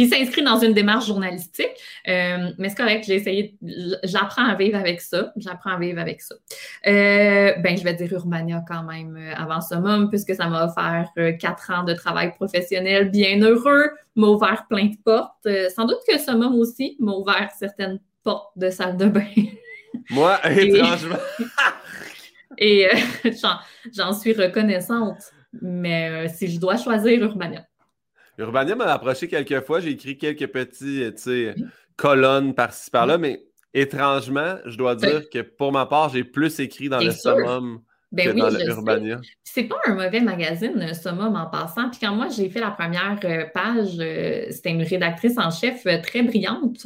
[0.00, 1.72] qui s'inscrit dans une démarche journalistique.
[2.08, 3.58] Euh, mais c'est correct, j'ai essayé,
[4.04, 5.32] j'apprends à vivre avec ça.
[5.36, 6.34] J'apprends à vivre avec ça.
[6.86, 11.10] Euh, ben, je vais dire Urbania quand même euh, avant Summum, puisque ça m'a offert
[11.38, 15.46] quatre ans de travail professionnel bien heureux, m'a ouvert plein de portes.
[15.74, 19.26] sans doute que Summum aussi m'a ouvert certaines portes de salle de bain.
[20.10, 21.16] Moi, étrangement.
[22.58, 22.88] Et
[23.92, 25.20] j'en suis reconnaissante.
[25.60, 27.64] Mais si je dois choisir Urbania.
[28.40, 29.80] Urbania m'a approché quelques fois.
[29.80, 31.54] J'ai écrit quelques petits euh,
[31.96, 33.42] colonnes par-ci par-là, mais
[33.74, 37.80] étrangement, je dois dire que pour ma part, j'ai plus écrit dans le summum
[38.10, 39.20] ben que dans l'Urbania.
[39.44, 41.90] C'est pas un mauvais magazine, le summum, en passant.
[41.90, 45.84] Puis quand moi, j'ai fait la première euh, page, euh, c'était une rédactrice en chef
[46.02, 46.76] très brillante.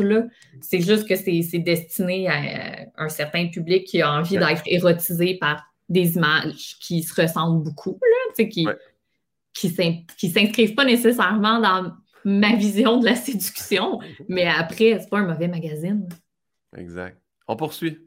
[0.60, 5.64] C'est juste que c'est destiné à un certain public qui a envie d'être érotisé par
[5.88, 8.66] des images qui se ressemblent beaucoup, là, qui,
[9.54, 11.92] qui s'inscrivent pas nécessairement dans
[12.24, 16.08] ma vision de la séduction, mais après, c'est pas un mauvais magazine.
[16.76, 17.20] Exact.
[17.46, 17.98] On poursuit.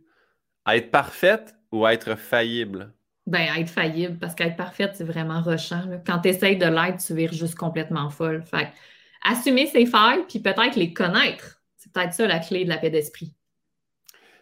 [0.67, 2.93] être parfaite ou être faillible?
[3.25, 5.83] Ben, être faillible, parce qu'être parfaite, c'est vraiment rushant.
[6.05, 8.43] Quand tu essayes de l'être, tu vires juste complètement folle.
[8.43, 8.69] Fait
[9.23, 11.61] assumer ses failles, puis peut-être les connaître.
[11.75, 13.33] C'est peut-être ça la clé de la paix d'esprit.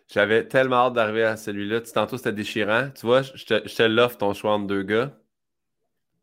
[0.08, 1.82] J'avais tellement hâte d'arriver à celui-là.
[1.82, 2.90] Tantôt, c'était déchirant.
[2.96, 5.18] Tu vois, je te, je te l'offre ton choix entre deux gars.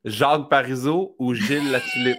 [0.04, 2.18] Jacques Parizeau ou Gilles Latulippe?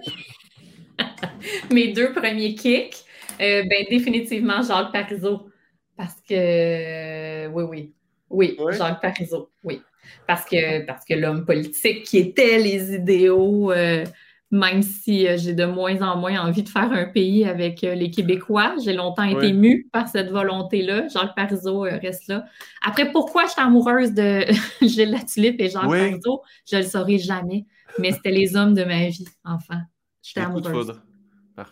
[1.72, 3.04] Mes deux premiers kicks,
[3.40, 5.48] euh, ben, définitivement Jacques Parizeau.
[5.96, 7.94] Parce que, oui, oui.
[8.30, 9.80] Oui, Jacques Parizeau, oui.
[10.26, 14.04] Parce que, parce que l'homme politique qui était les idéaux, euh,
[14.50, 18.10] même si euh, j'ai de moins en moins envie de faire un pays avec les
[18.10, 21.08] Québécois, j'ai longtemps été mue par cette volonté-là.
[21.08, 22.44] Jacques Parizeau reste là.
[22.82, 24.46] Après, pourquoi je suis amoureuse de
[24.82, 27.66] Gilles Latulippe et Jacques Parizeau, je ne le saurai jamais.
[27.98, 29.82] Mais c'était les hommes de ma vie, enfin.
[30.22, 31.00] J'étais amoureuse.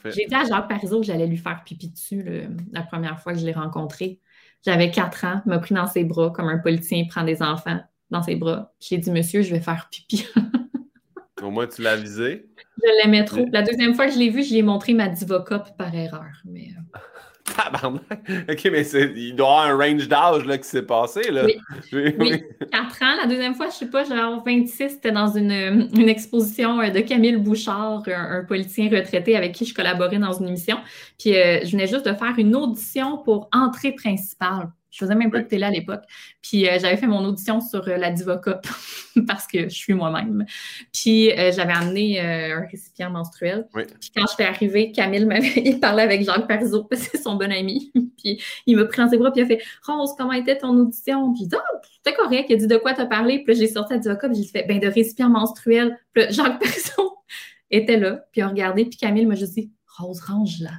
[0.04, 2.24] J'ai dit à Jacques Parizeau que j'allais lui faire pipi dessus
[2.72, 4.20] la première fois que je l'ai rencontré.
[4.64, 7.80] J'avais quatre ans, il m'a pris dans ses bras comme un politicien prend des enfants
[8.10, 8.72] dans ses bras.
[8.78, 10.26] J'ai dit, monsieur, je vais faire pipi.
[11.42, 12.46] Au moins, tu l'as avisé.
[12.76, 13.44] Je l'aimais trop.
[13.50, 16.30] La deuxième fois que je l'ai vu, je lui ai montré ma Divocop par erreur.
[16.44, 16.68] Mais,
[17.48, 21.30] euh, OK, mais il doit y avoir un range d'âge qui s'est passé.
[21.30, 21.44] Là.
[21.44, 21.54] Oui.
[22.18, 22.44] oui.
[22.70, 23.16] 4 ans.
[23.20, 26.90] La deuxième fois, je ne sais pas, genre 26, c'était dans une, une, exposition euh,
[26.90, 30.78] de Camille Bouchard, un, politicien retraité avec qui je collaborais dans une émission.
[31.18, 34.70] Puis euh, je venais juste de faire une audition pour entrée principale.
[34.92, 36.02] Je faisais même pas de télé à l'époque.
[36.42, 38.66] Puis euh, j'avais fait mon audition sur euh, la Divocop
[39.26, 40.44] parce que je suis moi-même.
[40.92, 43.66] Puis euh, j'avais amené un récipient menstruel.
[43.72, 47.50] Puis quand j'étais arrivée, Camille m'avait parlé avec Jacques Parizeau, parce que c'est son bon
[47.50, 47.90] ami.
[48.18, 50.76] puis il m'a pris dans ses bras, puis il a fait Rose, comment était ton
[50.76, 51.32] audition?
[51.32, 52.46] Puis il dit oh, c'était correct.
[52.50, 53.42] Il a dit de quoi t'as parlé?
[53.44, 55.98] Puis j'ai sorti la Divocop, j'ai fait ben de récipient menstruel.
[56.12, 57.16] Puis Jacques Parizeau
[57.70, 60.70] était là, puis il a regardé, puis Camille m'a juste dit Rose, range-la.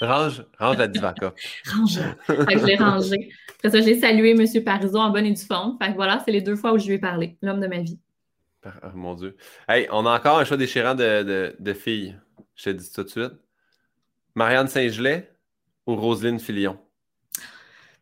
[0.00, 1.34] Range, range la divaca.
[1.74, 2.16] range-la.
[2.28, 3.30] je l'ai rangé.
[3.58, 4.64] Après ça, j'ai salué M.
[4.64, 5.76] Parizeau en bonne et due forme.
[5.78, 7.36] Fait que voilà, c'est les deux fois où je lui ai parlé.
[7.42, 7.98] L'homme de ma vie.
[8.64, 9.36] Oh, mon Dieu.
[9.68, 12.18] Hey, on a encore un choix déchirant de, de, de filles.
[12.54, 13.32] Je te dis tout de suite.
[14.34, 15.30] Marianne Saint-Gelais
[15.86, 16.78] ou Roselyne Filion?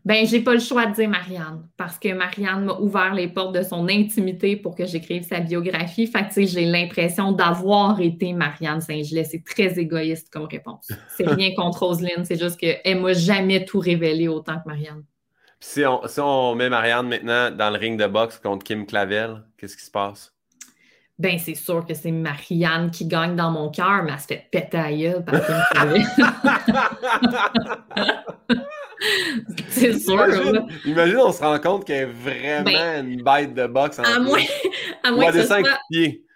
[0.09, 3.55] Ben, j'ai pas le choix de dire Marianne, parce que Marianne m'a ouvert les portes
[3.55, 6.07] de son intimité pour que j'écrive sa biographie.
[6.07, 9.25] Fait que, j'ai l'impression d'avoir été Marianne Saint-Gelais.
[9.25, 10.91] C'est très égoïste comme réponse.
[11.15, 15.05] C'est rien contre Roselyne, c'est juste qu'elle m'a jamais tout révélé autant que Marianne.
[15.61, 19.43] Si on, si on met Marianne maintenant dans le ring de boxe contre Kim Clavel,
[19.59, 20.33] qu'est-ce qui se passe?
[21.19, 24.47] Ben, c'est sûr que c'est Marianne qui gagne dans mon cœur, mais elle se fait
[24.51, 26.03] péter à gueule par Kim Clavel.
[29.69, 30.67] c'est sûr.
[30.85, 33.99] Imagine, on se rend compte qu'elle est vraiment ben, une bête de boxe.
[33.99, 34.41] En à, moins,
[35.03, 35.63] à moins que ce soit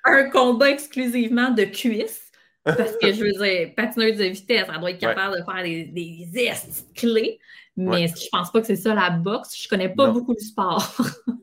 [0.04, 2.30] un combat exclusivement de cuisses.
[2.64, 5.84] Parce que je veux dire, patineuse de vitesse, elle doit être capable de faire des,
[5.84, 6.52] des
[6.94, 7.40] clés.
[7.76, 9.60] Mais je pense pas que c'est ça la boxe.
[9.62, 10.96] Je connais pas beaucoup du sport.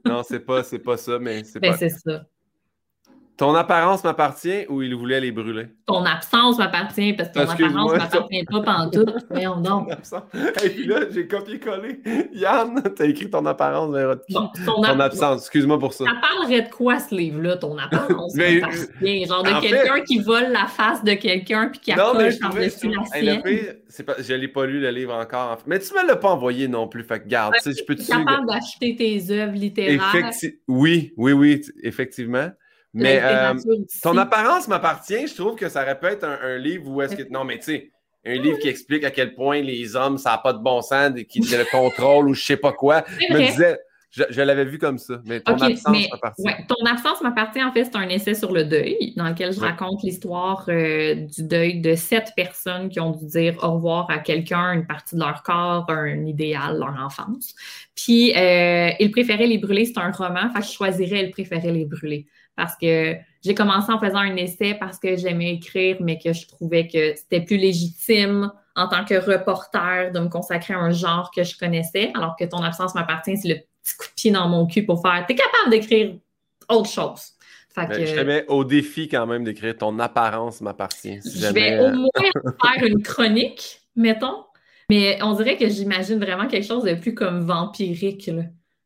[0.06, 1.78] non, c'est pas, pas ça, mais c'est ben, pas.
[1.78, 2.24] c'est ça.
[3.40, 5.68] Ton apparence m'appartient ou il voulait les brûler?
[5.86, 9.16] Ton absence m'appartient parce que ton apparence m'appartient pas pantoute.
[9.30, 9.90] Voyons donc.
[10.62, 12.02] Et puis là, j'ai copié-collé.
[12.34, 15.44] Yann, t'as écrit ton apparence vers ton, ton, absence.
[15.44, 16.04] Excuse-moi pour ça.
[16.04, 18.60] Ça parlerait de quoi ce livre-là, ton apparence Mais,
[19.26, 23.42] Genre de quelqu'un qui vole la face de quelqu'un puis qui accroche par-dessus la sienne.
[24.06, 25.60] Pas, je l'ai pas lu le livre encore.
[25.66, 27.06] Mais tu me l'as pas envoyé non plus.
[27.06, 27.54] Fait que garde.
[27.54, 30.30] Ouais, je peux capable d'acheter tes œuvres littéraires.
[30.68, 32.50] oui, oui, oui, effectivement.
[32.94, 33.54] Mais euh,
[34.02, 35.28] ton apparence m'appartient.
[35.28, 37.24] Je trouve que ça aurait pu être un, livre où est-ce que.
[37.32, 37.92] Non, mais tu sais,
[38.26, 41.14] un livre qui explique à quel point les hommes, ça n'a pas de bon sens,
[41.30, 43.04] qui le contrôle ou je sais pas quoi.
[43.30, 43.80] Je me disais,
[44.12, 46.42] je, l'avais vu comme ça, mais ton absence m'appartient.
[46.42, 49.60] Ouais, ton absence m'appartient, en fait, c'est un essai sur le deuil dans lequel je
[49.60, 54.18] raconte l'histoire euh, du deuil de sept personnes qui ont dû dire au revoir à
[54.18, 57.54] quelqu'un, une partie de leur corps, un idéal, leur enfance.
[57.96, 61.86] Puis, euh, Il préférait les brûler, c'est un roman, enfin, je choisirais Il préférait les
[61.86, 62.26] brûler
[62.60, 66.46] parce que j'ai commencé en faisant un essai parce que j'aimais écrire, mais que je
[66.46, 71.32] trouvais que c'était plus légitime en tant que reporter de me consacrer à un genre
[71.34, 74.50] que je connaissais, alors que ton absence m'appartient, c'est le petit coup de pied dans
[74.50, 76.16] mon cul pour faire T'es capable d'écrire
[76.68, 77.32] autre chose.
[77.74, 81.22] Fait ben, Je te mets au défi quand même d'écrire ton apparence m'appartient.
[81.24, 82.10] je vais au moins
[82.76, 84.44] faire une chronique, mettons.
[84.90, 88.30] Mais on dirait que j'imagine vraiment quelque chose de plus comme vampirique.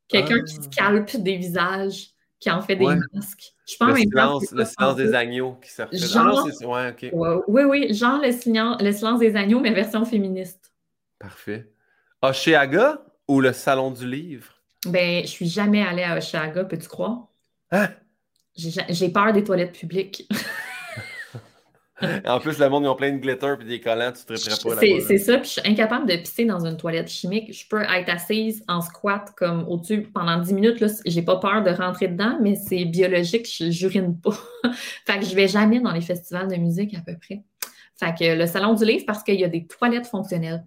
[0.09, 0.63] Quelqu'un qui ah.
[0.63, 2.12] scalpe des visages,
[2.43, 3.53] qui en fait des masques.
[3.65, 5.87] Je pense le silence, le silence des agneaux qui sort.
[5.93, 6.45] Genre...
[6.65, 10.73] ouais, oui, oui, genre le silence, le silence des agneaux, mais version féministe.
[11.19, 11.71] Parfait.
[12.21, 14.53] Oshéaga ou le Salon du Livre?
[14.85, 17.29] Ben, je suis jamais allée à Oshéaga, peux-tu croire?
[17.71, 17.89] Hein?
[18.55, 20.29] J'ai peur des toilettes publiques.
[22.25, 25.01] en plus, le monde, ils ont plein de glitter et des collants, tu ne pas.
[25.07, 27.53] C'est ça, puis je suis incapable de pisser dans une toilette chimique.
[27.53, 30.79] Je peux être assise en squat comme au-dessus pendant 10 minutes.
[30.79, 34.37] Là, j'ai pas peur de rentrer dedans, mais c'est biologique, je j'urine pas.
[35.05, 37.43] fait que je vais jamais dans les festivals de musique à peu près.
[37.95, 40.63] Fait que le salon du livre, parce qu'il y a des toilettes fonctionnelles.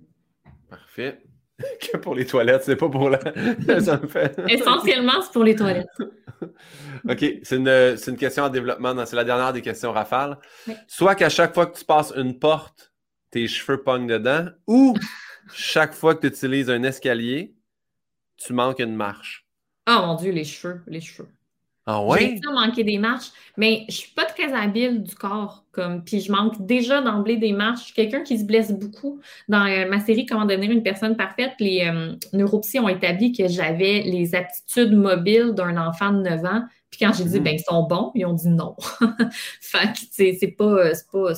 [0.69, 1.19] Parfait.
[1.81, 3.19] que pour les toilettes, c'est pas pour la.
[4.49, 5.87] Essentiellement, c'est pour les toilettes.
[7.09, 7.25] OK.
[7.43, 8.95] C'est une, question en développement.
[9.07, 10.39] C'est la dernière des questions rafales.
[10.87, 12.93] Soit qu'à chaque fois que tu passes une porte,
[13.31, 14.95] tes cheveux pognent dedans, ou
[15.53, 17.55] chaque fois que tu utilises un escalier,
[18.37, 19.47] tu manques une marche.
[19.89, 21.29] Oh mon Dieu, les cheveux, les cheveux.
[21.89, 22.41] Ah ouais?
[22.43, 25.65] J'ai manquer des marches, mais je suis pas très habile du corps.
[25.71, 27.81] Comme, puis je manque déjà d'emblée des marches.
[27.81, 29.21] Je suis quelqu'un qui se blesse beaucoup.
[29.49, 33.47] Dans euh, ma série Comment devenir une personne parfaite, les euh, neuropsies ont établi que
[33.47, 36.63] j'avais les aptitudes mobiles d'un enfant de 9 ans.
[36.91, 37.45] Puis quand j'ai dit, mm.
[37.45, 38.75] ben, ils sont bons, ils ont dit non.
[39.61, 41.33] fait que, c'est pas, pas,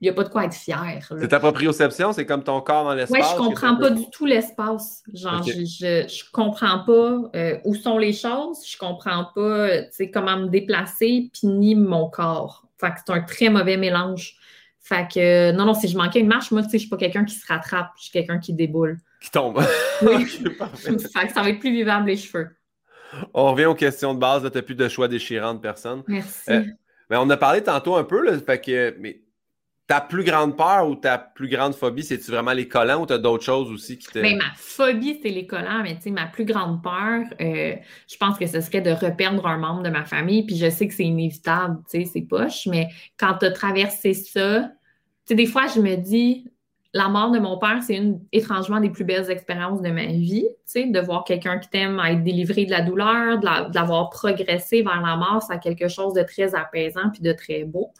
[0.00, 1.00] il n'y a pas de quoi être fier.
[1.18, 3.18] C'est ta proprioception, c'est comme ton corps dans l'espace.
[3.18, 5.02] Oui, je comprends pas du tout l'espace.
[5.14, 5.52] Genre, je,
[6.06, 9.68] je, comprends pas euh, où sont les choses, je comprends pas
[10.12, 12.66] comment me déplacer, puis ni mon corps.
[12.78, 14.36] Fait que c'est un très mauvais mélange.
[14.80, 16.98] Fait que non, non, si je manquais une marche, moi, tu sais, je suis pas
[16.98, 18.98] quelqu'un qui se rattrape, je suis quelqu'un qui déboule.
[19.20, 19.60] Qui tombe.
[20.02, 20.24] Oui.
[20.74, 22.50] fait que ça va être plus vivable les cheveux.
[23.32, 24.42] On revient aux questions de base.
[24.42, 26.02] Tu n'as plus de choix déchirant de personne.
[26.06, 26.50] Merci.
[26.50, 26.64] Euh,
[27.08, 29.22] mais on a parlé tantôt un peu, là, fait que, mais
[29.86, 33.18] ta plus grande peur ou ta plus grande phobie, c'est-tu vraiment les collants ou tu
[33.18, 34.18] d'autres choses aussi qui te.
[34.18, 37.74] Ben, ma phobie, c'est les collants, mais tu sais, ma plus grande peur, euh,
[38.08, 40.44] je pense que ce serait de reperdre un membre de ma famille.
[40.44, 44.12] Puis je sais que c'est inévitable, tu sais, c'est poche, mais quand tu as traversé
[44.12, 44.70] ça, tu
[45.26, 46.50] sais, des fois, je me dis,
[46.96, 50.46] la mort de mon père, c'est une étrangement des plus belles expériences de ma vie.
[50.48, 54.82] Tu sais, de voir quelqu'un qui t'aime être délivré de la douleur, de, l'avoir progressé
[54.82, 57.92] vers la mort, c'est quelque chose de très apaisant puis de très beau.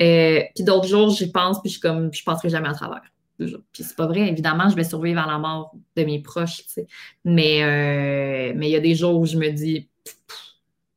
[0.00, 3.02] Euh, puis d'autres jours, j'y pense puis je comme je penserai jamais à travers.
[3.38, 6.70] Puis c'est pas vrai, évidemment, je vais survivre à la mort de mes proches, tu
[6.70, 6.86] sais.
[7.24, 9.88] Mais euh, mais il y a des jours où je me dis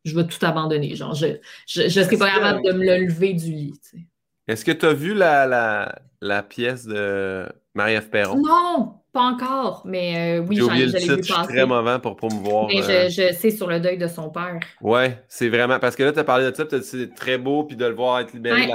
[0.05, 0.95] je vais tout abandonner.
[0.95, 1.25] Genre, je,
[1.65, 3.73] je serais pas capable de me lever du lit.
[3.81, 4.05] Tu sais.
[4.47, 8.41] Est-ce que tu as vu la, la, pièce de Marie-Ève Perron?
[8.41, 11.17] Non, pas encore, mais euh, oui, j'en ai vu passer.
[11.17, 12.67] Je suis très mauvais pour promouvoir.
[12.67, 14.59] Mais je, euh, je, sais sur le deuil de son père.
[14.81, 15.79] Ouais, c'est vraiment.
[15.79, 17.75] Parce que là, tu as parlé de ça, tu as dit c'est très beau, puis
[17.75, 18.71] de le voir être libéré.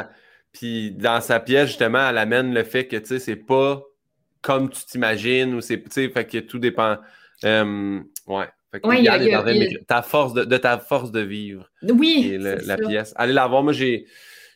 [0.53, 3.83] Puis dans sa pièce, justement, elle amène le fait que, tu sais, c'est pas
[4.43, 6.99] comme tu t'imagines, ou c'est, tu sais, fait que tout dépend.
[7.45, 8.47] Euh, ouais.
[8.73, 11.71] Fait que y a, ta force de, ta force de vivre.
[11.83, 12.37] Oui.
[12.39, 13.13] la pièce.
[13.17, 13.63] Allez la voir.
[13.63, 14.07] Moi, j'ai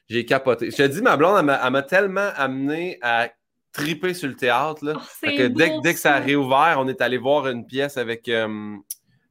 [0.09, 0.71] j'ai capoté.
[0.71, 3.31] Je te dis, ma blonde, elle m'a tellement amené à
[3.73, 4.85] triper sur le théâtre.
[4.85, 4.95] Là.
[4.97, 8.29] Oh, que dès, dès, que ça a réouvert, on est allé voir une pièce avec,
[8.29, 8.77] euh,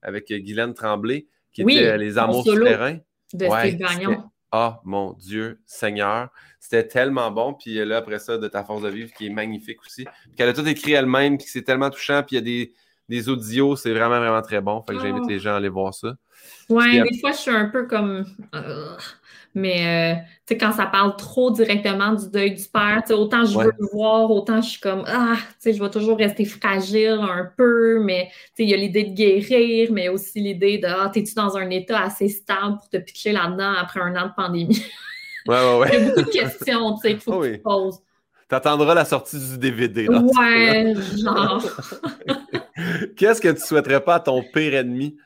[0.01, 2.99] avec Guylaine Tremblay, qui était Les Amours souterrains.
[3.33, 4.23] De ouais, Gagnon.
[4.51, 6.29] Ah, oh, mon Dieu, Seigneur.
[6.59, 7.53] C'était tellement bon.
[7.53, 10.05] Puis là, après ça, de Ta force de vivre, qui est magnifique aussi.
[10.05, 12.23] Puis qu'elle a tout écrit elle-même, puis c'est tellement touchant.
[12.23, 12.73] Puis il y a des,
[13.09, 14.83] des audios, c'est vraiment, vraiment très bon.
[14.87, 15.29] Fait que j'invite oh.
[15.29, 16.15] les gens à aller voir ça.
[16.69, 18.25] Ouais, des fois, je suis un peu comme.
[19.55, 20.19] Mais,
[20.51, 24.29] euh, quand ça parle trop directement du deuil du père, autant je veux le voir,
[24.29, 28.29] autant je suis comme, ah, tu sais, je vais toujours rester fragile un peu, mais,
[28.59, 32.01] il y a l'idée de guérir, mais aussi l'idée de, ah, t'es-tu dans un état
[32.01, 34.83] assez stable pour te pitcher là-dedans après un an de pandémie?
[35.47, 35.89] Ouais, ouais, ouais.
[35.93, 37.99] il y a beaucoup de questions, tu sais, qu'il faut que tu poses.
[38.47, 40.05] T'attendras la sortie du DVD.
[40.05, 41.63] Là, ouais, genre.
[43.17, 45.17] Qu'est-ce que tu souhaiterais pas à ton pire ennemi?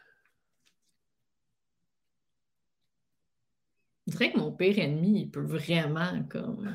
[4.09, 6.73] Je dirais que mon pire ennemi, il peut vraiment comme.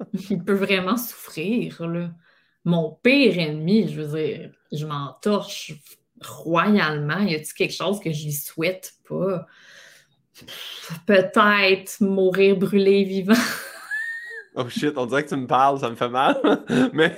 [0.30, 1.86] il peut vraiment souffrir.
[1.86, 2.10] Là.
[2.64, 5.74] Mon pire ennemi, je veux dire, je m'entorche
[6.20, 7.20] royalement.
[7.20, 9.46] Y a-t-il quelque chose que je lui souhaite pas?
[11.06, 13.34] Peut-être mourir brûlé vivant.
[14.58, 16.40] Oh shit, on dirait que tu me parles, ça me fait mal.
[16.94, 17.14] mais.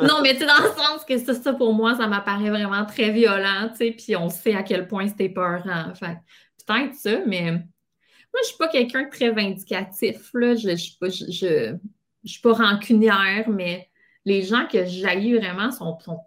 [0.00, 2.86] non, mais tu sais, dans le sens que ça, ça, pour moi, ça m'apparaît vraiment
[2.86, 5.92] très violent, tu sais, puis on sait à quel point c'était peurant.
[5.94, 6.16] Fait
[6.66, 7.62] peut-être ça, mais
[8.34, 10.30] moi, je ne suis pas quelqu'un de très vindicatif.
[10.34, 10.56] Là.
[10.56, 11.76] Je ne suis, pas, je,
[12.24, 13.88] suis pas rancunière, mais
[14.24, 16.18] les gens que j'haïs vraiment sont, sont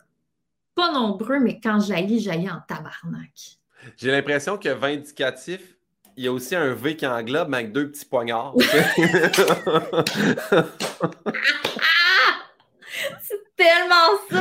[0.73, 3.57] pas nombreux, mais quand j'haïs, j'haïs en tabarnak.
[3.97, 5.75] J'ai l'impression que vindicatif,
[6.15, 8.55] il y a aussi un V qui englobe, mais avec deux petits poignards.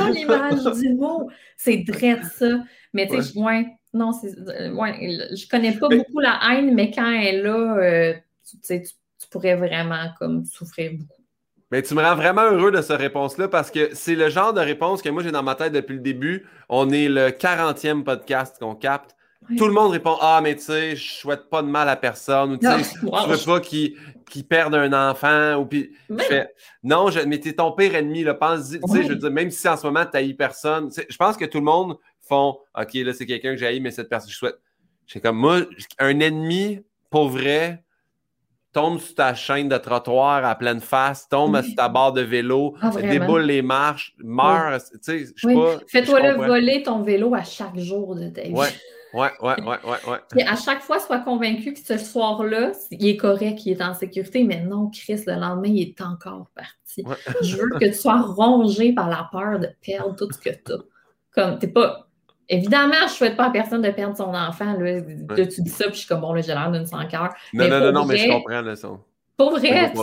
[0.07, 1.31] ça, l'image du mot.
[1.57, 2.61] C'est vrai ça.
[2.93, 3.67] Mais tu sais, ouais.
[3.93, 4.37] Non, c'est.
[4.39, 8.15] Euh, ouais, je connais pas beaucoup la haine, mais quand elle est là, euh,
[8.49, 11.23] tu, tu, pourrais vraiment comme souffrir beaucoup.
[11.71, 14.61] Mais tu me rends vraiment heureux de cette réponse-là parce que c'est le genre de
[14.61, 16.47] réponse que moi j'ai dans ma tête depuis le début.
[16.69, 19.16] On est le 40e podcast qu'on capte.
[19.57, 22.53] Tout le monde répond Ah, mais tu sais, je souhaite pas de mal à personne,
[22.53, 27.11] ou tu sais, je veux pas qu'il perde un enfant, ou puis je fais Non,
[27.11, 29.69] je, mais t'es ton pire ennemi, là, pense, tu sais, je veux dire, même si
[29.69, 33.27] en ce moment tu personne, je pense que tout le monde font OK, là, c'est
[33.27, 34.59] quelqu'un que j'ai mais cette personne, je souhaite.
[35.07, 35.61] C'est comme moi,
[36.01, 36.81] un ennemi,
[37.11, 37.85] pour vrai,
[38.73, 42.75] tombe sur ta chaîne de trottoir à pleine face, tombe sur ta barre de vélo,
[42.83, 44.85] ah, déboule les marches, meurt.
[44.93, 45.79] Tu sais, je pas.
[45.87, 48.53] Fais-toi le voler ton vélo à chaque jour de ta vie.
[48.53, 48.69] Ouais.
[49.17, 49.79] Ouais, ouais, ouais,
[50.35, 53.95] ouais, à chaque fois, sois convaincu que ce soir-là, il est correct, il est en
[53.95, 57.03] sécurité, mais non, Chris, le lendemain, il est encore parti.
[57.41, 60.71] Je veux que tu sois rongé par la peur de perdre tout ce que tu
[60.71, 60.77] as.
[61.31, 62.07] Comme, t'es pas.
[62.47, 64.75] Évidemment, je ne souhaite pas à personne de perdre son enfant.
[64.79, 65.01] Là.
[65.35, 67.35] Tu dis ça, puis je suis comme, bon, là, j'ai l'air d'une sans cœur.
[67.55, 69.01] Non, non, non, non, mais je comprends le son.
[69.39, 69.95] Pour vrai,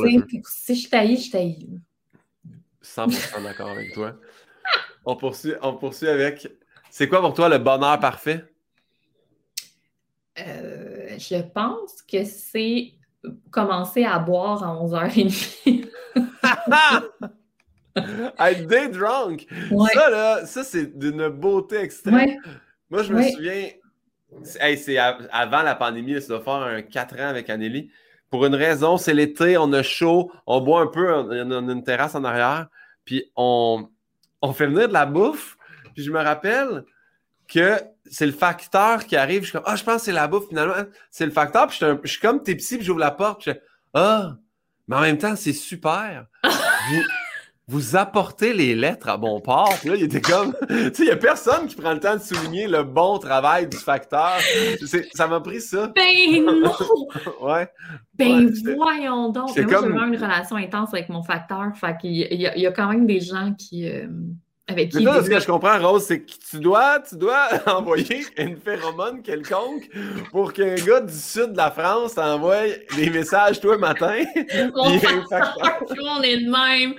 [0.43, 1.79] si je taillis, je taillis.
[2.83, 4.13] 100% d'accord avec toi.
[5.05, 6.47] On poursuit, on poursuit avec.
[6.89, 8.43] C'est quoi pour toi le bonheur parfait?
[10.39, 12.93] Euh, je pense que c'est
[13.51, 15.87] commencer à boire à 11h30.
[18.39, 19.47] Être day drunk!
[19.93, 22.39] Ça, là, ça, c'est d'une beauté extrême.
[22.89, 23.69] Moi, je me souviens,
[24.43, 27.91] c'est avant la pandémie, ça doit faire un 4 ans avec Anneli.
[28.31, 31.83] Pour une raison, c'est l'été, on a chaud, on boit un peu, on a une
[31.83, 32.67] terrasse en arrière,
[33.05, 33.87] puis on,
[34.41, 35.57] on fait venir de la bouffe.
[35.93, 36.83] Puis je me rappelle,
[37.53, 37.79] que
[38.09, 39.41] c'est le facteur qui arrive.
[39.41, 40.73] Je suis comme, ah, je pense que c'est la bouffe finalement.
[41.09, 41.67] C'est le facteur.
[41.67, 43.43] Puis je suis, comme t'es petit, puis j'ouvre la porte.
[43.43, 43.57] Puis je
[43.93, 44.37] ah,
[44.87, 46.25] mais en même temps, c'est super.
[47.67, 49.73] vous, apportez les lettres à bon port.
[49.85, 52.21] là, il était comme, tu sais, il n'y a personne qui prend le temps de
[52.21, 54.37] souligner le bon travail du facteur.
[55.13, 55.93] Ça m'a pris ça.
[55.95, 56.71] Ben non!
[57.41, 57.69] ouais.
[58.15, 59.45] Ben voyons donc.
[59.45, 61.71] moi, j'ai vraiment une relation intense avec mon facteur.
[61.75, 63.87] Fait qu'il y, y, y, a quand même des gens qui.
[63.87, 64.07] Euh,
[64.65, 68.55] avec qui ce que je comprends, Rose, c'est que tu dois, tu dois envoyer une
[68.55, 69.89] phéromone quelconque
[70.31, 74.19] pour qu'un gars du sud de la France t'envoie des messages toi matin.
[74.73, 76.93] On, on est de même.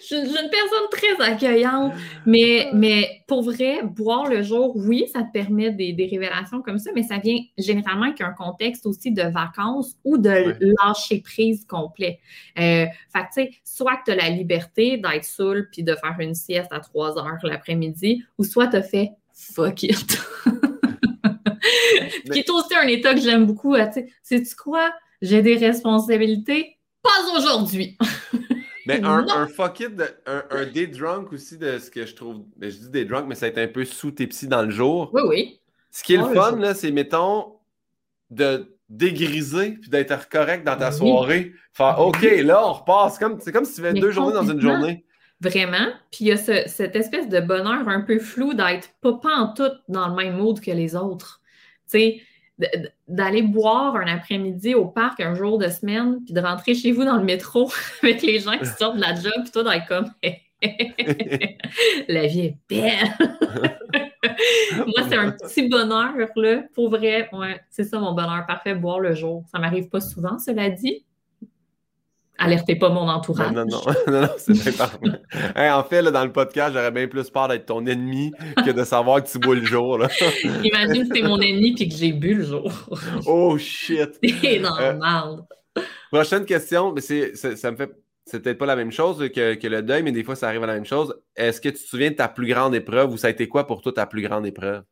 [0.00, 1.94] Je, suis une personne très accueillante,
[2.26, 6.78] mais, mais pour vrai, boire le jour, oui, ça te permet des, des révélations comme
[6.78, 11.64] ça, mais ça vient généralement avec un contexte aussi de vacances ou de lâcher prise
[11.64, 12.18] complet.
[12.58, 16.16] Euh, fait tu sais, soit que tu as la liberté d'être saoul puis de faire
[16.18, 20.20] une sieste à trois heures l'après-midi, ou soit tu as fait fuck it.
[22.32, 23.76] qui est aussi un état que j'aime beaucoup.
[24.24, 24.90] Sais-tu quoi?
[25.22, 26.78] J'ai des responsabilités.
[27.00, 27.96] Pas aujourd'hui.
[28.98, 32.44] mais un, fuck it, un, un, day drunk aussi de ce que je trouve.
[32.60, 34.70] Je dis des drunk, mais ça a été un peu sous tes psy dans le
[34.70, 35.10] jour.
[35.12, 35.60] Oui, oui.
[35.90, 37.56] Ce qui est le fun, là, c'est, mettons,
[38.30, 41.52] de dégriser puis d'être correct dans ta soirée.
[41.72, 43.12] Faire OK, là, on repart.
[43.12, 45.04] C'est comme, comme si tu fais deux journées dans une journée.
[45.40, 45.88] Vraiment.
[46.10, 49.54] Puis il y a cette espèce de bonheur un peu flou d'être pas, pas en
[49.54, 51.40] tout dans le même mood que les autres.
[51.90, 52.22] Tu sais,
[53.08, 57.04] d'aller boire un après-midi au parc un jour de semaine, puis de rentrer chez vous
[57.04, 57.70] dans le métro
[58.02, 60.10] avec les gens qui sortent de la job, puis toi d'être comme
[62.08, 63.14] la vie est belle.
[64.76, 66.62] Moi, c'est un petit bonheur, là.
[66.74, 69.44] Pour vrai, ouais, c'est ça mon bonheur parfait, boire le jour.
[69.50, 71.04] Ça m'arrive pas souvent, cela dit,
[72.40, 73.52] alertez pas mon entourage.
[73.52, 75.70] Non, non, non, non, c'est bien parfait.
[75.70, 78.32] en fait, là, dans le podcast, j'aurais bien plus peur d'être ton ennemi
[78.64, 79.98] que de savoir que tu bois le jour.
[79.98, 80.08] Là.
[80.64, 82.72] Imagine que c'est mon ennemi et que j'ai bu le jour.
[83.26, 84.18] oh shit!
[84.22, 85.44] C'est normal.
[85.78, 87.90] Euh, prochaine question, mais c'est, ça me fait.
[88.26, 90.62] C'est peut-être pas la même chose que, que, le deuil, mais des fois, ça arrive
[90.62, 91.12] à la même chose.
[91.34, 93.66] Est-ce que tu te souviens de ta plus grande épreuve ou ça a été quoi
[93.66, 94.84] pour toi ta plus grande épreuve?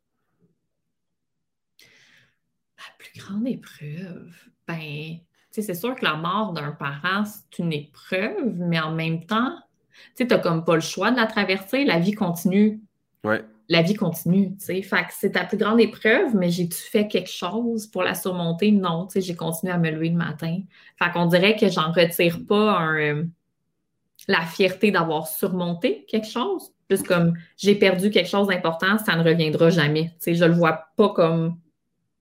[2.78, 4.34] Ma plus grande épreuve?
[4.66, 5.18] Ben,
[5.50, 9.54] c'est sûr que la mort d'un parent, c'est une épreuve, mais en même temps,
[10.16, 11.84] tu n'as comme pas le choix de la traverser.
[11.84, 12.80] La vie continue.
[13.24, 13.44] Ouais.
[13.68, 14.82] La vie continue, tu sais.
[14.82, 18.72] Fait que c'est ta plus grande épreuve, mais j'ai-tu fait quelque chose pour la surmonter?
[18.72, 20.60] Non, tu sais, j'ai continué à me lever le matin.
[20.98, 23.24] Fait qu'on dirait que j'en retire pas euh,
[24.26, 26.72] la fierté d'avoir surmonté quelque chose.
[26.88, 30.04] Plus comme j'ai perdu quelque chose d'important, ça ne reviendra jamais.
[30.04, 31.58] Tu sais, je le vois pas comme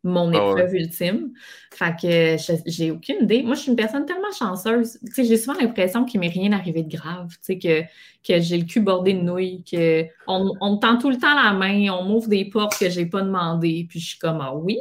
[0.08, 1.32] mon ah épreuve ultime.
[1.72, 3.44] Fait que j'ai aucune idée.
[3.44, 4.98] Moi, je suis une personne tellement chanceuse.
[5.15, 7.30] j'ai souvent l'impression qu'il m'est rien arrivé de grave.
[7.48, 7.82] que,
[8.27, 11.53] que j'ai le cul bordé de nouilles, qu'on on me tend tout le temps la
[11.53, 13.86] main, on m'ouvre des portes que j'ai pas demandé.
[13.90, 14.80] Puis je suis comme Ah oui,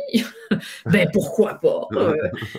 [0.86, 1.88] ben pourquoi pas?
[1.96, 2.14] Euh,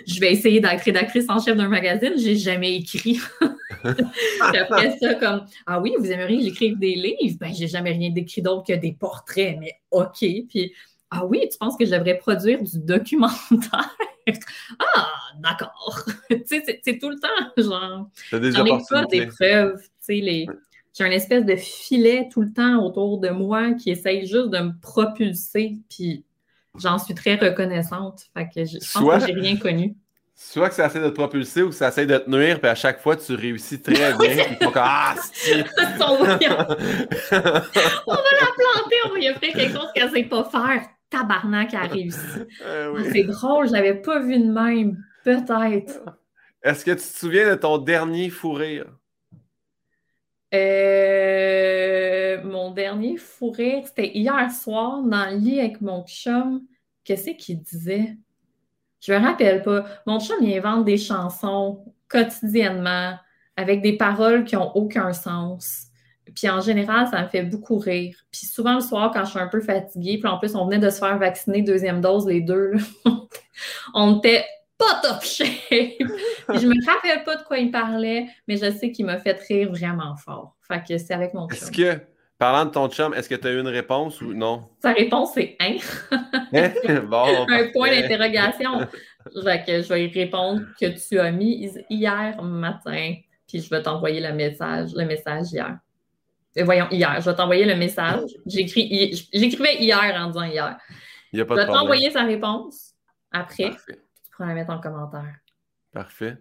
[0.07, 3.19] je vais essayer d'être rédactrice en chef d'un magazine, j'ai jamais écrit.
[3.83, 7.37] puis après ça, comme Ah oui, vous aimeriez que j'écrive des livres?
[7.39, 10.25] Ben, j'ai jamais rien d'écrit d'autre que des portraits, mais OK.
[10.49, 10.73] Puis
[11.09, 13.95] ah oui, tu penses que je devrais produire du documentaire?
[14.79, 15.07] ah,
[15.39, 16.03] d'accord.
[16.29, 17.27] tu sais, c'est tout le temps,
[17.57, 18.09] genre.
[18.31, 19.05] J'en ai pas.
[19.05, 19.29] Tu
[20.01, 20.47] sais, les.
[20.93, 24.57] J'ai un espèce de filet tout le temps autour de moi qui essaye juste de
[24.57, 25.77] me propulser.
[25.89, 26.25] Puis
[26.75, 28.23] j'en suis très reconnaissante.
[28.35, 29.95] Fait que je, pense que j'ai rien connu.
[30.33, 32.69] Soit que ça essaie de te propulser ou que ça essaie de te nuire, puis
[32.69, 34.43] à chaque fois, tu réussis très bien.
[34.45, 35.15] puis comme, ah,
[36.05, 36.37] on va la
[38.55, 40.87] planter, on va y offrir quelque chose qu'elle ne sait pas faire.
[41.09, 42.19] Tabarnak, elle a réussi.
[42.61, 44.97] Eh C'est drôle, je l'avais pas vu de même.
[45.23, 46.17] Peut-être.
[46.63, 48.87] Est-ce que tu te souviens de ton dernier fou rire?
[50.53, 56.61] Euh, mon dernier fou rire, c'était hier soir dans le lit avec mon chum.
[57.03, 58.17] Qu'est-ce qu'il disait?
[59.01, 59.85] Je me rappelle pas.
[60.05, 63.17] Mon chum, il invente des chansons quotidiennement
[63.55, 65.87] avec des paroles qui n'ont aucun sens.
[66.37, 68.15] Puis en général, ça me fait beaucoup rire.
[68.31, 70.77] Puis souvent le soir, quand je suis un peu fatiguée, puis en plus, on venait
[70.77, 72.73] de se faire vacciner deuxième dose, les deux,
[73.95, 74.45] on était
[74.77, 75.47] pas top shape.
[75.71, 79.71] je me rappelle pas de quoi il parlait, mais je sais qu'il m'a fait rire
[79.71, 80.55] vraiment fort.
[80.61, 81.57] Fait que c'est avec mon chum.
[81.57, 81.99] Est-ce que,
[82.37, 84.65] parlant de ton chum, est-ce que tu as eu une réponse ou non?
[84.79, 85.77] Sa réponse, c'est hein?
[86.53, 86.71] hein?
[87.09, 88.81] bon, un point d'interrogation.
[89.43, 93.15] Fait que je vais y répondre que tu as mis hier matin,
[93.47, 95.79] puis je vais t'envoyer le message, le message hier.
[96.57, 97.19] Euh, voyons, hier.
[97.19, 98.29] Je vais t'envoyer le message.
[98.45, 100.77] J'écrivais hier en disant hier.
[101.33, 102.93] Il y a pas je vais t'envoyer sa réponse
[103.31, 103.71] après
[104.39, 105.35] la mettre en commentaire.
[105.93, 106.37] Parfait.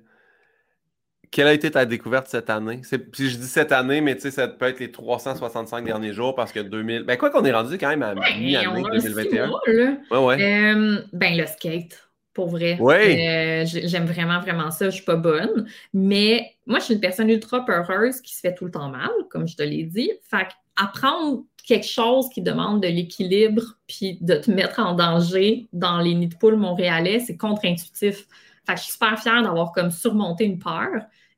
[1.30, 2.80] Quelle a été ta découverte cette année?
[3.12, 6.34] Puis je dis cette année, mais tu sais, ça peut être les 365 derniers jours
[6.34, 7.02] parce que 2000.
[7.02, 9.50] Ben, quoi qu'on est rendu quand même à mi-année 2021.
[9.50, 10.42] ouais, ouais.
[10.42, 12.05] Euh, ben, le skate,
[12.36, 12.76] pour vrai.
[12.78, 12.94] Oui.
[12.94, 14.90] Euh, j'aime vraiment, vraiment ça.
[14.90, 15.66] Je suis pas bonne.
[15.94, 19.08] Mais moi, je suis une personne ultra peureuse qui se fait tout le temps mal,
[19.30, 20.12] comme je te l'ai dit.
[20.30, 20.46] Fait
[20.76, 26.14] apprendre quelque chose qui demande de l'équilibre puis de te mettre en danger dans les
[26.14, 28.26] nids de poules montréalais, c'est contre-intuitif.
[28.66, 30.90] Fait que je suis super fière d'avoir comme surmonté une peur,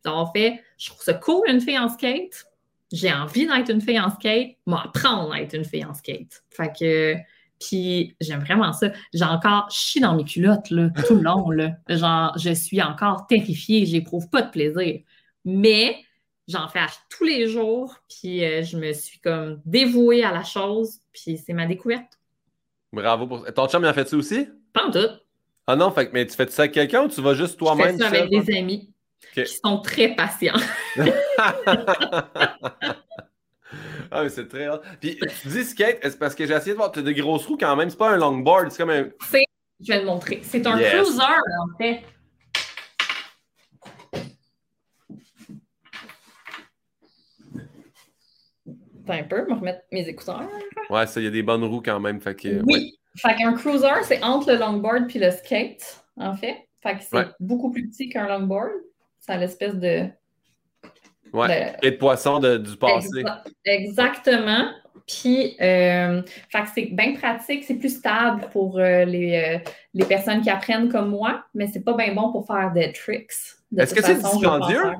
[0.04, 2.46] d'avoir fait, je trouve ça cool une fille en skate,
[2.90, 6.42] j'ai envie d'être une fille en skate, m'apprendre à être une fille en skate.
[6.50, 7.14] Fait que,
[7.58, 8.90] puis j'aime vraiment ça.
[9.12, 11.50] J'ai encore chi dans mes culottes là, tout le long.
[11.50, 11.72] Là.
[11.88, 15.00] Genre, je suis encore terrifiée, j'éprouve pas de plaisir.
[15.44, 15.96] Mais
[16.46, 16.80] j'en fais
[17.10, 21.52] tous les jours, puis euh, je me suis comme dévouée à la chose, puis c'est
[21.52, 22.18] ma découverte.
[22.92, 23.52] Bravo pour ça.
[23.52, 24.48] Ton chum, il en fait-tu aussi?
[24.72, 25.08] Pas en tout.
[25.66, 27.98] Ah non, fait, mais tu fais ça avec quelqu'un ou tu vas juste toi-même?
[27.98, 28.90] Je fais ça avec des amis
[29.34, 30.56] qui sont très patients.
[34.10, 34.68] ah, mais c'est très
[35.00, 37.46] Puis tu dis skate, c'est parce que j'ai essayé de voir, tu as de grosses
[37.46, 39.08] roues quand même, c'est pas un longboard, c'est comme un.
[39.80, 40.40] Je vais le montrer.
[40.42, 42.02] C'est un cruiser, en fait.
[49.10, 50.48] un peu, me remettre mes écouteurs.
[50.90, 52.20] Ouais, ça, il y a des bonnes roues quand même.
[52.20, 52.98] Fait que, oui.
[53.16, 56.68] Fait qu'un cruiser, c'est entre le longboard puis le skate, en fait.
[56.82, 58.70] Fait que c'est beaucoup plus petit qu'un longboard.
[59.18, 60.08] C'est l'espèce de.
[61.32, 63.24] Ouais, et de poisson du passé.
[63.64, 64.70] Exactement.
[65.06, 66.20] Puis, euh,
[66.74, 71.08] c'est bien pratique, c'est plus stable pour euh, les, euh, les, personnes qui apprennent comme
[71.08, 73.32] moi, mais c'est pas bien bon pour faire des tricks.
[73.76, 74.92] Est-ce que c'est dispendieux?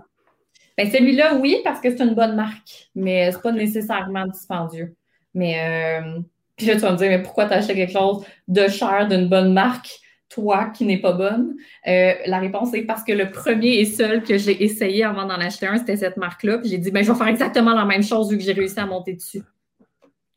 [0.78, 4.94] Ben, celui-là, oui, parce que c'est une bonne marque, mais c'est pas nécessairement dispendieux.
[5.34, 6.20] Mais euh,
[6.56, 9.28] puis là, tu vas me dire, mais pourquoi tu acheté quelque chose de cher d'une
[9.28, 9.90] bonne marque,
[10.28, 11.56] toi qui n'es pas bonne?
[11.86, 15.40] Euh, la réponse est parce que le premier et seul que j'ai essayé avant d'en
[15.40, 16.58] acheter un, c'était cette marque-là.
[16.58, 18.78] Puis j'ai dit, ben, je vais faire exactement la même chose vu que j'ai réussi
[18.78, 19.42] à monter dessus.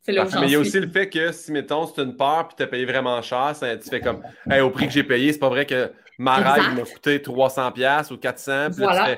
[0.03, 2.47] C'est là mais il y a aussi le fait que si, mettons, c'est une peur
[2.47, 5.31] puis tu as payé vraiment cher, ça, tu fais comme, au prix que j'ai payé,
[5.31, 8.69] c'est pas vrai que ma règle m'a coûté 300$ ou 400$.
[8.71, 9.15] Puis voilà.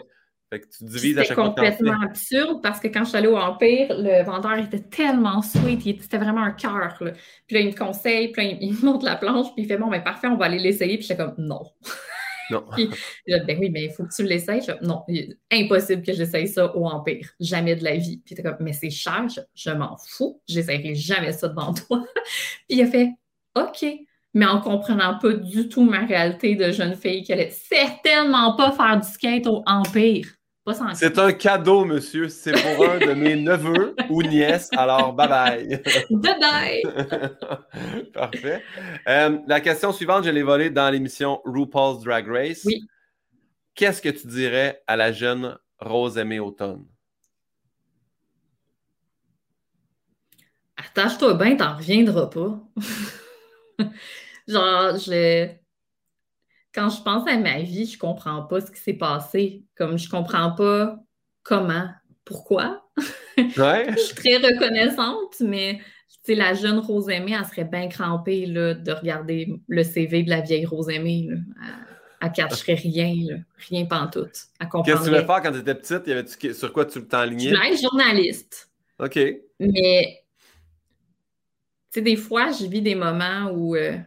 [0.71, 5.41] C'était complètement absurde parce que quand je suis allée au Empire, le vendeur était tellement
[5.41, 6.95] sweet, c'était vraiment un cœur.
[6.97, 9.77] Puis là, il me conseille, puis là, il, me montre la planche, puis il fait
[9.77, 10.97] Bon, ben parfait, on va aller l'essayer.
[10.97, 11.63] Puis j'étais comme Non.
[12.51, 12.65] Non.
[12.73, 12.89] puis
[13.25, 14.61] ben oui, mais il faut que tu l'essayes.
[14.81, 15.05] Non,
[15.49, 17.29] impossible que j'essaye ça au Empire.
[17.39, 18.21] Jamais de la vie.
[18.23, 19.25] Puis était comme Mais c'est cher,
[19.55, 20.41] je, m'en fous.
[20.45, 22.03] J'essayerai jamais ça devant toi.
[22.67, 23.11] puis il a fait
[23.55, 23.85] OK
[24.33, 28.71] mais en comprenant pas du tout ma réalité de jeune fille qui allait certainement pas
[28.71, 30.27] faire du skate au Empire.
[30.93, 32.29] C'est un cadeau, monsieur.
[32.29, 34.69] C'est pour un de mes neveux ou nièces.
[34.77, 35.81] Alors, bye bye.
[36.09, 38.11] Bye bye.
[38.13, 38.63] Parfait.
[39.07, 42.61] Euh, la question suivante, je l'ai volée dans l'émission RuPaul's Drag Race.
[42.65, 42.87] Oui.
[43.75, 46.85] Qu'est-ce que tu dirais à la jeune Rose Aimée Automne?
[50.77, 52.59] Attache-toi bien, t'en reviendras pas.
[54.47, 55.49] Genre, je
[56.73, 59.63] quand je pense à ma vie, je comprends pas ce qui s'est passé.
[59.75, 60.97] Comme je comprends pas
[61.43, 61.87] comment,
[62.25, 62.85] pourquoi.
[63.37, 65.79] je suis très reconnaissante, mais
[66.27, 70.41] la jeune Rose Aimée, elle serait bien crampée là, de regarder le CV de la
[70.41, 71.27] vieille Rose Aimée.
[71.29, 71.37] Là.
[72.21, 73.35] Elle, ne cacherait rien, là.
[73.69, 74.31] rien pantoute.
[74.85, 76.07] Qu'est-ce que tu voulais faire quand tu étais petite?
[76.07, 77.49] Y avait sur quoi tu t'enlignais?
[77.49, 78.71] Je voulais être journaliste.
[78.99, 79.19] OK.
[79.59, 80.23] Mais,
[81.91, 83.75] tu sais, des fois, je vis des moments où.
[83.75, 83.97] Euh,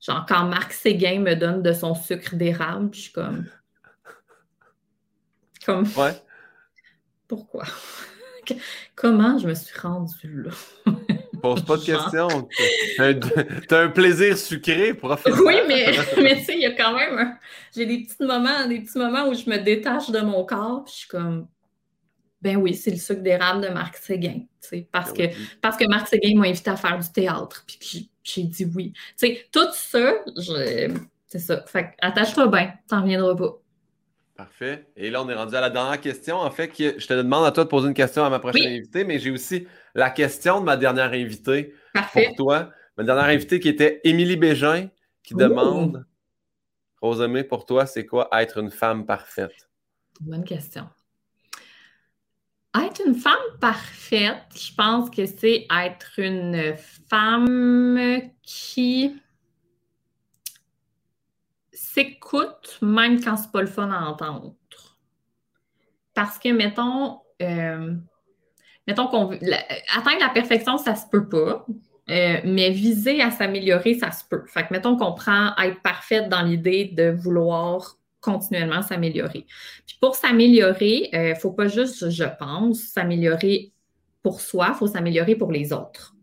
[0.00, 3.46] Genre, quand Marc Séguin me donne de son sucre d'érable, je suis comme.
[5.64, 5.86] Comme.
[5.96, 6.14] Ouais.
[7.28, 7.64] Pourquoi?
[8.94, 10.50] Comment je me suis rendue là?
[11.42, 12.48] Pose pas de questions.
[13.68, 15.34] T'as un, plaisir sucré, profite.
[15.44, 15.86] Oui, mais,
[16.22, 17.38] mais tu sais, il y a quand même.
[17.74, 20.92] J'ai des petits moments, des petits moments où je me détache de mon corps, puis
[20.92, 21.46] je suis comme.
[22.42, 24.40] Ben oui, c'est le sucre d'érable de Marc Séguin.
[24.92, 25.24] Parce que,
[25.60, 27.64] parce que Marc Séguin m'a invité à faire du théâtre.
[27.66, 28.92] Puis j'ai dit oui.
[29.16, 30.14] sais, tout ça,
[31.26, 31.64] c'est ça.
[31.66, 33.58] Fait attache-toi bien, t'en reviendras pas.
[34.36, 34.86] Parfait.
[34.96, 36.36] Et là, on est rendu à la dernière question.
[36.36, 39.04] En fait, je te demande à toi de poser une question à ma prochaine invitée,
[39.04, 41.74] mais j'ai aussi la question de ma dernière invitée
[42.12, 42.70] pour toi.
[42.96, 44.88] Ma dernière invitée qui était Émilie Bégin,
[45.22, 46.06] qui demande
[47.02, 49.68] Rosemée, pour toi, c'est quoi être une femme parfaite?
[50.20, 50.88] Bonne question.
[52.76, 56.76] Être une femme parfaite, je pense que c'est être une
[57.08, 59.20] femme qui
[61.72, 64.54] s'écoute même quand c'est pas le fun à entendre.
[66.14, 67.94] Parce que, mettons, euh,
[68.86, 69.38] mettons qu'on veut.
[69.96, 71.66] atteindre la perfection, ça se peut pas.
[72.10, 74.44] Euh, mais viser à s'améliorer, ça se peut.
[74.46, 79.46] Fait que, mettons qu'on prend être parfaite dans l'idée de vouloir continuellement s'améliorer.
[79.86, 83.72] Puis pour s'améliorer, il euh, ne faut pas juste, je pense, s'améliorer
[84.22, 86.14] pour soi, il faut s'améliorer pour les autres.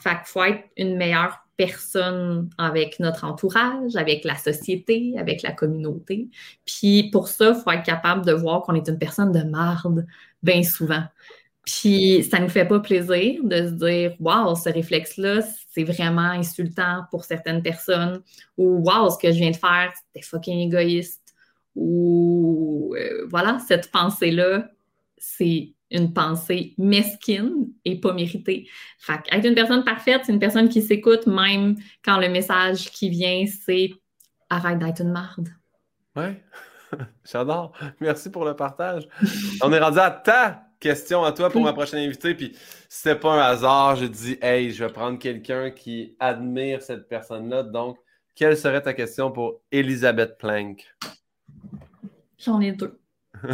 [0.00, 5.52] Fait qu'il faut être une meilleure personne avec notre entourage, avec la société, avec la
[5.52, 6.28] communauté.
[6.64, 10.06] Puis pour ça, il faut être capable de voir qu'on est une personne de marde
[10.42, 11.04] bien souvent.
[11.64, 15.40] Puis ça ne nous fait pas plaisir de se dire Waouh, ce réflexe-là,
[15.70, 18.22] c'est vraiment insultant pour certaines personnes.
[18.58, 21.21] Ou Waouh, ce que je viens de faire, c'était fucking égoïste
[21.74, 24.68] ou euh, voilà, cette pensée-là,
[25.16, 28.66] c'est une pensée mesquine et pas méritée.
[28.98, 33.10] Fait être une personne parfaite, c'est une personne qui s'écoute même quand le message qui
[33.10, 33.90] vient, c'est
[34.48, 35.48] arrête d'être une marde.
[36.16, 36.42] Ouais,
[37.30, 37.72] j'adore.
[38.00, 39.06] Merci pour le partage.
[39.62, 42.34] On est rendu à ta question à toi pour ma prochaine invitée.
[42.34, 42.56] Puis
[42.88, 47.62] c'était pas un hasard, je dis, hey, je vais prendre quelqu'un qui admire cette personne-là.
[47.62, 47.98] Donc,
[48.34, 50.84] quelle serait ta question pour Elisabeth Plank?
[52.44, 52.98] J'en ai deux.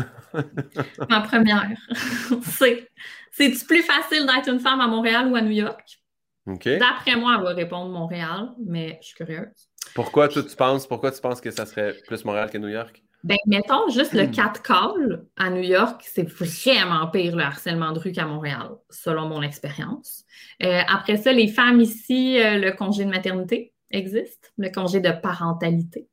[1.09, 1.71] Ma première,
[2.43, 2.89] c'est
[3.31, 6.01] c'est-tu plus facile d'être une femme à Montréal ou à New York?
[6.47, 9.69] D'après moi, elle va répondre Montréal, mais je suis curieuse.
[9.95, 13.03] Pourquoi tu penses pourquoi tu penses que ça serait plus Montréal que New York?
[13.25, 17.99] Ben, mettons juste le 4 call à New York, c'est vraiment pire le harcèlement de
[17.99, 20.25] rue qu'à Montréal, selon mon expérience.
[20.63, 25.11] Euh, après ça, les femmes ici, euh, le congé de maternité existe, le congé de
[25.11, 26.09] parentalité.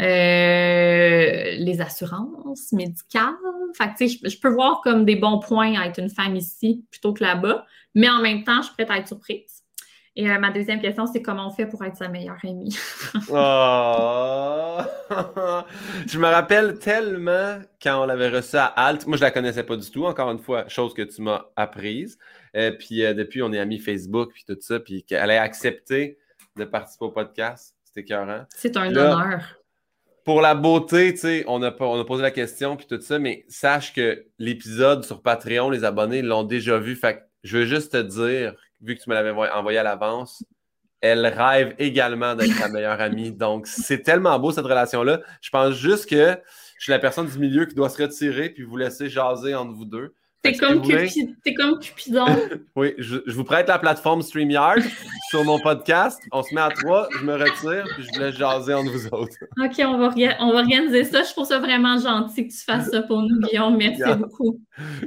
[0.00, 3.34] Euh, les assurances médicales.
[3.74, 7.12] Fait je, je, peux voir comme des bons points à être une femme ici plutôt
[7.12, 9.62] que là-bas, mais en même temps, je suis prête à être surprise.
[10.14, 12.76] Et euh, ma deuxième question, c'est comment on fait pour être sa meilleure amie?
[13.30, 14.78] oh!
[16.06, 19.06] je me rappelle tellement quand on l'avait reçue à Alt.
[19.06, 22.18] Moi, je la connaissais pas du tout, encore une fois, chose que tu m'as apprise.
[22.56, 26.18] Euh, puis depuis, on est amis Facebook, puis tout ça, puis qu'elle ait accepté
[26.56, 27.74] de participer au podcast.
[27.84, 28.46] C'était écœurant.
[28.50, 29.62] C'est un honneur
[30.24, 33.18] pour la beauté, tu sais, on a, on a posé la question puis tout ça,
[33.18, 36.94] mais sache que l'épisode sur Patreon, les abonnés l'ont déjà vu.
[36.94, 40.44] Fait que je veux juste te dire, vu que tu me l'avais envoyé à l'avance,
[41.00, 43.32] elle rêve également d'être ta meilleure amie.
[43.32, 45.20] Donc, c'est tellement beau cette relation-là.
[45.40, 46.38] Je pense juste que
[46.78, 49.72] je suis la personne du milieu qui doit se retirer puis vous laisser jaser entre
[49.72, 50.14] vous deux.
[50.42, 52.26] T'es comme, comme, Cupidon.
[52.76, 54.80] oui, je, vous prête la plateforme StreamYard
[55.30, 56.20] sur mon podcast.
[56.32, 59.06] On se met à trois, je me retire, puis je vous laisse jaser entre vous
[59.12, 59.36] autres.
[59.62, 61.22] OK, on va, on va organiser ça.
[61.22, 63.76] Je trouve ça vraiment gentil que tu fasses ça pour nous, Guillaume.
[63.76, 64.60] Merci beaucoup.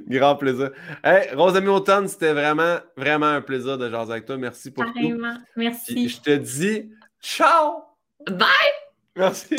[0.08, 0.72] Grand plaisir.
[1.04, 4.38] Hey, Rosamie Automne, c'était vraiment, vraiment un plaisir de jaser avec toi.
[4.38, 5.36] Merci pour Carrément.
[5.58, 6.08] Merci.
[6.08, 6.90] je te dis
[7.22, 7.84] ciao!
[8.26, 8.48] Bye!
[9.18, 9.56] Merci.